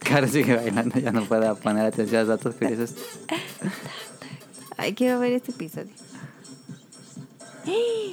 [0.00, 2.96] Claro, sigue bailando, ya no puedo poner atención a los datos curiosos.
[4.76, 5.92] Ay, quiero ver este episodio.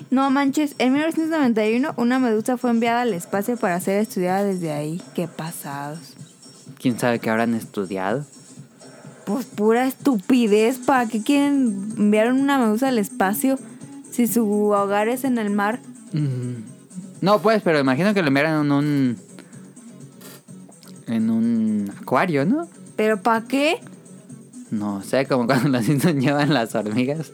[0.09, 5.01] No manches, en 1991 una medusa fue enviada al espacio para ser estudiada desde ahí.
[5.15, 5.99] Qué pasados.
[6.79, 8.25] ¿Quién sabe qué habrán estudiado?
[9.25, 10.79] Pues pura estupidez.
[10.79, 13.57] ¿Para qué quieren enviar una medusa al espacio
[14.11, 15.79] si su hogar es en el mar?
[16.13, 16.63] Mm.
[17.21, 19.17] No, pues, pero imagino que lo enviaron en un...
[21.07, 22.67] En un acuario, ¿no?
[22.95, 23.79] ¿Pero para qué?
[24.71, 27.31] No sé, como cuando los indios llevan las hormigas.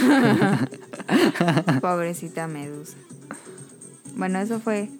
[1.80, 2.96] Pobrecita medusa.
[4.16, 4.90] Bueno, eso fue.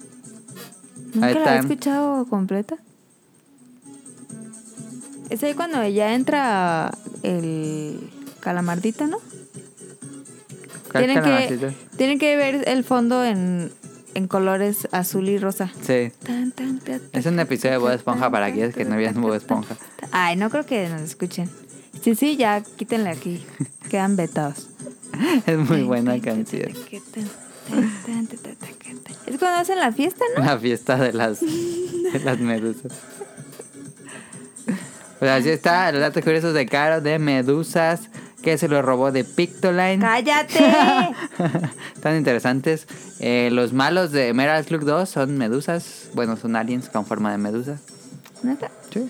[1.15, 2.77] ¿Nunca la había escuchado completa?
[5.31, 6.91] Es ahí cuando ya entra
[7.23, 8.11] el
[8.41, 9.19] calamardito, ¿no?
[10.91, 13.73] ¿Cuál Tienen que, tienen que ver el fondo en,
[14.15, 15.73] en colores azul y rosa.
[15.83, 16.13] Sí.
[16.25, 19.35] Tan, tan, tan, Es un episodio de Bob Esponja para aquellos que no vieron Bob
[19.35, 19.77] Esponja.
[20.13, 21.51] Ay, no creo que nos escuchen.
[22.03, 23.45] Sí, sí, ya quítenle aquí.
[23.91, 24.69] Quedan vetados.
[25.47, 26.73] Es muy buena canción.
[29.27, 30.45] Es cuando hacen la fiesta, ¿no?
[30.45, 32.93] La fiesta de las, de las medusas.
[35.21, 38.11] Pues así está, los datos curiosos de Caro de medusas
[38.43, 39.99] que se lo robó de Pictoline.
[39.99, 40.59] ¡Cállate!
[42.03, 42.87] Tan interesantes.
[43.21, 46.11] Eh, los malos de Meral Slug 2 son medusas.
[46.13, 47.81] Bueno, son aliens con forma de medusa.
[48.43, 48.71] ¿Neta?
[48.93, 49.09] Sí.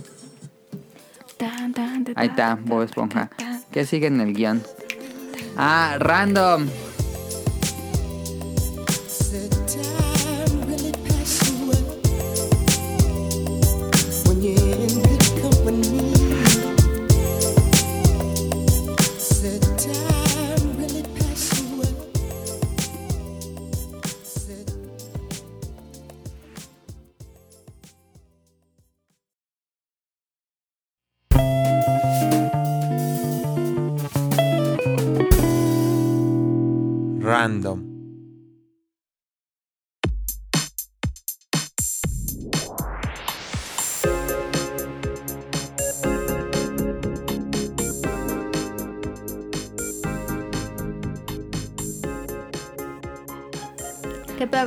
[2.15, 3.29] Ahí está, Bob Esponja.
[3.73, 4.63] ¿Qué sigue en el guion?
[5.57, 6.94] Ah, Random.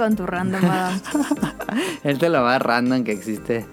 [0.08, 1.02] Con tu random, Adam?
[2.04, 3.66] Este es lo más random que existe.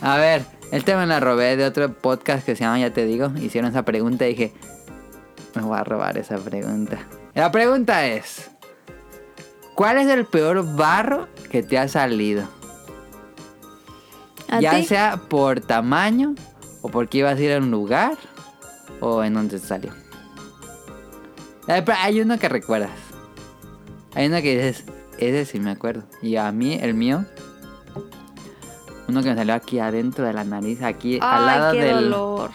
[0.00, 3.04] A ver, el tema me la robé de otro podcast que se llama Ya te
[3.06, 3.32] digo.
[3.40, 4.52] Hicieron esa pregunta y dije,
[5.56, 7.00] me voy a robar esa pregunta.
[7.34, 8.52] La pregunta es,
[9.74, 12.44] ¿cuál es el peor barro que te ha salido?
[14.48, 14.84] ¿A ya ti?
[14.84, 16.36] sea por tamaño
[16.82, 18.16] o porque ibas a ir a un lugar
[19.00, 19.92] o en donde te salió.
[21.66, 22.92] Eh, Hay uno que recuerdas.
[24.14, 24.84] Hay uno que dices,
[25.18, 26.04] ese sí me acuerdo.
[26.22, 27.24] Y a mí, el mío,
[29.08, 31.94] uno que me salió aquí adentro de la nariz, aquí al lado Ay, qué del,
[32.10, 32.50] dolor.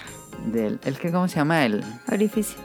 [0.45, 0.79] del.
[0.83, 1.65] ¿El que cómo se llama?
[1.65, 1.83] El.
[2.11, 2.57] Orificio.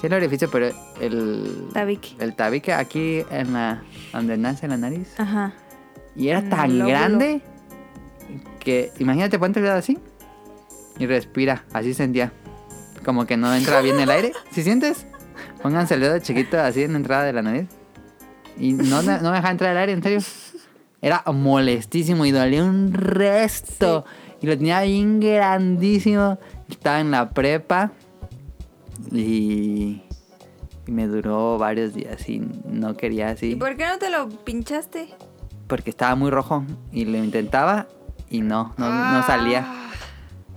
[0.00, 0.68] Sí, el orificio, pero
[1.00, 1.68] el.
[1.72, 2.10] Tabique.
[2.18, 3.82] El tabique aquí en la.
[4.12, 5.08] donde nace la nariz.
[5.18, 5.52] Ajá.
[6.14, 7.42] Y era En tan grande
[8.60, 9.98] que imagínate ponte el dedo así
[10.98, 12.32] y respira, así sentía.
[13.04, 14.32] Como que no entra bien el aire.
[14.50, 15.06] ¿Sí sientes?
[15.62, 17.66] Pónganse el dedo chiquito así en la entrada de la nariz.
[18.58, 20.20] Y no, no me dejaba entrar el aire, en serio.
[21.02, 24.04] Era molestísimo y dolía un resto.
[24.40, 26.38] Y lo tenía bien grandísimo.
[26.68, 27.92] Estaba en la prepa.
[29.12, 30.02] Y,
[30.86, 33.52] y me duró varios días y no quería así.
[33.52, 35.08] ¿Y por qué no te lo pinchaste?
[35.66, 37.86] Porque estaba muy rojo y lo intentaba
[38.30, 39.64] y no, no, no salía.
[39.66, 39.82] Ah.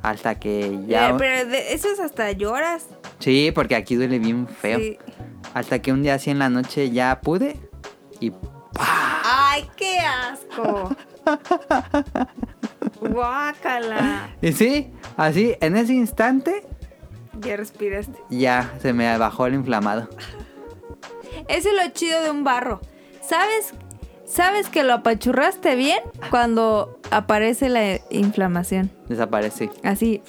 [0.02, 1.10] Hasta que ya...
[1.10, 2.88] Eh, pero de- eso es hasta lloras.
[3.20, 4.80] Sí, porque aquí duele bien feo.
[4.80, 4.98] Sí.
[5.54, 7.58] Hasta que un día así en la noche ya pude
[8.20, 8.32] y
[8.78, 10.96] ¡Ay, qué asco!
[13.02, 14.30] Guácala.
[14.42, 16.64] Y sí, así, en ese instante,
[17.42, 18.20] Ya respiraste.
[18.30, 20.08] ya se me bajó el inflamado.
[21.48, 22.82] Ese es lo chido de un barro.
[23.22, 23.74] ¿Sabes?
[24.26, 28.92] ¿Sabes que lo apachurraste bien cuando aparece la inflamación?
[29.08, 29.70] Desaparecí.
[29.84, 30.22] Así.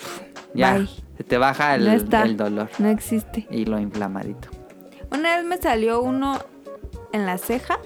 [0.55, 0.89] Ya, bye.
[1.17, 2.23] se te baja el, no está.
[2.23, 3.47] el dolor No existe.
[3.51, 4.49] y lo inflamadito.
[5.13, 6.39] Una vez me salió uno
[7.13, 7.79] en la ceja,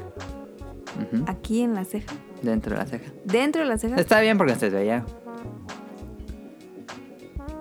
[1.27, 3.11] aquí en la ceja, Dentro de la ceja.
[3.25, 3.97] dentro de la ceja.
[3.97, 5.05] Está bien porque se veía.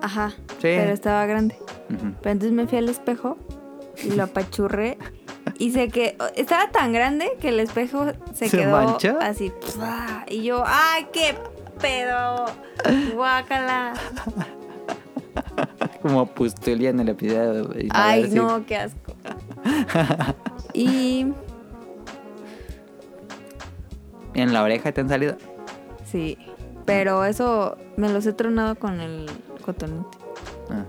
[0.02, 0.30] Ajá.
[0.58, 0.58] Sí.
[0.62, 1.56] Pero estaba grande.
[1.88, 3.36] Pero entonces me fui al espejo
[4.02, 4.98] y lo apachurré.
[5.58, 9.18] Y sé que estaba tan grande que el espejo se, ¿Se quedó manchó?
[9.20, 9.52] así.
[9.76, 10.24] ¡pua!
[10.28, 11.34] Y yo, ¡ay, qué
[11.80, 12.46] pedo!
[13.14, 13.92] Guácala.
[16.02, 17.70] Como pustulia en el episodio.
[17.90, 19.12] Ay, no, qué asco.
[20.72, 21.26] Y
[24.34, 25.36] ¿En la oreja te han salido?
[26.04, 26.38] sí,
[26.86, 29.26] pero eso me los he tronado con el
[29.64, 30.18] cotonete.
[30.70, 30.84] Ah.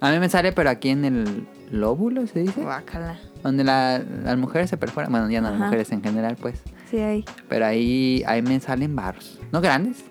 [0.00, 2.60] A mí me sale, pero aquí en el lóbulo, ¿se dice?
[2.62, 3.18] Guácala.
[3.44, 5.10] Donde la- las mujeres se perforan.
[5.12, 6.60] Bueno, ya no las mujeres en general, pues.
[6.90, 7.24] Sí, ahí.
[7.48, 9.38] Pero ahí, ahí me salen barros.
[9.52, 10.04] No grandes,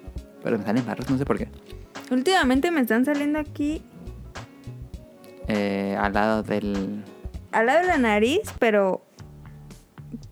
[0.43, 1.49] pero me salen barros, no sé por qué.
[2.09, 3.81] Últimamente me están saliendo aquí
[5.47, 7.03] Eh, al lado del...
[7.51, 9.01] al lado de la nariz, pero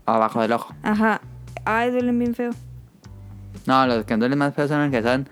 [0.05, 0.73] abajo del ojo.
[0.83, 1.19] ajá.
[1.65, 2.51] Ay, duelen bien feo.
[3.65, 5.29] No, los que duelen más feos son los que son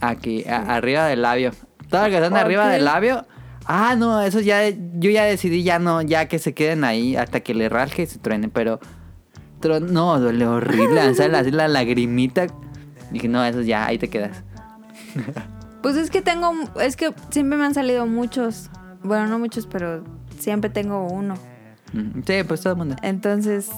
[0.00, 1.52] aquí, a- arriba del labio.
[1.88, 3.26] Todos los que son arriba del labio.
[3.66, 7.40] Ah, no, esos ya, yo ya decidí ya no, ya que se queden ahí hasta
[7.40, 8.80] que le rasque y se truene, pero,
[9.80, 12.46] no, duele horrible, sale así la lagrimita.
[13.10, 14.42] Dije, no, esos ya, ahí te quedas.
[15.80, 18.68] Pues es que tengo, es que siempre me han salido muchos.
[19.04, 20.02] Bueno, no muchos, pero
[20.36, 21.34] siempre tengo uno.
[22.26, 22.96] Sí, pues todo el mundo.
[23.02, 23.70] Entonces,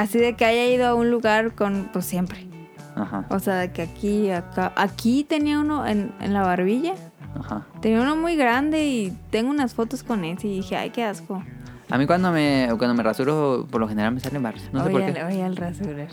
[0.00, 2.46] así de que haya ido a un lugar con, pues siempre.
[2.94, 4.72] Ajá, O sea, de que aquí, acá.
[4.76, 6.94] Aquí tenía uno en, en la barbilla.
[7.38, 7.66] ajá.
[7.82, 11.42] Tenía uno muy grande y tengo unas fotos con ese y dije, ay, qué asco.
[11.90, 14.62] A mí cuando me, cuando me rasuro, por lo general me salen barros.
[14.72, 15.22] No sé por oye, qué.
[15.24, 16.08] oye, al rasurar.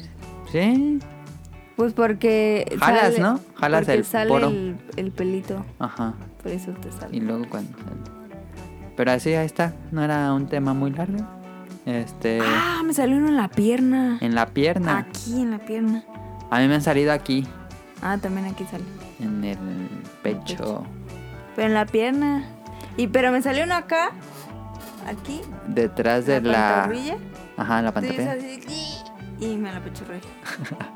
[0.51, 0.99] Sí,
[1.77, 2.75] Pues porque.
[2.79, 3.39] Jalas, ¿no?
[3.55, 4.47] Jalas porque el sale poro.
[4.49, 5.65] El, el pelito.
[5.79, 6.13] ajá.
[6.43, 7.15] Por eso te sale.
[7.15, 7.71] Y luego cuando...
[8.97, 9.73] Pero así, ahí está.
[9.91, 11.17] No era un tema muy largo.
[11.85, 12.39] Este...
[12.41, 14.17] Ah, me salió uno en la pierna.
[14.21, 14.99] En la pierna.
[14.99, 16.03] Aquí en la pierna.
[16.49, 17.45] A mí me han salido aquí,
[18.01, 18.83] Ah, también aquí sale.
[19.19, 19.57] en el
[20.21, 20.83] pecho,
[21.55, 22.43] Pero en la pierna.
[22.97, 24.11] Y pero me salió uno acá.
[25.07, 25.41] Aquí.
[25.67, 26.91] detrás de la la...
[27.57, 28.35] Ajá, la pantorrilla.
[28.35, 28.97] es así,
[29.39, 30.19] Y me la pechurré.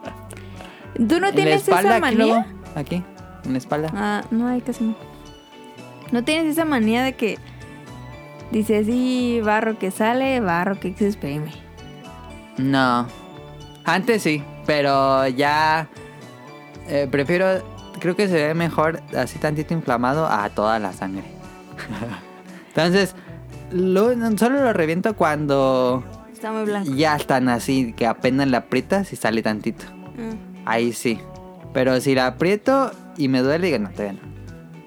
[0.96, 2.26] ¿Tú no En la tienes espalda, esa aquí manía?
[2.26, 2.46] luego,
[2.76, 3.04] Aquí,
[3.46, 3.90] en la espalda.
[3.96, 4.96] Ah, no hay casi no.
[6.12, 7.38] ¿No tienes esa manía de que
[8.52, 11.52] dices, sí, barro que sale, barro que se exprime?
[12.58, 13.08] No.
[13.86, 15.88] Antes sí, pero ya...
[16.88, 17.76] eh, prefiero...
[18.00, 21.24] Creo que se ve mejor así tantito inflamado a toda la sangre.
[22.68, 23.16] Entonces,
[23.72, 26.92] lo- solo lo reviento cuando Está muy blanco.
[26.94, 29.86] ya están así, que apenas la aprietas y sale tantito.
[30.16, 30.68] Mm.
[30.68, 31.20] Ahí sí.
[31.74, 34.20] Pero si la aprieto y me duele, digo, no, todavía no.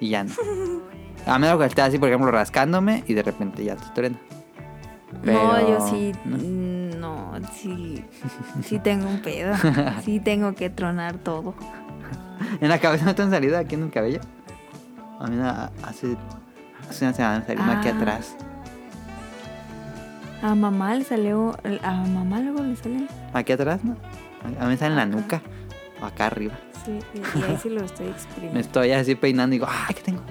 [0.00, 0.32] Y ya no.
[1.30, 4.18] A menos que esté así, por ejemplo, rascándome y de repente ya te truena.
[5.22, 6.36] no, yo sí, ¿no?
[6.98, 8.04] no, sí,
[8.62, 9.54] sí tengo un pedo.
[10.02, 11.54] Sí tengo que tronar todo.
[12.60, 14.20] ¿En la cabeza no te han salido aquí en el cabello?
[15.20, 15.36] A mí
[15.84, 16.16] hace,
[16.88, 17.96] hace una semana me salió uno aquí Ah.
[17.96, 18.36] atrás.
[20.42, 23.06] A mamá le salió, a mamá luego le sale.
[23.34, 23.94] Aquí atrás, ¿no?
[24.42, 25.42] A mí me sale en la nuca.
[26.02, 26.54] Acá arriba.
[26.84, 28.54] Sí, y, ahí sí lo estoy exprimiendo.
[28.54, 30.22] Me estoy así peinando y digo, ¡ay, qué tengo!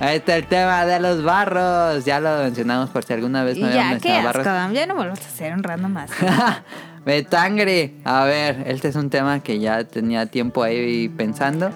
[0.00, 2.04] Ahí está el tema de los barros.
[2.04, 4.46] Ya lo mencionamos por si alguna vez no habíamos ya, qué mencionado asco, barros.
[4.46, 6.10] Adam, ya no vuelvas a hacer un random más.
[7.06, 7.94] Betangre.
[8.04, 11.70] A ver, este es un tema que ya tenía tiempo ahí pensando.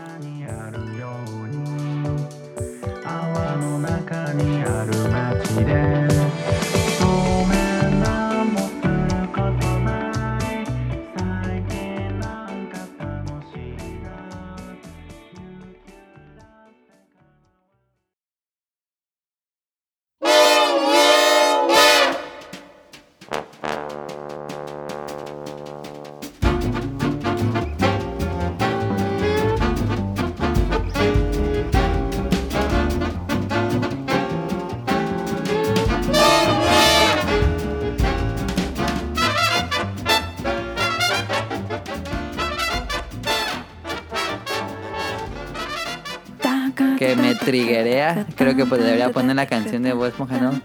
[48.38, 50.60] Creo que pues debería poner la canción de Voz Mojano.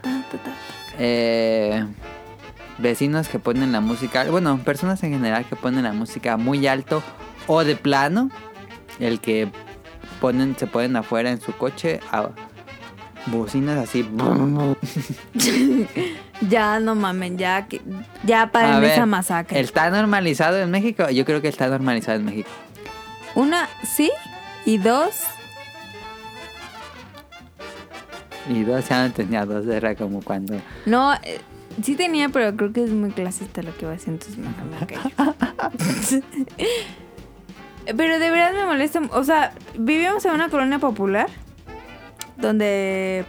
[0.99, 1.85] Eh,
[2.77, 7.03] vecinos que ponen la música, bueno, personas en general que ponen la música muy alto
[7.47, 8.29] o de plano,
[8.99, 9.49] el que
[10.21, 12.29] ponen, se ponen afuera en su coche a
[13.27, 14.07] bocinas así.
[16.49, 17.81] Ya no mamen, ya que
[18.25, 19.61] ya paren A ver, esa masacre.
[19.61, 21.09] ¿Está normalizado en México?
[21.09, 22.49] Yo creo que está normalizado en México.
[23.35, 24.11] Una, sí,
[24.65, 25.21] y dos,
[28.49, 30.59] Y dos ya no tenía dos, era como cuando...
[30.85, 31.39] no, eh,
[31.81, 33.93] sí tenía, pero creo que es muy clasista lo que va
[34.37, 35.35] mejor me callo.
[37.97, 41.27] pero de verdad me molesta, o sea, vivíamos en una colonia popular
[42.37, 43.25] donde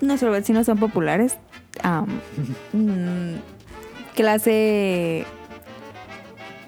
[0.00, 1.38] nuestros vecinos son populares,
[2.72, 3.34] mm,
[4.14, 5.24] clase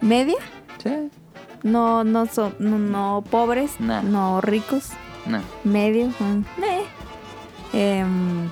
[0.01, 0.37] media,
[0.83, 1.11] Sí,
[1.65, 4.03] no, no son, no, no pobres, No.
[4.03, 4.91] no ricos.
[5.27, 5.41] no.
[5.65, 6.09] medio.
[6.09, 6.45] mm.
[7.73, 8.49] Em,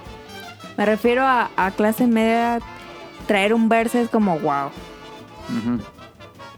[0.76, 2.60] me refiero a, a clase media.
[3.26, 4.70] Traer un verso es como wow.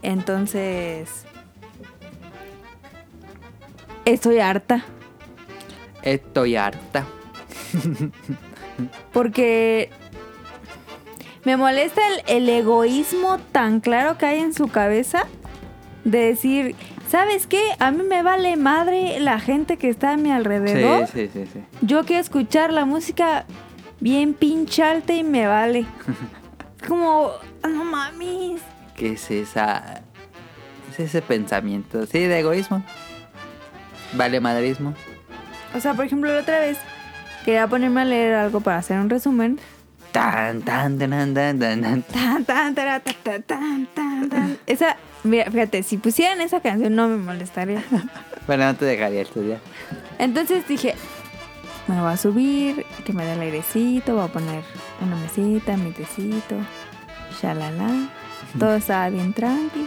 [0.02, 1.24] Entonces.
[4.04, 4.84] Estoy harta.
[6.02, 7.04] Estoy harta.
[9.12, 9.90] Porque.
[11.44, 15.24] Me molesta el, el egoísmo tan claro que hay en su cabeza.
[16.04, 16.74] De decir,
[17.08, 17.62] ¿sabes qué?
[17.78, 21.06] A mí me vale madre la gente que está a mi alrededor.
[21.08, 21.60] Sí, sí, sí, sí.
[21.80, 23.44] Yo quiero escuchar la música
[24.00, 25.86] bien pinche alta y me vale.
[26.86, 27.32] Como,
[27.68, 28.60] no mames.
[28.94, 30.02] ¿Qué es esa...
[30.92, 32.06] Es ese pensamiento?
[32.06, 32.82] Sí, de egoísmo.
[34.14, 34.94] Vale madrismo.
[35.74, 36.78] O sea, por ejemplo, la otra vez
[37.44, 39.60] quería ponerme a leer algo para hacer un resumen.
[40.12, 42.02] Tan, tan, tan, tan, tan, tan, tan.
[42.02, 44.58] Tan, tan, tara, ta, ta, tan, tan, tan.
[44.66, 47.82] Esa, mira, fíjate, si pusieran esa canción no me molestaría.
[48.46, 49.60] Bueno, no te dejaría estudiar.
[50.18, 50.94] Entonces dije,
[51.86, 54.64] me voy a subir, que me dé el airecito, voy a poner
[55.02, 56.56] una mesita, mi tecito,
[57.42, 58.08] shalala.
[58.58, 59.86] Todo estaba bien tranqui.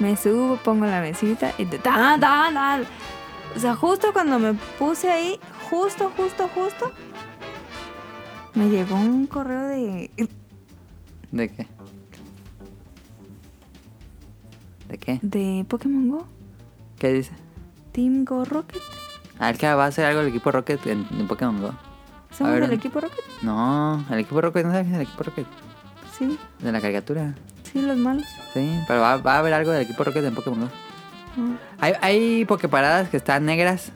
[0.00, 2.84] Me subo, pongo la mesita y te tan, tan, tan.
[3.56, 5.40] O sea, justo cuando me puse ahí,
[5.70, 6.92] justo, justo, justo,
[8.54, 10.10] me llegó un correo de...
[11.30, 11.66] ¿De qué?
[14.94, 15.18] ¿De qué?
[15.22, 16.24] de Pokémon Go.
[17.00, 17.32] ¿Qué dice?
[17.90, 18.80] Team Go Rocket.
[19.40, 21.72] A ver, que va a hacer algo el equipo Rocket en, en Pokémon Go.
[22.30, 23.24] ¿Somos ver, del equipo Rocket?
[23.42, 25.46] No, el equipo Rocket, ¿no sabes el equipo Rocket?
[26.16, 27.34] Sí, De la caricatura.
[27.64, 28.24] sí, los malos.
[28.52, 30.68] Sí, pero va, va a haber algo del equipo Rocket en Pokémon Go.
[31.38, 31.56] Ah.
[31.80, 33.90] Hay, hay Poképaradas que están negras.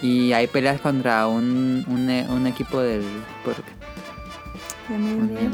[0.00, 3.74] Y hay peleas contra un, un, e- un equipo del equipo Rocket.
[4.88, 5.50] Ya me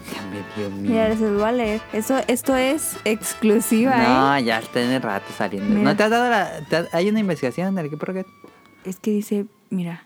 [0.00, 0.44] dio Muy miedo.
[0.56, 0.70] bien.
[0.70, 1.80] Ya me dio Mira, se los voy a leer.
[1.92, 4.08] Eso, esto es exclusiva, ¿eh?
[4.08, 5.68] No, ya tiene rato saliendo.
[5.74, 5.90] Mira.
[5.90, 6.42] ¿No te has dado la...?
[6.70, 8.26] has- ¿Hay una investigación del equipo Rocket?
[8.84, 10.02] Es que dice, mira,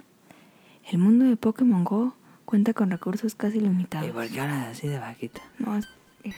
[0.90, 4.10] el mundo de Pokémon Go cuenta con recursos casi ¿Y limitados.
[4.10, 5.40] por qué hablas así de vaquita?
[5.58, 5.88] No, es-
[6.24, 6.36] mira.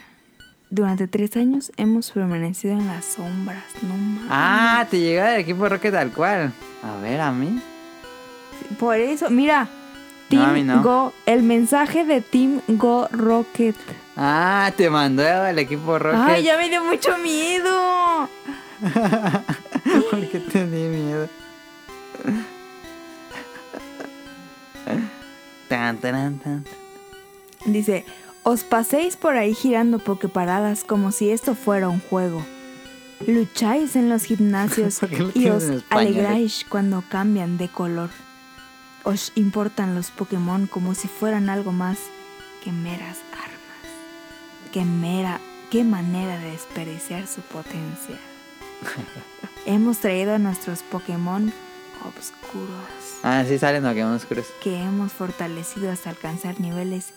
[0.73, 4.23] Durante tres años hemos permanecido en las sombras, no mames.
[4.31, 6.53] Ah, te llegó del equipo Rocket tal cual.
[6.85, 7.61] A ver, a mí.
[8.79, 9.69] Por eso, mira.
[10.31, 10.83] No, Team a mí no.
[10.83, 13.77] Go, el mensaje de Team Go Rocket.
[14.17, 16.21] Ah, te mandó el equipo Rocket.
[16.21, 18.29] Ay, ya me dio mucho miedo.
[20.11, 21.29] ¿Por qué te di miedo?
[25.69, 26.65] Tan, tan, tan.
[27.65, 28.05] Dice,
[28.43, 32.45] os paséis por ahí girando pokeparadas como si esto fuera un juego.
[33.27, 38.11] Lucháis en los gimnasios ¿Por qué lo y os alegráis cuando cambian de color.
[39.11, 41.99] Os importan los Pokémon como si fueran algo más
[42.63, 43.83] que meras armas.
[44.73, 48.17] Qué mera, qué manera de desperdiciar su potencia.
[49.67, 51.53] Hemos traído a nuestros Pokémon
[52.07, 54.47] obscuros Ah, sí salen Pokémon oscuros.
[54.63, 57.13] que hemos fortalecido hasta alcanzar niveles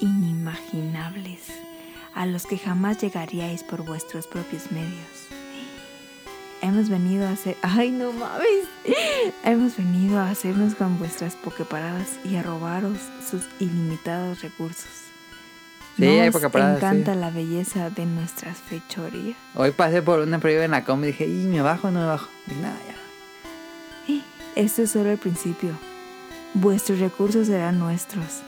[0.00, 1.40] inimaginables
[2.14, 5.27] a los que jamás llegaríais por vuestros propios medios.
[6.60, 7.56] Hemos venido a hacer...
[7.62, 8.66] ¡Ay, no mames!
[9.44, 12.98] Hemos venido a hacernos con vuestras pokeparadas y a robaros
[13.28, 14.90] sus ilimitados recursos.
[15.96, 17.20] Sí, ¿No hay pokeparadas, encanta sí.
[17.20, 19.36] la belleza de nuestras fechorías.
[19.54, 22.00] Hoy pasé por una prueba en la com y dije, ¿y me bajo o no
[22.00, 22.28] me bajo?
[22.60, 22.94] Nada, ya.
[24.54, 25.70] Esto es solo el principio.
[26.54, 28.42] Vuestros recursos serán nuestros.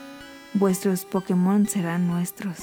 [0.55, 2.59] Vuestros Pokémon serán nuestros.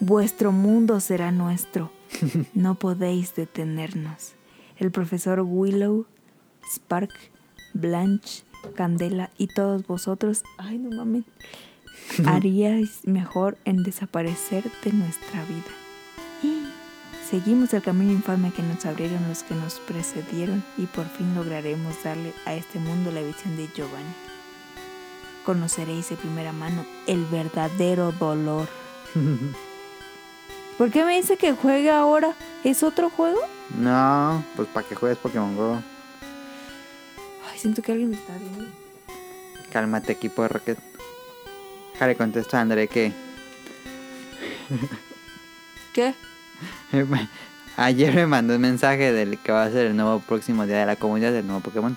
[0.00, 1.90] Vuestro mundo será nuestro.
[2.54, 4.35] No podéis detenernos.
[4.78, 6.06] El profesor Willow,
[6.74, 7.10] Spark,
[7.72, 8.44] Blanche,
[8.74, 11.24] Candela y todos vosotros, ay no mames,
[12.26, 15.72] haríais mejor en desaparecer de nuestra vida.
[17.28, 22.00] Seguimos el camino infame que nos abrieron los que nos precedieron y por fin lograremos
[22.04, 24.14] darle a este mundo la visión de Giovanni.
[25.44, 28.68] Conoceréis de primera mano el verdadero dolor
[30.78, 32.34] ¿Por qué me dice que juegue ahora?
[32.64, 33.40] ¿Es otro juego?
[33.78, 35.82] No, pues para que juegues Pokémon Go.
[37.50, 38.66] Ay, siento que alguien me está viendo.
[39.72, 40.78] Cálmate, equipo de Rocket.
[41.98, 43.12] Jale, contesta a André que
[45.92, 46.14] ¿Qué?
[47.76, 50.86] ayer me mandó un mensaje del que va a ser el nuevo próximo día de
[50.86, 51.96] la comunidad del nuevo Pokémon.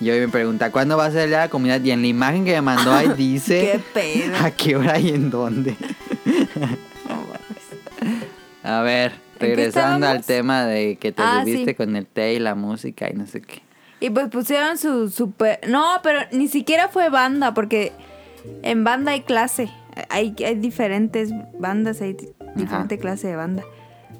[0.00, 1.80] Y hoy me pregunta, ¿cuándo va a ser el día de la comunidad?
[1.82, 4.36] Y en la imagen que me mandó ahí ¿Qué dice pedo?
[4.40, 5.76] a qué hora y en dónde.
[8.62, 11.74] A ver, regresando al tema de que te Ah, subiste sí.
[11.74, 13.62] con el té y la música y no sé qué.
[14.00, 15.58] Y pues pusieron su super...
[15.68, 17.92] No, pero ni siquiera fue banda, porque
[18.62, 19.70] en banda hay clase.
[20.10, 23.64] Hay, hay diferentes bandas, hay di- diferente clase de banda.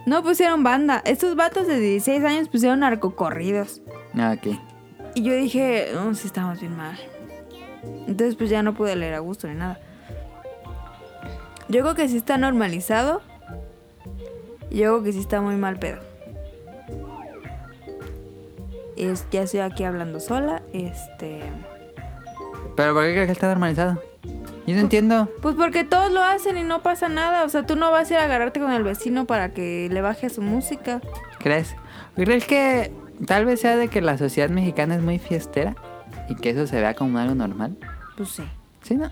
[0.07, 1.03] No pusieron banda.
[1.05, 3.83] Estos vatos de 16 años pusieron narcocorridos.
[4.15, 4.57] Ah, ok.
[5.15, 6.99] Y yo dije, no, sí estamos bien mal.
[8.09, 9.79] Entonces pues ya no pude leer a gusto ni nada.
[11.69, 13.21] Yo creo que sí está normalizado.
[14.71, 15.99] Yo creo que sí está muy mal pedo.
[18.97, 20.63] Es, ya estoy aquí hablando sola.
[20.73, 21.41] Este.
[22.75, 24.03] ¿Pero por qué crees que está normalizado?
[24.67, 25.31] Yo no entiendo.
[25.41, 27.45] Pues porque todos lo hacen y no pasa nada.
[27.45, 30.01] O sea, tú no vas a ir a agarrarte con el vecino para que le
[30.01, 31.01] baje a su música.
[31.39, 31.75] ¿Crees?
[32.17, 32.93] ¿Crees que
[33.27, 35.77] tal vez sea de que la sociedad mexicana es muy fiestera?
[36.29, 37.77] Y que eso se vea como algo normal.
[38.17, 38.43] Pues sí.
[38.83, 39.11] ¿Sí, no?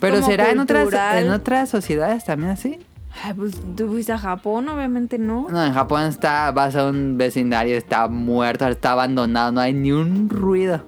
[0.00, 1.18] Pero como será en otras, cultural.
[1.24, 2.78] en otras sociedades también así.
[3.24, 5.46] Ay, pues tú fuiste a Japón, obviamente no.
[5.48, 9.90] No, en Japón está, vas a un vecindario, está muerto, está abandonado, no hay ni
[9.92, 10.84] un ruido.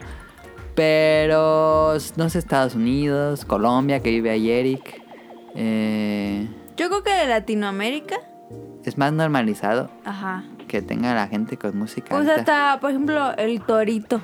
[0.75, 5.03] Pero no sé, Estados Unidos, Colombia, que vive ahí Eric.
[5.57, 8.17] eh, Yo creo que de Latinoamérica.
[8.85, 10.45] es más normalizado Ajá.
[10.69, 12.09] que tenga la gente con música.
[12.15, 12.41] Pues alta.
[12.73, 14.21] hasta, por ejemplo, el torito.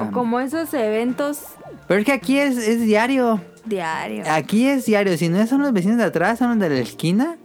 [0.00, 1.42] O como esos eventos
[1.86, 3.40] Pero es que aquí es, es diario.
[3.64, 4.28] Diarios.
[4.28, 5.16] Aquí es diario.
[5.16, 7.36] Si no son los vecinos de atrás, son los de la esquina.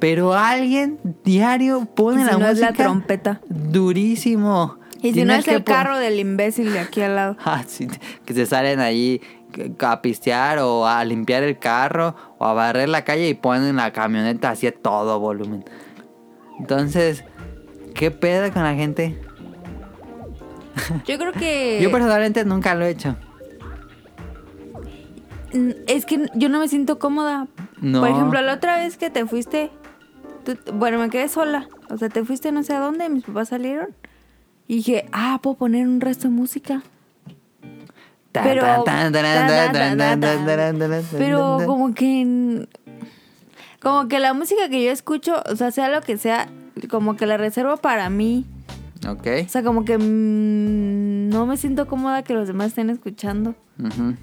[0.00, 3.40] Pero alguien diario pone si la no es la trompeta.
[3.48, 4.78] durísimo.
[5.02, 7.36] Y si no es el carro del imbécil de aquí al lado.
[7.44, 7.88] Ah, sí,
[8.24, 9.20] que se salen ahí
[9.80, 13.92] a pistear o a limpiar el carro o a barrer la calle y ponen la
[13.92, 15.64] camioneta así a todo volumen.
[16.58, 17.24] Entonces,
[17.94, 19.20] ¿qué pedo con la gente?
[21.06, 21.80] Yo creo que...
[21.82, 23.16] Yo personalmente nunca lo he hecho.
[25.52, 27.46] Mm, Es que yo no me siento cómoda.
[27.80, 28.00] No.
[28.00, 29.70] Por ejemplo, la otra vez que te fuiste...
[30.44, 31.68] tú- bueno, me quedé sola.
[31.88, 33.88] O sea, te fuiste no sé a dónde, mis papás salieron.
[34.68, 36.82] Y dije, ah, puedo poner un resto de música.
[38.44, 38.62] Pero-
[41.18, 42.68] Pero como que...
[43.82, 46.48] Como que la música que yo escucho, o sea, sea lo que sea,
[46.90, 48.44] como que la reservo para mí.
[49.08, 49.26] Ok.
[49.46, 53.54] O sea, como que mm, no me siento cómoda que los demás estén escuchando.
[53.82, 54.14] Ujú.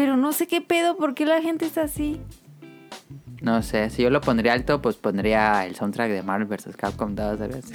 [0.00, 2.22] Pero no sé qué pedo, ¿por qué la gente está así?
[3.42, 6.74] No sé, si yo lo pondría alto, pues pondría el soundtrack de Marvel vs.
[6.74, 7.74] Capcom 2 algo así.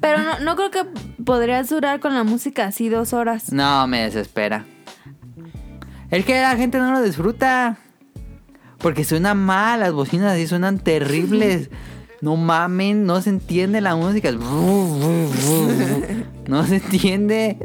[0.00, 0.86] Pero no, no creo que
[1.22, 3.52] podrías durar con la música así dos horas.
[3.52, 4.64] No, me desespera.
[6.10, 7.76] Es que la gente no lo disfruta.
[8.78, 11.68] Porque suena mal, las bocinas así suenan terribles.
[12.22, 14.28] No mamen, no se entiende la música.
[14.28, 14.36] Es
[16.46, 17.58] No se entiende.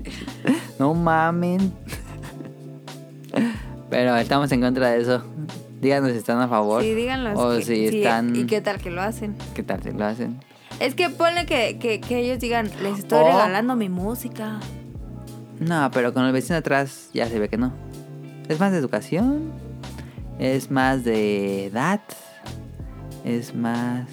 [0.79, 1.71] No mamen.
[3.89, 5.23] Pero estamos en contra de eso.
[5.81, 6.81] Díganos si están a favor.
[6.83, 7.33] Sí, díganlo.
[7.39, 8.35] O que- si sí, están.
[8.35, 9.35] ¿Y qué tal que lo hacen?
[9.53, 10.39] ¿Qué tal si lo hacen?
[10.79, 14.59] Es que ponle que, que, que ellos digan, les estoy regalando mi música.
[15.59, 17.73] No, pero con el vecino atrás ya se ve que no.
[18.47, 19.51] Es más de educación.
[20.39, 22.01] Es más de edad.
[23.23, 24.05] Es más.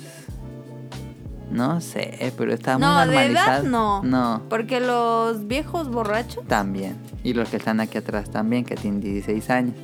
[1.55, 3.62] No sé, pero está muy de normalizado.
[3.62, 4.02] edad no.
[4.02, 6.44] No, Porque los viejos borrachos.
[6.48, 6.97] también.
[7.22, 9.76] Y los que están aquí atrás también, que tienen 16 años.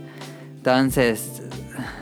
[0.57, 1.43] Entonces,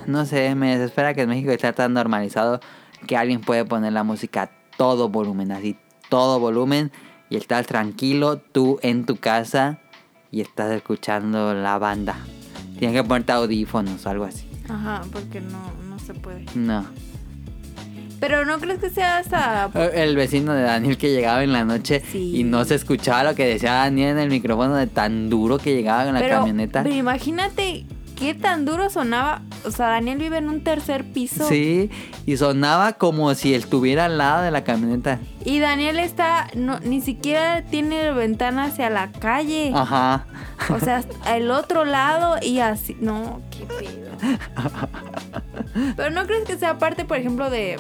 [0.07, 2.61] no sé, me desespera que en México esté tan normalizado
[3.07, 5.77] que alguien puede poner la música a todo volumen, así,
[6.09, 6.91] todo volumen,
[7.31, 9.79] y estás tranquilo tú en tu casa
[10.31, 12.17] y estás escuchando la banda.
[12.79, 14.49] Tienes que ponerte audífonos o algo así.
[14.69, 16.45] Ajá, porque no, no se puede.
[16.55, 16.85] No.
[18.21, 19.71] Pero no crees que sea hasta...
[19.95, 22.37] El vecino de Daniel que llegaba en la noche Sí.
[22.41, 25.75] y no se escuchaba lo que decía Daniel en el micrófono de tan duro que
[25.75, 26.83] llegaba en la pero, camioneta.
[26.83, 27.85] pero imagínate
[28.17, 29.43] qué tan duro sonaba.
[29.65, 31.49] O sea, Daniel vive en un tercer piso.
[31.49, 31.89] Sí,
[32.27, 35.21] y sonaba como si estuviera al lado de la camioneta.
[35.45, 39.71] Y Daniel está, no, ni siquiera tiene ventana hacia la calle.
[39.73, 40.27] Ajá.
[40.75, 42.97] O sea, el otro lado y así.
[43.01, 44.09] No, qué pedo.
[45.97, 47.77] Pero no crees que sea parte, por ejemplo, de.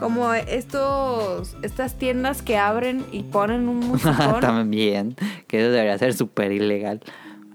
[0.00, 1.56] Como estos.
[1.62, 4.40] Estas tiendas que abren y ponen un musicón.
[4.40, 5.14] También,
[5.46, 7.00] que eso debería ser súper ilegal.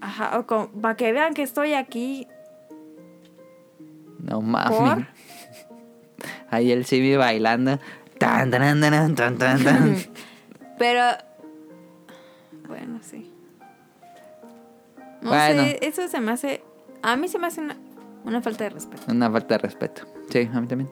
[0.00, 2.26] Ajá, o como, para que vean que estoy aquí.
[4.20, 4.78] No mames.
[4.78, 5.06] ¿Por?
[6.50, 7.78] Ahí el Cibi bailando.
[8.18, 9.96] Tan, tan, tan, tan, tan, tan.
[10.78, 11.02] Pero.
[12.68, 13.32] Bueno, sí.
[15.20, 15.62] No Bueno.
[15.64, 16.62] sé, eso se me hace.
[17.02, 17.76] A mí se me hace una,
[18.24, 19.02] una falta de respeto.
[19.10, 20.02] Una falta de respeto.
[20.30, 20.88] Sí, a mí también.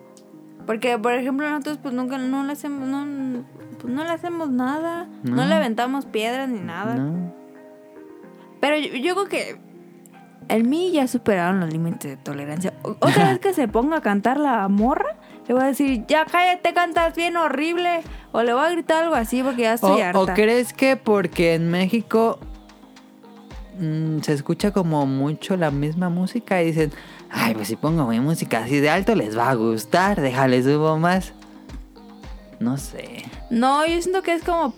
[0.66, 3.42] Porque, por ejemplo, nosotros pues nunca no le hacemos, no,
[3.80, 5.06] pues, no le hacemos nada.
[5.22, 5.44] No, No.
[5.46, 6.94] le aventamos piedras ni nada.
[6.94, 7.32] No.
[8.60, 9.60] Pero yo, yo creo que
[10.48, 12.72] en mí ya superaron los límites de tolerancia.
[12.82, 15.16] Otra vez que se ponga a cantar la morra,
[15.46, 18.00] le voy a decir, ya cállate, cantas bien horrible.
[18.32, 20.18] O le voy a gritar algo así porque ya estoy O, harta.
[20.18, 22.38] o crees que porque en México
[23.78, 26.92] mm, se escucha como mucho la misma música y dicen,
[27.34, 30.98] ay, pues si pongo mi música así de alto les va a gustar, déjale subo
[30.98, 31.32] más.
[32.60, 33.24] No sé.
[33.50, 34.72] No, yo siento que es como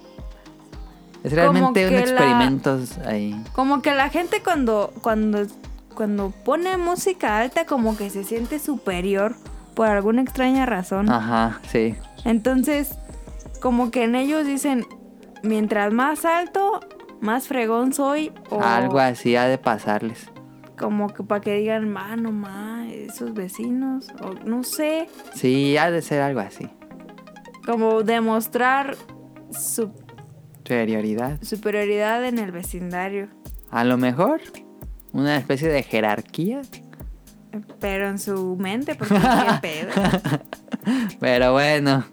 [1.22, 3.40] Es realmente un la- experimento ahí.
[3.52, 5.46] Como que la gente cuando, cuando,
[5.94, 9.36] cuando pone música alta como que se siente superior
[9.74, 11.10] por alguna extraña razón.
[11.10, 11.94] Ajá, sí.
[12.24, 12.96] Entonces,
[13.60, 14.86] como que en ellos dicen,
[15.42, 16.80] mientras más alto,
[17.20, 18.32] más fregón soy.
[18.50, 20.28] O Algo así ha de pasarles.
[20.78, 24.08] Como que para que digan, ma, no ma, esos vecinos.
[24.22, 26.68] O no sé, Sí, ha de ser algo así.
[27.64, 28.96] como demostrar
[29.52, 29.92] su
[30.58, 31.40] Superioridad.
[31.42, 33.28] superioridad en el vecindario.
[33.70, 34.40] A lo mejor
[35.12, 36.62] una especie de jerarquía.
[37.80, 39.92] Pero en su mente, porque qué pedo.
[41.20, 42.04] Pero bueno.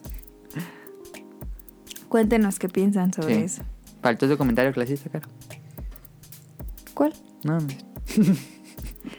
[2.10, 3.41] Cuéntenos qué piensan sobre Sí.
[3.44, 3.64] eso.
[4.02, 5.27] Faltó tu comentario clasista, Caro.
[6.94, 7.14] ¿Cuál?
[7.44, 7.68] No, no.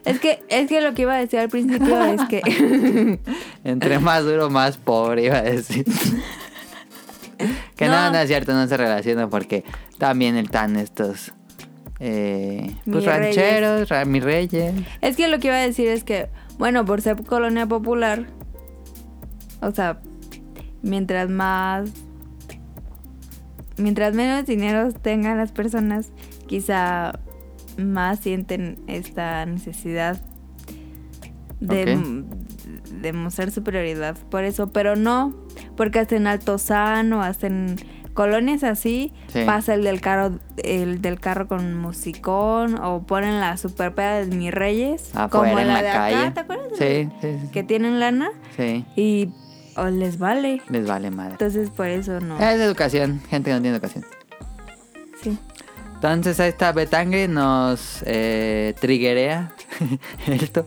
[0.04, 3.20] Es que, es que lo que iba a decir al principio es que.
[3.64, 5.84] Entre más duro, más pobre, iba a decir.
[7.76, 7.92] que no.
[7.92, 8.10] No.
[8.12, 9.64] no, es cierto, no se relaciona porque
[9.98, 11.32] también están estos.
[12.00, 14.74] Eh, pues Mis rancheros, ra- mis reyes.
[15.00, 16.28] es que lo que iba a decir es que,
[16.58, 18.26] bueno, por ser colonia popular,
[19.60, 20.00] o sea,
[20.82, 21.90] mientras más.
[23.76, 26.10] Mientras menos dinero tengan las personas,
[26.46, 27.18] quizá
[27.78, 30.20] más sienten esta necesidad
[31.60, 32.24] de,
[33.00, 35.34] de mostrar superioridad por eso, pero no,
[35.76, 37.76] porque hasta en Altozano, hasta en
[38.12, 39.42] colonias así, Sí.
[39.44, 44.36] pasa el del carro, el del carro con musicón, o ponen la super peda de
[44.36, 46.16] mis reyes, Afuera como en la, la de calle.
[46.16, 46.68] acá, ¿te acuerdas?
[46.78, 47.48] Sí, sí, sí.
[47.50, 49.30] Que tienen lana Sí, y
[49.76, 50.62] o les vale.
[50.68, 51.32] les vale madre.
[51.32, 52.38] Entonces por eso no.
[52.38, 54.04] Es educación, gente que no tiene educación.
[56.12, 59.54] Entonces esta Betangre nos eh, triguea
[60.26, 60.66] esto.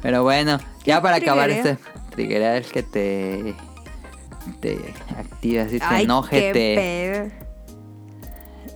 [0.00, 1.76] Pero bueno, ya para acabar este.
[2.10, 3.54] Triguea es que te.
[4.60, 4.78] Te
[5.16, 6.74] activa, así te Ay, enoje, qué te.
[6.76, 7.30] pedo.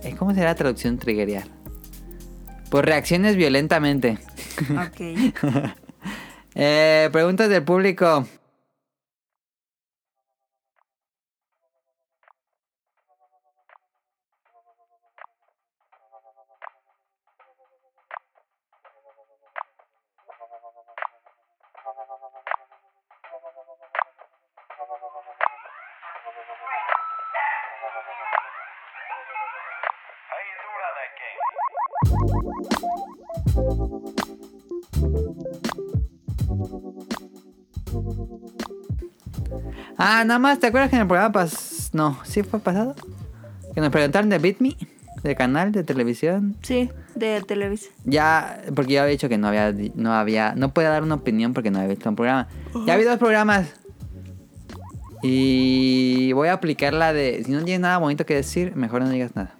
[0.03, 1.45] eh, ¿Cómo será la traducción triguear?
[2.69, 4.17] Pues reacciones violentamente.
[4.71, 4.99] Ok.
[6.53, 8.27] Eh, preguntas del público.
[39.97, 41.89] Ah, nada más, ¿te acuerdas que en el programa pas...
[41.93, 42.95] No, ¿sí fue pasado?
[43.73, 44.75] Que nos preguntaron de Beat Me,
[45.23, 46.55] de canal de televisión.
[46.61, 47.89] Sí, de Televisa.
[48.05, 51.53] Ya, porque yo había dicho que no había, no había, no podía dar una opinión
[51.53, 52.47] porque no había visto un programa.
[52.87, 53.67] Ya vi dos programas.
[55.21, 59.09] Y voy a aplicar la de, si no tienes nada bonito que decir, mejor no
[59.09, 59.53] digas nada.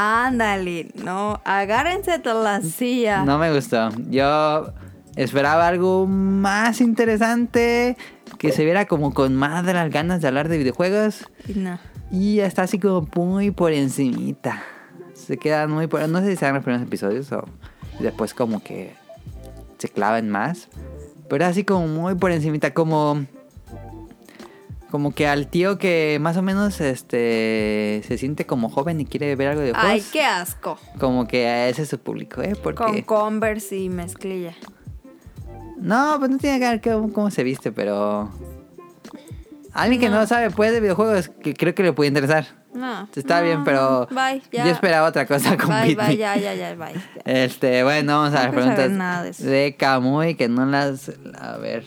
[0.00, 3.24] Ándale, no, agárrense de la silla.
[3.24, 3.90] No me gustó.
[4.08, 4.72] Yo
[5.16, 7.96] esperaba algo más interesante,
[8.38, 11.28] que se viera como con más de las ganas de hablar de videojuegos.
[11.48, 11.80] Y no.
[12.12, 14.62] Y está así como muy por encimita.
[15.14, 16.08] Se quedan muy por...
[16.08, 17.44] No sé si sean los primeros episodios o
[17.98, 18.94] después como que
[19.78, 20.68] se clavan más.
[21.28, 23.26] Pero así como muy por encimita, como...
[24.90, 29.36] Como que al tío que más o menos este se siente como joven y quiere
[29.36, 30.06] ver algo de Ay, juegos.
[30.12, 30.78] qué asco.
[30.98, 32.56] Como que ese es su público, ¿eh?
[32.62, 32.82] Porque...
[32.84, 34.54] Con Converse y mezclilla.
[35.78, 38.30] No, pues no tiene que ver cómo, cómo se viste, pero...
[39.74, 42.46] Alguien que no sabe pues de videojuegos, que creo que le puede interesar.
[42.74, 43.08] No.
[43.14, 44.64] Está no, bien, pero Bye, ya.
[44.64, 46.94] yo esperaba otra cosa con Bye, bye, ya, ya, ya, bye.
[46.94, 47.00] ya.
[47.24, 49.44] Este, bueno, vamos a No las preguntas nada de eso.
[49.44, 51.12] de Camuy, que no las...
[51.38, 51.84] A ver...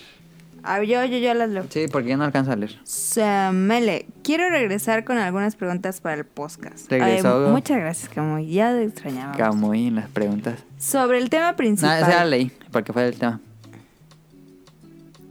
[0.63, 1.65] Ah, yo, yo, yo las leo.
[1.69, 2.77] Sí, porque yo no alcanzo a leer.
[2.83, 6.89] Samele, quiero regresar con algunas preguntas para el podcast.
[6.91, 7.45] Regresó.
[7.47, 8.47] Ay, muchas gracias, Camuy.
[8.51, 9.35] Ya te extrañaba.
[9.35, 10.59] Camuy en las preguntas.
[10.77, 11.97] Sobre el tema No, principal.
[12.01, 13.39] esa ya la leí, porque fue el tema.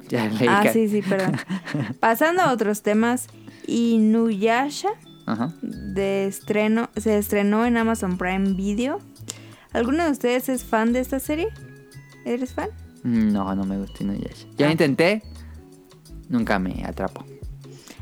[0.09, 0.49] Ya leí.
[0.49, 1.37] ah, sí, sí, perdón.
[2.01, 3.29] Pasando a otros temas,
[3.67, 4.89] Inuyasha
[5.27, 5.53] Ajá.
[5.63, 8.99] de estreno, se estrenó en Amazon Prime Video.
[9.73, 11.49] ¿Alguno de ustedes es fan de esta serie?
[12.25, 12.71] ¿Eres fan?
[13.03, 14.47] No, no me gusta Inuyasha.
[14.59, 14.73] Ya Ah.
[14.73, 15.23] intenté,
[16.29, 17.25] nunca me atrapó.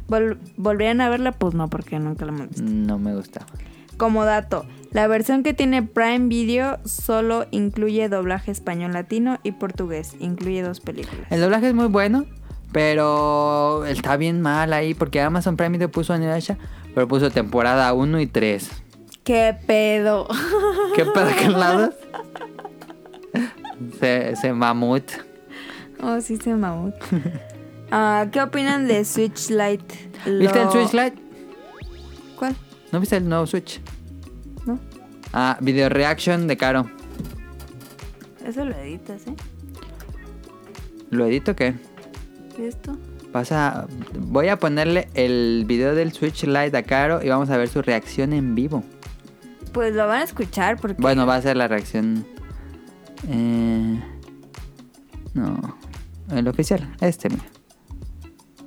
[0.09, 1.33] Vol- ¿Volverían a verla?
[1.33, 2.65] Pues no, porque nunca la hemos visto.
[2.65, 3.47] No me gusta.
[3.97, 10.15] Como dato, la versión que tiene Prime Video solo incluye doblaje español latino y portugués.
[10.21, 11.27] Incluye dos películas.
[11.31, 12.25] El doblaje es muy bueno,
[12.73, 16.57] pero está bien mal ahí porque Amazon Prime Video puso Inuyasha,
[16.95, 18.71] pero puso temporada 1 y 3.
[19.25, 20.27] ¿Qué pedo?
[20.97, 21.91] ¿Qué pedo que lados?
[24.01, 25.05] Se, se mamut.
[26.03, 26.95] Oh, sí, se mamut.
[27.91, 30.11] Ah, ¿Qué opinan de Switch Lite?
[30.27, 31.17] ¿Viste el Switch Lite?
[32.37, 32.55] ¿Cuál?
[32.93, 33.81] ¿No viste el nuevo Switch?
[34.67, 34.79] ¿No?
[35.33, 36.91] Ah, video reaction de Caro.
[38.45, 39.35] Eso lo editas, ¿eh?
[41.09, 41.77] ¿Lo edito qué?
[42.59, 42.99] ¿Y esto?
[43.33, 43.87] Pasa,
[44.19, 47.81] voy a ponerle el video del Switch Lite a Caro y vamos a ver su
[47.81, 48.85] reacción en vivo.
[49.73, 51.01] Pues lo van a escuchar porque...
[51.01, 52.27] Bueno, va a ser la reacción.
[53.27, 54.01] Eh,
[55.35, 55.77] no,
[56.31, 56.95] el oficial.
[57.01, 57.45] Este, mira.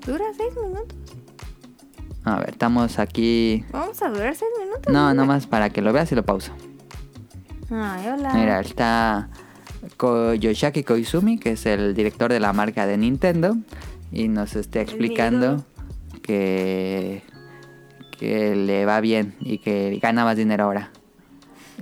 [0.05, 0.97] Dura seis minutos.
[2.23, 3.63] A ver, estamos aquí.
[3.71, 4.93] Vamos a durar seis minutos.
[4.93, 6.51] No, nomás para que lo veas y lo pauso.
[7.71, 8.33] Ay, hola.
[8.33, 9.29] Mira, está
[10.39, 13.57] Yoshaki Koizumi, que es el director de la marca de Nintendo,
[14.11, 15.63] y nos está explicando
[16.21, 17.23] que,
[18.17, 20.91] que le va bien y que gana más dinero ahora.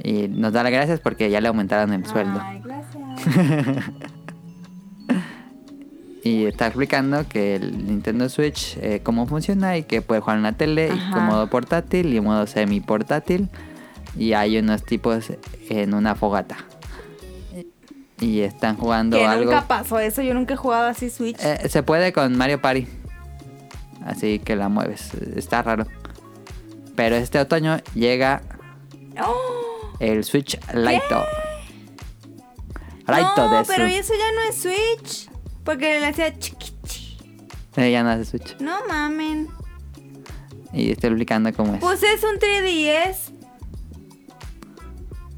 [0.03, 2.39] Y nos da las gracias porque ya le aumentaron el sueldo.
[2.41, 3.91] Ay, gracias.
[6.23, 10.43] Y está explicando que el Nintendo Switch, eh, cómo funciona y que puede jugar en
[10.43, 13.49] la tele y con modo portátil y modo semi portátil.
[14.17, 15.31] Y hay unos tipos
[15.69, 16.57] en una fogata.
[18.19, 19.45] Y están jugando que algo.
[19.45, 20.21] nunca pasó eso.
[20.21, 21.37] Yo nunca he jugado así Switch.
[21.39, 22.85] Eh, se puede con Mario Party.
[24.03, 25.13] Así que la mueves.
[25.35, 25.87] Está raro.
[26.95, 28.41] Pero este otoño llega
[29.21, 29.68] ¡Oh!
[29.99, 31.01] El Switch Lite.
[33.07, 35.29] Lite no, de pero eso ya no es Switch.
[35.63, 37.17] Porque le hacía chiquichi.
[37.75, 38.57] Eh, ya no hace Switch.
[38.59, 39.47] No mamen.
[40.73, 41.79] Y estoy explicando cómo es.
[41.79, 43.33] Pues es un 3DS.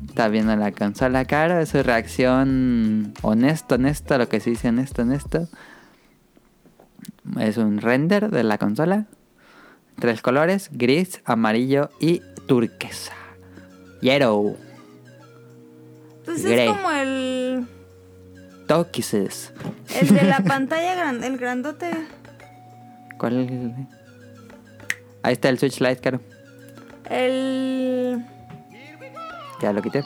[0.07, 5.47] Está viendo la consola cara, su reacción honesto, honesto, lo que se dice honesto, honesto.
[7.39, 9.05] Es un render de la consola.
[9.99, 13.13] Tres colores, gris, amarillo y turquesa.
[14.02, 14.57] Yellow.
[16.26, 16.68] Pues Grey.
[16.68, 17.68] es como el.
[18.68, 19.53] Tokises.
[19.99, 21.91] El de la pantalla grande, el grandote.
[23.18, 23.88] ¿Cuál?
[25.23, 26.19] Ahí está el Switch Lite, caro.
[27.10, 28.23] El.
[29.61, 30.03] Ya lo quité.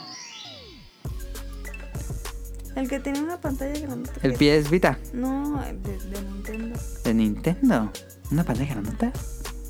[2.74, 4.10] El que tenía una pantalla grande.
[4.22, 6.78] El PS Vita No, de, de Nintendo.
[7.04, 7.90] de Nintendo.
[8.30, 9.12] ¿Una pantalla grandota?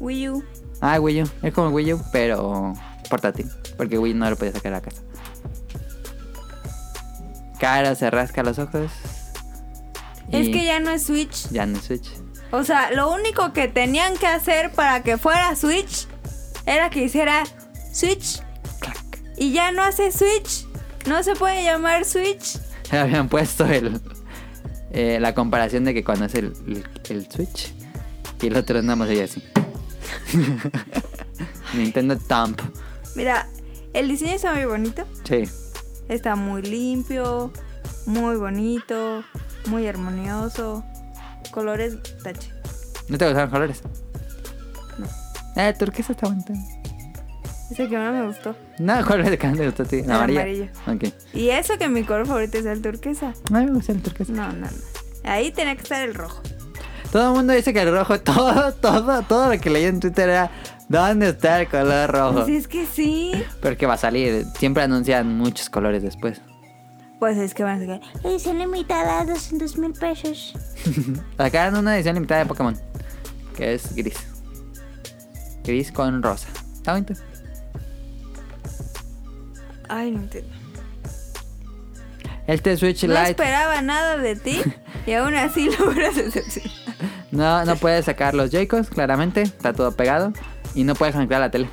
[0.00, 0.44] Wii U.
[0.80, 1.26] Ah, Wii U.
[1.42, 2.74] Es como Wii U, pero
[3.06, 3.50] portátil.
[3.76, 5.02] Porque Wii no lo podía sacar a casa.
[7.58, 8.90] Cara se rasca los ojos.
[10.30, 11.48] Es que ya no es Switch.
[11.50, 12.10] Ya no es Switch.
[12.50, 16.06] O sea, lo único que tenían que hacer para que fuera Switch
[16.64, 17.44] era que hiciera
[17.92, 18.42] Switch.
[18.80, 18.98] Clac.
[19.36, 20.66] Y ya no hace Switch.
[21.06, 22.58] No se puede llamar Switch.
[22.90, 24.00] Habían puesto el,
[24.90, 27.72] eh, la comparación de que cuando es el, el, el Switch
[28.42, 29.42] y el otro nada más así.
[31.74, 32.56] Nintendo Thumb.
[33.16, 33.48] Mira,
[33.94, 35.04] el diseño está muy bonito.
[35.24, 35.44] Sí.
[36.08, 37.50] Está muy limpio,
[38.04, 39.24] muy bonito,
[39.66, 40.84] muy armonioso.
[41.50, 42.52] Colores tache.
[43.08, 43.82] ¿No te gustaron colores?
[44.98, 45.06] No.
[45.56, 46.52] Eh, turquesa está bonito.
[47.70, 48.54] Ese que no me gustó.
[48.78, 49.96] No, ¿cuál es el que más te gustó a ti?
[49.96, 50.40] El amarilla.
[50.42, 50.68] amarillo.
[50.86, 51.04] Ok.
[51.34, 53.32] Y eso que mi color favorito es el turquesa.
[53.50, 54.32] Mí me gusta el turquesa.
[54.32, 54.68] No, no, no.
[55.24, 56.42] Ahí tenía que estar el rojo.
[57.10, 60.28] Todo el mundo dice que el rojo, todo, todo, todo lo que leí en Twitter
[60.28, 60.50] era
[60.88, 62.44] ¿Dónde está el color rojo?
[62.44, 63.32] Pues es que sí.
[63.60, 66.40] Pero que va a salir, siempre anuncian muchos colores después.
[67.18, 68.00] Pues es que van a sacar.
[68.22, 70.54] Edición limitada, 200 mil pesos.
[71.36, 72.78] Sacaron una edición limitada de Pokémon,
[73.56, 74.18] que es gris.
[75.64, 76.48] Gris con rosa.
[76.74, 77.14] Está bonito.
[79.88, 80.50] Ay, no entiendo.
[82.46, 84.60] Este Switch No Lite esperaba nada de ti
[85.04, 86.70] y aún así logras decepcionar.
[87.32, 90.32] no, no puede sacar los Joy-Cons, claramente, está todo pegado.
[90.76, 91.68] Y no puede conectar la tele.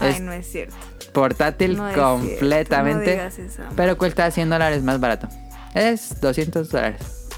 [0.00, 0.74] Ay, Es no es cierto.
[1.12, 3.04] portátil No es cierto, completamente.
[3.16, 3.62] no digas eso.
[3.76, 5.28] pero cuesta 100 dólares más barato.
[5.74, 7.28] Es 200 dólares.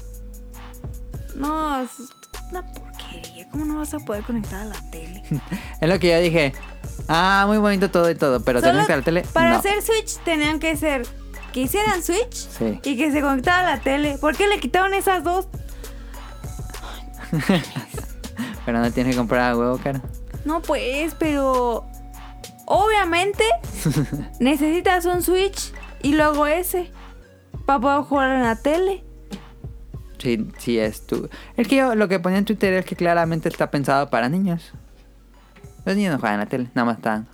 [1.35, 1.89] No, es
[2.49, 3.47] una porquería.
[3.51, 5.21] ¿Cómo no vas a poder conectar a la tele?
[5.81, 6.53] Es lo que yo dije.
[7.07, 9.21] Ah, muy bonito todo y todo, pero tenés que la tele.
[9.33, 9.57] Para no.
[9.59, 11.05] hacer Switch tenían que ser
[11.53, 12.79] que hicieran Switch Sí.
[12.83, 14.17] y que se conectara a la tele.
[14.17, 15.47] ¿Por qué le quitaron esas dos?
[18.65, 20.01] Pero no tienes que comprar a huevo, cara.
[20.43, 21.85] No, pues, pero
[22.65, 23.43] obviamente
[24.39, 25.71] necesitas un Switch
[26.01, 26.91] y luego ese
[27.65, 29.03] para poder jugar en la tele.
[30.17, 31.29] Sí, sí es tú.
[31.57, 34.71] Es que yo lo que ponía en Twitter es que claramente está pensado para niños.
[35.85, 37.27] Los niños no juegan en la tele, nada más están.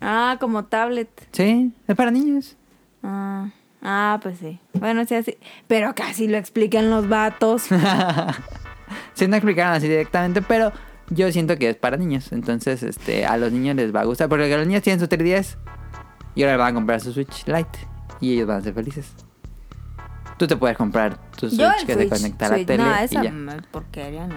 [0.00, 1.08] Ah, como tablet.
[1.32, 2.56] Sí, es para niños.
[3.02, 3.50] Ah,
[3.82, 4.60] ah pues sí.
[4.74, 5.38] Bueno, sí, así.
[5.68, 7.66] Pero casi lo explican los vatos.
[9.14, 10.72] Sí, no explicaron así directamente, pero
[11.10, 12.32] yo siento que es para niños.
[12.32, 14.28] Entonces, este, a los niños les va a gustar.
[14.28, 15.56] Porque los niños tienen su 3DS
[16.34, 17.78] y ahora van a comprar su Switch Lite.
[18.20, 19.12] Y ellos van a ser felices.
[20.38, 22.08] Tú te puedes comprar tu Switch Yo que Switch.
[22.08, 23.28] se conecta a la tele No, y esa ya.
[23.28, 24.36] m- porquería no.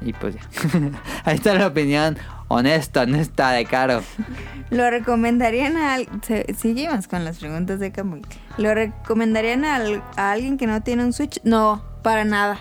[0.00, 0.40] Y pues ya.
[1.24, 2.16] Ahí está la opinión
[2.48, 4.02] honesta, honesta de Caro.
[4.70, 5.94] ¿Lo recomendarían a...
[5.94, 8.22] al- se- Seguimos con las preguntas de Camuy.
[8.58, 11.40] ¿Lo recomendarían al- a alguien que no tiene un Switch?
[11.42, 12.58] No, para nada.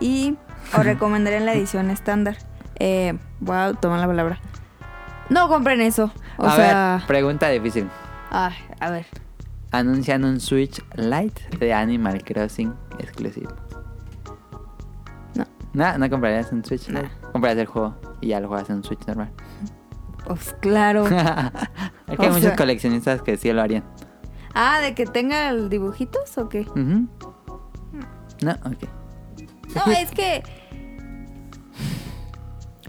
[0.00, 0.36] Y...
[0.76, 2.36] ¿O recomendarían la edición estándar?
[2.80, 4.40] Eh, voy a tomar la palabra.
[5.28, 6.10] No compren eso.
[6.36, 6.96] O a sea...
[6.98, 7.88] ver, pregunta difícil.
[8.30, 9.06] ay, a ver.
[9.70, 13.50] Anuncian un Switch Lite de Animal Crossing exclusivo.
[15.34, 15.44] No.
[15.72, 17.00] No, no comprarías un Switch No.
[17.02, 17.14] Lite.
[17.32, 19.30] Comprarías el juego y ya lo juegas en un Switch normal.
[20.26, 21.06] Pues claro.
[21.06, 23.84] es que hay muchos sea- coleccionistas que sí lo harían.
[24.54, 26.60] ah, ¿de que tenga el dibujitos o qué?
[26.62, 27.08] Ujú.
[28.42, 28.88] No, ok.
[29.74, 30.42] No, es que.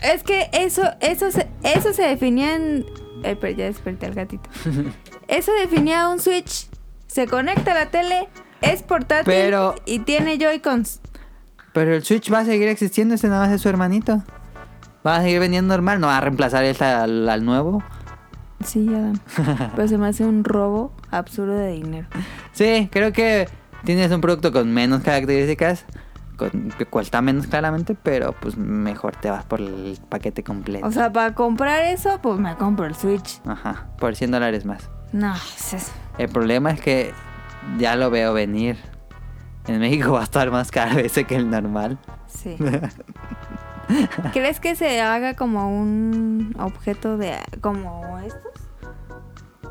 [0.02, 2.86] Es que eso, eso, se, eso se definía en.
[3.24, 4.50] Eh, pero ya desperté al gatito.
[5.28, 6.68] Eso definía un Switch.
[7.08, 8.28] Se conecta a la tele,
[8.62, 11.00] es portátil Pero- y tiene Joy-Cons.
[11.74, 14.22] Pero el Switch va a seguir existiendo, ese nada más es su hermanito.
[15.08, 17.84] Va a seguir vendiendo normal, no va a reemplazar este al, al nuevo.
[18.64, 19.20] Sí, Adam.
[19.76, 22.08] Pero se me hace un robo absurdo de dinero.
[22.52, 23.48] Sí, creo que
[23.86, 25.86] tienes un producto con menos características,
[26.90, 30.86] cuesta menos claramente, pero pues mejor te vas por el paquete completo.
[30.86, 33.42] O sea, para comprar eso, pues me compro el Switch.
[33.46, 34.90] Ajá, por 100 dólares más.
[35.12, 35.92] No, es eso.
[36.18, 37.14] El problema es que
[37.78, 38.78] ya lo veo venir.
[39.68, 41.98] En México va a estar más caro ese que el normal.
[42.28, 42.58] Sí.
[44.34, 47.38] ¿Crees que se haga como un objeto de.
[47.62, 48.52] como estos?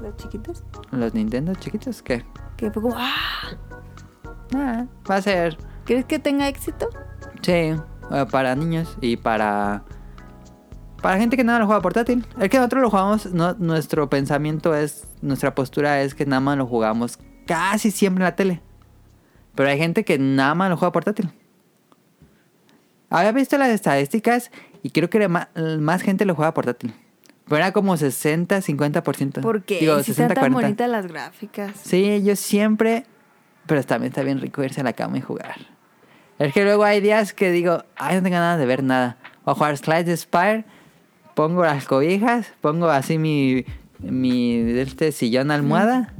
[0.00, 0.64] Los chiquitos.
[0.90, 2.24] Los Nintendo chiquitos, ¿qué?
[2.56, 2.94] Que fue como.
[2.96, 3.56] ¡Ah!
[4.54, 6.88] Ah, va a ser, ¿Crees que tenga éxito?
[7.42, 9.84] sí, eh, para niños y para...
[11.02, 12.26] Para gente que nada lo juega portátil.
[12.40, 16.56] Es que nosotros lo jugamos, no, nuestro pensamiento es, nuestra postura es que nada más
[16.56, 18.62] lo jugamos casi siempre en la tele.
[19.54, 21.30] Pero hay gente que nada más lo juega portátil.
[23.10, 24.50] Había visto las estadísticas
[24.82, 26.94] y creo que más, gente lo juega portátil.
[27.44, 29.42] Pero era como 60, 50%.
[29.42, 30.60] Porque Digo, si están 60, tan 40.
[30.60, 31.72] bonitas las gráficas.
[31.82, 33.04] Sí, yo siempre.
[33.66, 35.73] Pero también está bien rico irse a la cama y jugar.
[36.38, 39.16] Es que luego hay días que digo, ay, no tengo ganas de ver nada.
[39.44, 40.64] Voy a jugar Slide Spire,
[41.34, 43.64] pongo las cobijas, pongo así mi,
[44.00, 46.12] mi este sillón almohada,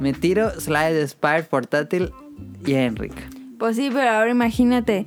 [0.00, 2.12] me tiro Slide Spire portátil
[2.66, 3.16] y en rico.
[3.58, 5.06] Pues sí, pero ahora imagínate,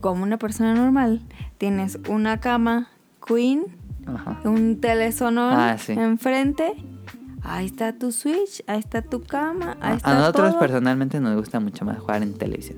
[0.00, 1.22] como una persona normal,
[1.58, 2.88] tienes una cama
[3.26, 3.64] queen,
[4.06, 4.40] Ajá.
[4.44, 5.92] un telesonón Ah, sí.
[5.92, 6.74] enfrente.
[7.48, 10.58] Ahí está tu Switch, ahí está tu cama, ahí está A nosotros todo.
[10.58, 12.76] personalmente nos gusta mucho más jugar en televisión.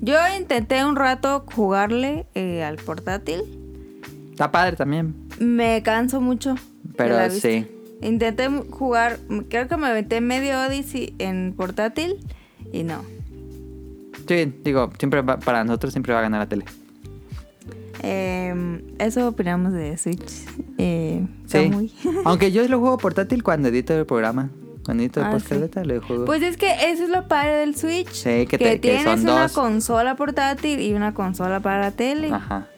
[0.00, 3.42] Yo intenté un rato jugarle eh, al portátil.
[4.30, 5.14] Está padre también.
[5.40, 6.54] Me canso mucho.
[6.96, 7.66] Pero sí.
[8.02, 9.18] Intenté jugar,
[9.48, 12.16] creo que me aventé medio Odyssey en portátil
[12.72, 13.02] y no.
[14.28, 16.64] Sí, digo, siempre va- para nosotros siempre va a ganar la tele.
[18.02, 20.44] Eh, eso opinamos de Switch.
[20.78, 21.68] Eh, Sí.
[21.70, 21.92] muy-
[22.24, 24.50] Aunque yo lo juego portátil cuando edito el programa.
[24.88, 26.24] Edito el Ah, lo juego.
[26.24, 28.08] Pues es que eso es lo padre del Switch.
[28.10, 29.52] Sí, que que, te- que tienes son una dos.
[29.52, 32.30] consola portátil y una consola para la tele.
[32.32, 32.68] Ajá.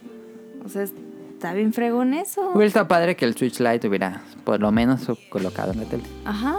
[0.65, 2.51] O sea, está bien fregón eso.
[2.51, 6.03] Hubiera estado padre que el Switch Lite hubiera por lo menos colocado en la tele.
[6.25, 6.57] Ajá.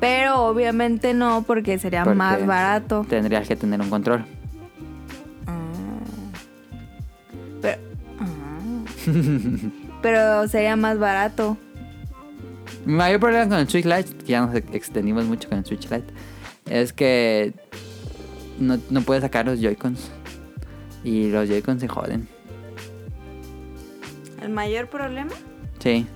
[0.00, 3.06] Pero obviamente no, porque sería Porque más barato.
[3.08, 4.24] Tendrías que tener un control.
[5.46, 5.52] Ah.
[7.60, 7.78] Pero,
[8.18, 8.58] ah.
[10.02, 11.56] Pero sería más barato.
[12.84, 15.90] Mi mayor problema con el Switch Lite, que ya nos extendimos mucho con el Switch
[15.90, 16.12] Lite,
[16.68, 17.52] es que
[18.58, 20.10] no, no puedes sacar los Joy-Cons.
[21.04, 22.28] Y los Joy-Cons se joden.
[24.40, 25.32] ¿El mayor problema?
[25.78, 26.06] Sí.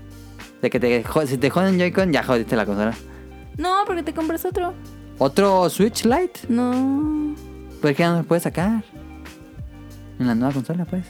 [0.63, 2.95] De que te, si te joden Joy-Con, ya jodiste la consola.
[3.57, 4.75] No, porque te compras otro.
[5.19, 6.41] ¿Otro Switch Lite?
[6.49, 7.35] No.
[7.81, 8.85] ¿Por qué no los puedes sacar?
[10.19, 11.07] En la nueva consola, pues.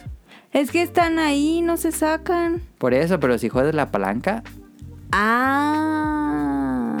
[0.53, 2.61] Es que están ahí, no se sacan.
[2.77, 4.43] Por eso, pero si juegas la palanca,
[5.11, 6.97] Ah.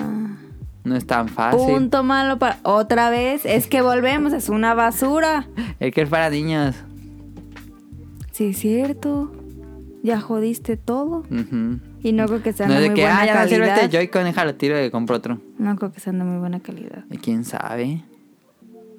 [0.83, 1.59] no es tan fácil.
[1.59, 2.59] Punto malo para.
[2.63, 5.47] Otra vez, es que volvemos, es una basura.
[5.79, 6.75] Es que es para niños.
[8.31, 9.31] Sí, es cierto.
[10.03, 11.23] Ya jodiste todo.
[12.01, 13.83] Y no creo que sea No de muy que, buena ah, ya no sirve calidad.
[13.85, 15.41] este Joy-Con, déjalo tiro y compro otro.
[15.57, 17.03] No creo que sean de muy buena calidad.
[17.09, 18.03] Y quién sabe.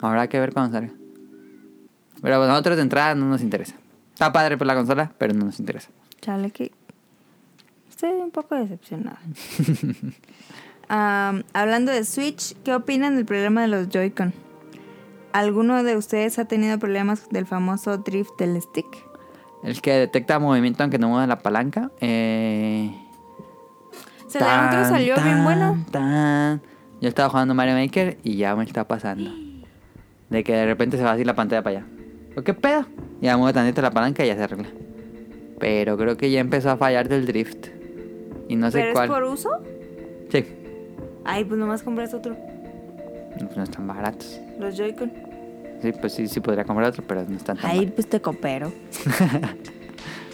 [0.01, 0.93] Habrá que ver cuando salga.
[2.20, 3.76] Pero a nosotros de entrada no nos interesa.
[4.12, 5.89] Está padre por la consola, pero no nos interesa.
[6.20, 6.72] Chale, que.
[7.99, 9.19] Estoy un poco decepcionada.
[10.89, 14.33] Am, hablando de Switch, ¿qué opinan del problema de los Joy-Con?
[15.33, 18.87] ¿Alguno de ustedes ha tenido problemas del famoso drift del stick?
[19.65, 21.91] El que detecta movimiento aunque no mueva la palanca.
[22.01, 22.95] Eh,
[24.29, 25.85] Se la que salió bien tan, bueno.
[25.91, 26.62] tan.
[27.01, 29.33] Yo estaba jugando Mario Maker y ya me está pasando.
[30.31, 31.87] De que de repente se va así la pantalla para allá.
[32.37, 32.87] ¿O ¿Qué pedo?
[33.20, 34.69] Ya mueve tantito la palanca y ya se arregla.
[35.59, 37.77] Pero creo que ya empezó a fallar del drift.
[38.49, 39.05] Y no sé ¿Pero cuál.
[39.05, 39.51] es por uso?
[40.31, 40.47] Sí.
[41.25, 42.37] Ay, pues nomás compras otro.
[43.39, 44.41] Pues no están baratos.
[44.59, 45.12] Los Joy-Con.
[45.83, 48.73] Sí, pues sí, sí podría comprar otro, pero no están tan Ay, pues te coopero.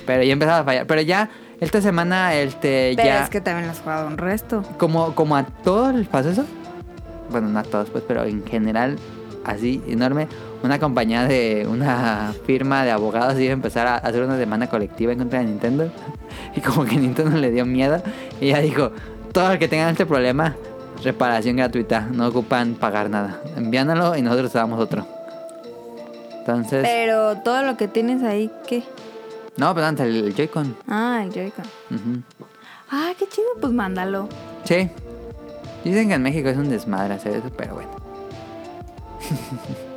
[0.07, 0.87] Pero ya empezaba a fallar.
[0.87, 1.31] Pero ya,
[1.61, 3.25] esta semana, este, Pero ya...
[3.25, 4.63] es que también lo has jugado un resto.
[4.79, 6.45] Como, como a todos les pasa eso.
[7.31, 8.99] Bueno, no a todos, pues, pero en general,
[9.45, 10.29] así, enorme.
[10.63, 15.13] Una compañía de una firma de abogados iba a empezar a hacer una demanda colectiva
[15.13, 15.91] en contra de Nintendo.
[16.57, 18.03] Y como que Nintendo le dio miedo.
[18.41, 18.93] Y ella dijo,
[19.33, 20.55] todos los que tengan este problema,
[21.03, 22.09] reparación gratuita.
[22.13, 23.41] No ocupan pagar nada.
[23.57, 25.07] Envíanlo y nosotros te damos otro.
[26.39, 26.87] Entonces...
[26.87, 28.83] Pero todo lo que tienes ahí, ¿qué?
[29.57, 30.77] No, pero antes el Joy-Con.
[30.89, 31.65] Ah, el Joy-Con.
[31.91, 32.23] Ujú.
[32.91, 34.29] Ah, qué chido, pues mándalo.
[34.65, 34.91] Sí.
[35.85, 37.91] Dicen que en México es un desmadre hacer eso, pero bueno.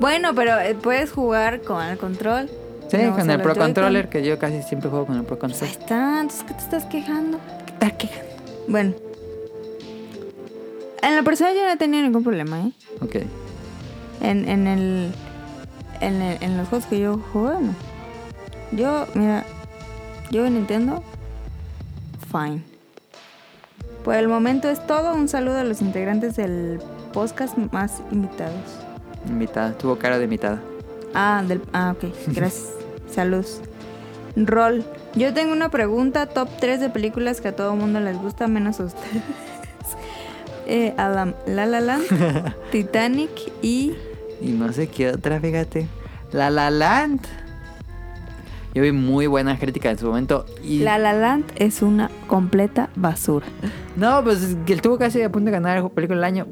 [0.00, 2.48] Bueno, pero eh, puedes jugar con el control.
[2.90, 3.54] Sí, No, con el Pro.
[3.54, 5.80] Controller, que yo casi siempre juego con el Pro Pues ahí Controller.
[5.80, 7.38] está, entonces ¿qué te estás quejando?
[7.66, 8.30] ¿Qué tal quejando?
[8.68, 8.94] Bueno.
[11.02, 12.72] En la persona yo no he tenido ningún problema, ¿eh?
[13.00, 13.16] Ok.
[14.20, 15.12] En, en el...
[16.00, 17.74] En, el- en los juegos que yo juego, no.
[18.72, 19.44] Yo, mira,
[20.30, 21.02] yo en Nintendo,
[22.30, 22.62] fine.
[24.04, 25.14] Por el momento es todo.
[25.14, 26.80] Un saludo a los integrantes del
[27.12, 28.54] podcast más invitados.
[29.28, 29.72] Invitada.
[29.76, 30.60] Tuvo cara de invitada.
[31.14, 32.10] Ah, del, ah, ok.
[32.28, 32.68] Gracias.
[33.12, 33.60] Saludos.
[34.36, 34.84] Rol.
[35.14, 36.26] Yo tengo una pregunta.
[36.26, 39.22] Top 3 de películas que a todo mundo les gusta, menos a ustedes.
[40.72, 42.04] Eh, Adam, La La Land,
[42.70, 43.30] Titanic
[43.60, 43.92] y...
[44.40, 45.88] Y no sé qué otra, fíjate.
[46.30, 47.22] La La Land.
[48.72, 50.46] Yo vi muy buenas críticas en su momento.
[50.62, 50.78] Y...
[50.78, 53.46] La La Land es una completa basura.
[53.96, 56.46] No, pues él tuvo casi a punto de ganar el película del año.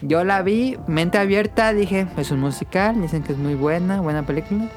[0.00, 4.24] Yo la vi, mente abierta, dije, es un musical, dicen que es muy buena, buena
[4.24, 4.70] película.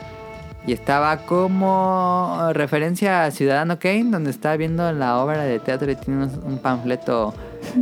[0.66, 5.96] Y estaba como referencia a Ciudadano Kane, donde estaba viendo la obra de teatro y
[5.96, 7.34] tiene un panfleto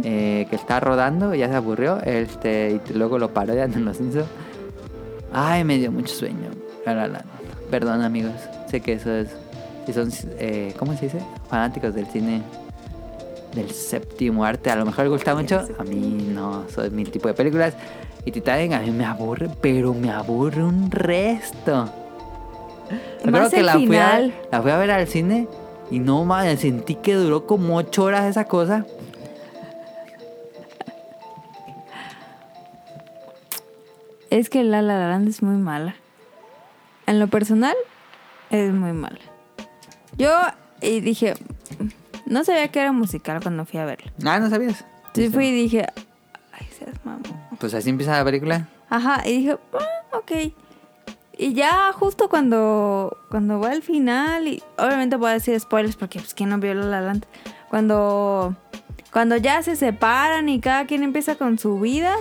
[0.03, 4.27] eh, que está rodando, ya se aburrió, este, y luego lo parodian en Los Simpsons.
[5.33, 6.51] Ay, me dio mucho sueño.
[7.69, 8.33] Perdón amigos,
[8.67, 9.29] sé que eso es...
[9.85, 11.19] Si son, eh, ¿cómo se dice?
[11.49, 12.43] Fanáticos del cine
[13.55, 14.69] del séptimo arte.
[14.69, 15.65] A lo mejor les gusta mucho.
[15.77, 17.73] A mí no, soy mi tipo de películas.
[18.25, 21.89] Y Titanic a mí me aburre, pero me aburre un resto.
[23.23, 24.19] Recuerdo el la fui, a,
[24.51, 25.47] la fui a ver al cine
[25.91, 28.85] y no mames, sentí que duró como ocho horas esa cosa.
[34.29, 35.95] Es que La La Land es muy mala.
[37.07, 37.75] En lo personal,
[38.51, 39.17] es muy mala.
[40.17, 40.31] Yo
[40.81, 41.33] y dije,
[42.25, 44.11] no sabía que era musical cuando fui a verla.
[44.25, 44.85] Ah, no sabías.
[45.07, 45.87] Entonces fui y dije,
[46.51, 47.23] ay, seas mamón.
[47.59, 48.67] Pues así empieza la película.
[48.89, 50.31] Ajá, y dije, "Ah, ok.
[51.41, 56.19] Y ya justo cuando, cuando va al final, y obviamente voy a decir spoilers porque
[56.19, 57.25] pues quién no vio La La Land.
[57.69, 58.57] Cuando,
[59.13, 62.13] cuando ya se separan y cada quien empieza con su vida,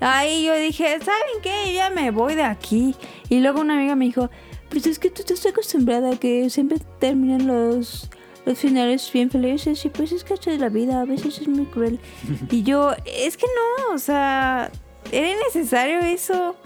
[0.00, 1.74] ahí yo dije, ¿saben qué?
[1.74, 2.96] Ya me voy de aquí.
[3.28, 4.30] Y luego una amiga me dijo,
[4.70, 8.08] pues es que tú estás acostumbrada a que siempre terminan los,
[8.46, 11.48] los finales bien felices y pues es que esto es la vida, a veces es
[11.48, 12.00] muy cruel.
[12.50, 14.70] y yo, es que no, o sea,
[15.12, 16.56] era innecesario eso.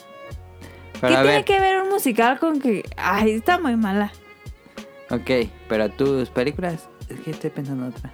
[1.01, 4.13] Pero ¿Qué tiene ver, que ver un musical con que, ay, está muy mala?
[5.11, 5.31] ok,
[5.69, 8.13] pero tus películas, es que estoy pensando en otra.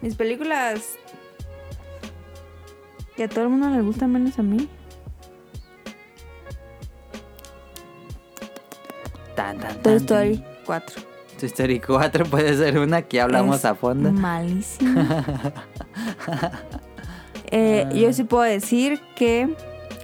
[0.00, 0.96] Mis películas
[3.16, 4.68] que a todo el mundo le gustan menos a mí.
[9.36, 10.94] Tan, tan, Toy tan, Story 4.
[10.96, 11.04] tan.
[11.38, 14.12] Toy Story 4 puede ser una que hablamos Es a fondo.
[14.12, 15.22] Malísima.
[17.52, 17.92] Eh, Ah.
[17.92, 19.54] Yo sí puedo decir que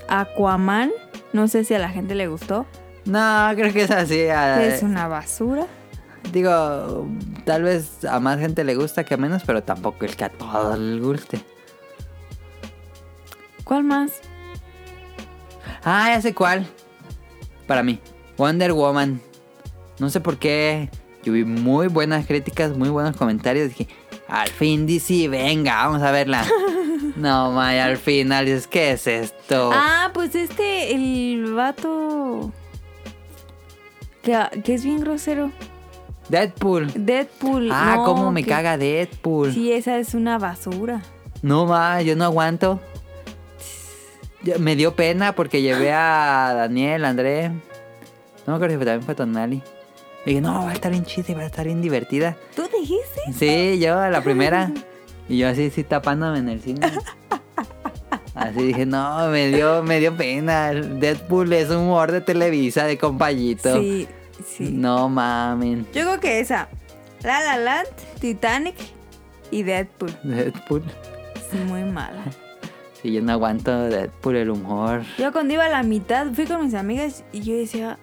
[0.09, 0.91] Aquaman,
[1.33, 2.66] no sé si a la gente le gustó,
[3.05, 4.23] No, creo que es así.
[4.29, 5.66] ah, es una basura.
[6.33, 7.09] Digo,
[7.47, 10.29] tal vez a más gente le gusta que a menos, pero tampoco es que a
[10.29, 11.41] todos les guste.
[13.65, 14.20] ¿Cuál más?
[15.85, 16.66] Ah, ya sé cuál.
[17.66, 17.99] Para mí,
[18.37, 19.20] Wonder Woman.
[19.99, 20.91] No sé por qué.
[21.25, 23.69] Yo vi muy buenas críticas, muy buenos comentarios.
[23.70, 23.89] Dije,
[24.29, 26.45] al fin DC, venga, vamos a verla.
[27.16, 29.70] no, May, al final dices, ¿qué es esto?
[29.73, 32.53] Ah, pues este, el vato
[34.23, 35.51] que, que es bien grosero.
[36.29, 36.93] Deadpool.
[36.95, 37.70] Deadpool.
[37.73, 39.53] Ah, no, cómo me que- caga Deadpool.
[39.55, 41.01] Sí, esa es una basura.
[41.43, 42.81] No, ma, yo no aguanto.
[44.59, 47.49] Me dio pena porque llevé a Daniel, André.
[47.49, 49.62] No me acuerdo si también fue Tonali.
[50.25, 52.37] Y dije, no, va a estar bien chida y va a estar bien divertida.
[52.55, 53.20] ¿Tú dijiste?
[53.33, 54.70] Sí, yo a la primera.
[55.29, 56.81] Y yo así, sí, tapándome en el cine.
[58.35, 60.71] Así dije, no, me dio, me dio pena.
[60.73, 63.81] Deadpool es un humor de Televisa, de compayito.
[63.81, 64.07] Sí,
[64.47, 64.71] sí.
[64.73, 65.87] No mamen.
[65.93, 66.69] Yo creo que esa.
[67.23, 67.89] La La Land,
[68.21, 68.77] Titanic
[69.51, 70.17] y Deadpool.
[70.23, 70.85] Deadpool.
[71.51, 72.23] Sí, muy mala.
[73.01, 75.03] Sí, yo no aguanto Deadpool, el humor.
[75.19, 77.97] Yo cuando iba a la mitad fui con mis amigas y yo decía,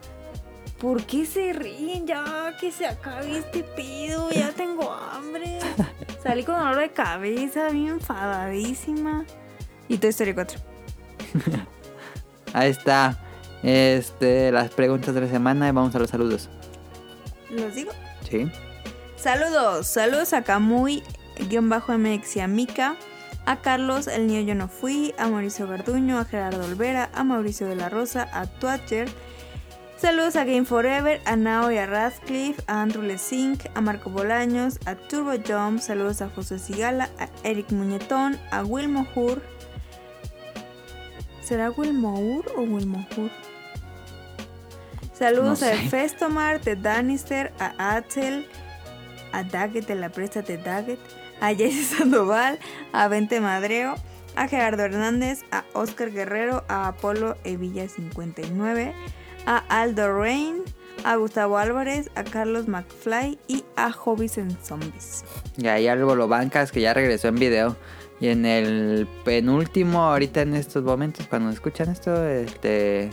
[0.80, 2.08] ¿por qué se ríen?
[2.08, 5.60] Ya que se acabe este pedo, ya tengo hambre.
[6.24, 9.26] Salí con dolor de cabeza, bien enfadadísima.
[9.88, 10.60] Y Toy Story 4.
[12.54, 13.20] Ahí está.
[13.64, 16.50] Este, las preguntas de la semana y vamos a los saludos.
[17.50, 17.92] ¿Los digo?
[18.30, 18.52] Sí.
[19.16, 21.02] Saludos, saludos a Camuy,
[21.50, 22.96] guion bajo MX y a Mika,
[23.46, 27.68] a Carlos, el niño yo no fui, a Mauricio Garduño, a Gerardo Olvera, a Mauricio
[27.68, 29.08] de la Rosa, a Twatcher.
[29.98, 34.78] Saludos a Game Forever, a Nao y a Radcliffe, a Andrew Lesink, a Marco Bolaños,
[34.86, 39.42] a Turbo Jump, saludos a José Sigala, a Eric Muñetón, a Wilmo Hur.
[41.42, 43.32] ¿Será Wilmohur o Wilmohur?
[45.14, 45.90] Saludos No a sé.
[45.90, 48.48] Festomar, de Danister, a Axel,
[49.32, 51.00] a Daggett de la Presta de Daggett,
[51.40, 52.60] a Jesse Sandoval,
[52.92, 53.96] a Vente Madreo,
[54.36, 58.94] a Gerardo Hernández, a Oscar Guerrero, a Apolo Evilla 59,
[59.46, 60.64] a Aldo Rain,
[61.04, 65.24] a Gustavo Álvarez, a Carlos McFly y a Hobbies en Zombies.
[65.58, 67.76] Y ahí algo lo bancas que ya regresó en video.
[68.20, 73.10] Y en el penúltimo, ahorita en estos momentos, cuando escuchan esto, este.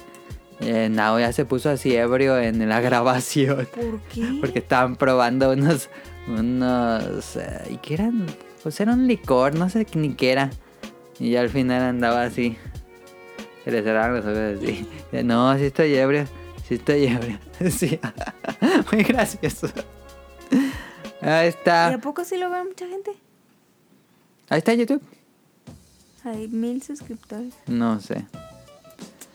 [0.61, 3.67] eh, Nao ya se puso así ebrio en la grabación.
[3.75, 4.39] ¿Por qué?
[4.41, 5.91] Porque estaban probando unos.
[6.29, 7.37] Unos.
[7.37, 8.27] eh, ¿Y qué eran?
[8.63, 10.51] Pues era un licor, no sé ni qué era.
[11.19, 12.57] Y ya al final andaba así.
[13.65, 14.89] Se le cerraron los ojos así.
[15.25, 16.27] No, sí estoy ebrio.
[16.69, 17.39] Sí estoy ebrio.
[17.71, 17.99] Sí.
[18.93, 19.69] Muy gracioso.
[21.21, 21.89] Ahí ¿Y está.
[21.95, 23.13] a poco sí lo ve mucha gente?
[24.49, 25.03] Ahí está YouTube.
[26.25, 27.55] Hay mil suscriptores.
[27.67, 28.25] No sé.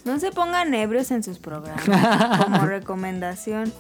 [0.06, 1.84] No se pongan ebrios en sus programas.
[2.44, 3.74] como recomendación.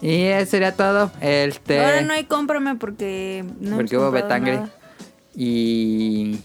[0.00, 1.10] Y eso sería todo.
[1.20, 1.84] Este.
[1.84, 4.62] Ahora no hay cómprame porque no porque hubo betangre.
[5.34, 6.40] Y.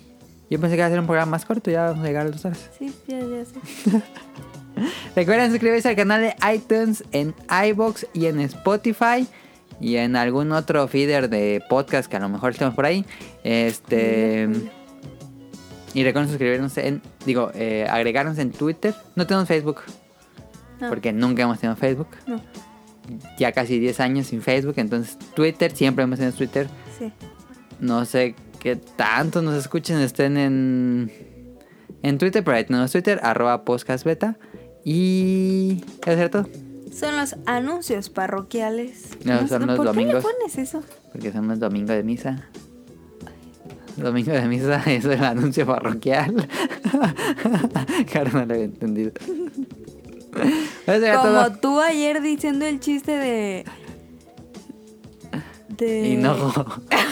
[0.49, 1.69] Yo pensé que iba a ser un programa más corto.
[1.69, 2.69] Ya vamos a llegar a dos horas.
[2.77, 3.59] Sí, ya, ya sé.
[5.15, 7.35] Recuerden suscribirse al canal de iTunes, en
[7.67, 9.27] iBox y en Spotify.
[9.81, 13.05] Y en algún otro feeder de podcast que a lo mejor estemos por ahí.
[13.43, 14.49] Este.
[15.93, 17.01] Y recuerden suscribirnos en.
[17.25, 18.93] Digo, eh, agregarnos en Twitter.
[19.15, 19.81] No tenemos Facebook.
[20.79, 20.89] No.
[20.89, 22.07] Porque nunca hemos tenido Facebook.
[22.25, 22.41] No,
[23.37, 24.75] Ya casi 10 años sin Facebook.
[24.77, 26.67] Entonces, Twitter, siempre hemos tenido Twitter.
[26.97, 27.11] sí.
[27.79, 31.11] No sé qué tanto nos escuchen, estén en,
[32.03, 34.37] en Twitter, pero ahí tenemos Twitter, arroba podcastbeta.
[34.83, 35.83] Y...
[36.01, 36.47] ¿Qué es todo?
[36.93, 39.17] Son los anuncios parroquiales.
[39.23, 40.23] No, son los ¿Por domingos.
[40.23, 40.83] qué le pones eso?
[41.11, 42.49] Porque son los domingos de misa.
[43.97, 46.35] Domingo de misa es el anuncio parroquial.
[48.11, 49.11] claro, no lo había entendido.
[50.85, 53.65] Como tú ayer diciendo el chiste de.
[55.69, 56.09] De.
[56.09, 56.17] Y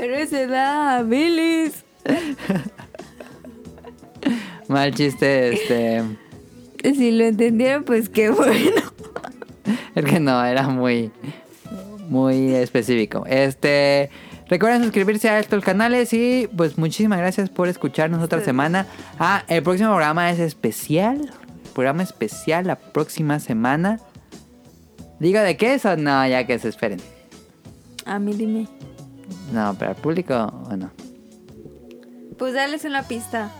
[0.00, 1.84] Pero ese da bilis.
[4.68, 6.02] Mal chiste, este.
[6.82, 8.80] Si lo entendieron, pues qué bueno.
[9.94, 11.10] Es que no, era muy,
[12.08, 13.26] muy específico.
[13.26, 14.08] Este,
[14.48, 18.86] recuerden suscribirse a estos canales y pues muchísimas gracias por escucharnos otra semana.
[19.18, 21.30] Ah, el próximo programa es especial,
[21.74, 24.00] programa especial la próxima semana.
[25.18, 26.26] ¿Digo de qué es o no?
[26.26, 27.02] Ya que se esperen.
[28.06, 28.66] A mí dime.
[29.52, 30.90] No, pero al público o no.
[32.38, 33.50] Pues dales una pista.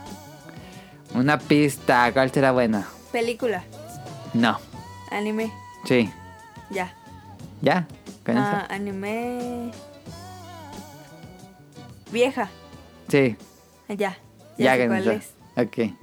[1.13, 2.87] Una pista, ¿cuál será buena?
[3.11, 3.63] Película.
[4.33, 4.57] No,
[5.11, 5.51] Anime.
[5.85, 6.09] sí,
[6.69, 6.93] Ya.
[7.61, 7.85] ya,
[8.25, 9.71] con Ah, anime.
[12.11, 12.49] vieja.
[13.09, 13.35] Sí,
[13.89, 13.95] Ya.
[13.97, 14.17] Ya,
[14.57, 15.33] ya sé que cuál es.
[15.57, 15.93] Ok.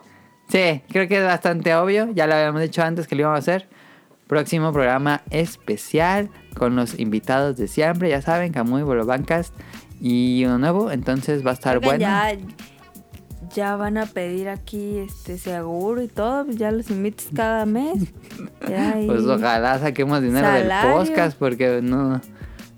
[0.50, 2.10] Sí, creo que es bastante obvio.
[2.12, 3.68] Ya lo habíamos dicho antes que lo íbamos a hacer.
[4.28, 8.10] Próximo programa especial con los invitados de siempre.
[8.10, 9.54] Ya saben, Camuy, Bolobancast
[10.00, 10.90] y uno nuevo.
[10.92, 12.00] Entonces va a estar Oigan, bueno.
[12.02, 12.36] Ya,
[13.54, 16.44] ya van a pedir aquí este seguro y todo.
[16.44, 17.94] pues Ya los invitas cada mes.
[18.68, 18.94] Ya.
[19.06, 20.88] Pues ojalá saquemos dinero Salario.
[20.90, 22.20] del podcast porque no...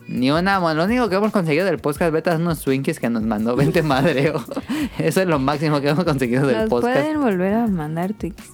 [0.06, 0.58] Ni una...
[0.60, 3.56] bueno, lo único que hemos conseguido del podcast beta son unos swinkies que nos mandó
[3.56, 4.44] 20 madreo.
[4.98, 6.96] Eso es lo máximo que hemos conseguido del Nos podcast.
[6.96, 8.52] pueden volver a mandar tweets.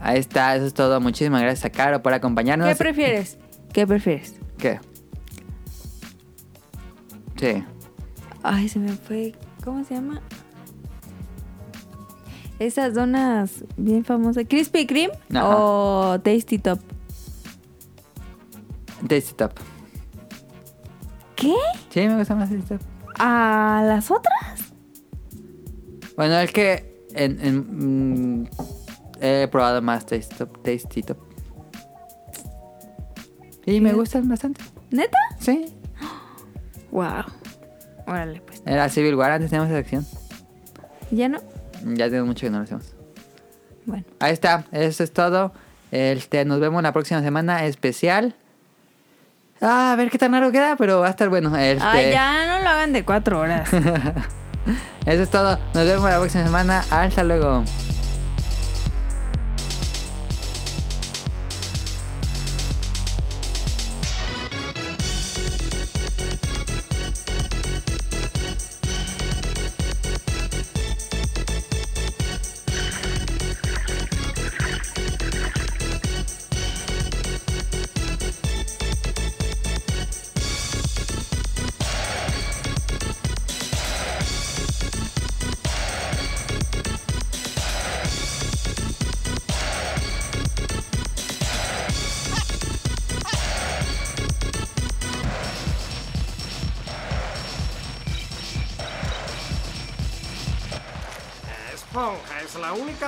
[0.00, 1.00] Ahí está, eso es todo.
[1.00, 2.68] Muchísimas gracias a Caro por acompañarnos.
[2.68, 3.38] ¿Qué prefieres?
[3.72, 4.34] ¿Qué prefieres?
[4.58, 4.80] ¿Qué?
[7.36, 7.64] Sí.
[8.42, 9.34] Ay, se me fue.
[9.64, 10.22] ¿Cómo se llama?
[12.58, 14.44] Esas donas bien famosas.
[14.48, 15.56] ¿Crispy Cream Ajá.
[15.56, 16.80] o Tasty Top?
[19.08, 19.52] Tasty Top.
[21.36, 21.54] ¿Qué?
[21.88, 22.80] Sí, me gusta más Tasty Top.
[23.18, 24.72] ¿A las otras?
[26.16, 28.48] Bueno, es que en, en, mm,
[29.20, 30.62] he probado más Tasty Top.
[30.62, 31.18] Tasty Top.
[33.66, 34.62] Y me gustan bastante.
[34.90, 35.18] ¿Neta?
[35.38, 35.66] Sí.
[36.90, 37.24] Wow.
[38.06, 38.62] Órale, pues.
[38.66, 40.06] Era Civil War, antes teníamos esa sección.
[41.10, 41.38] ¿Ya no?
[41.84, 42.94] Ya tiene mucho que no lo hacemos.
[43.86, 44.04] Bueno.
[44.18, 45.52] Ahí está, eso es todo.
[45.90, 48.34] Este, nos vemos la próxima semana especial.
[49.60, 51.56] Ah, a ver qué tan raro queda, pero va a estar bueno.
[51.56, 53.68] Este, Ay, ya no lo hagan de cuatro horas.
[55.06, 55.58] Eso es todo.
[55.74, 56.84] Nos vemos la próxima semana.
[56.90, 57.64] Hasta luego.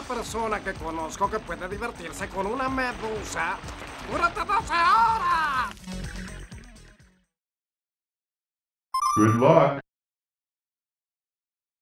[0.03, 3.57] Persona que conozco que puede divertirse con una medusa
[4.11, 5.75] durante 12 horas.
[9.17, 9.82] Good luck.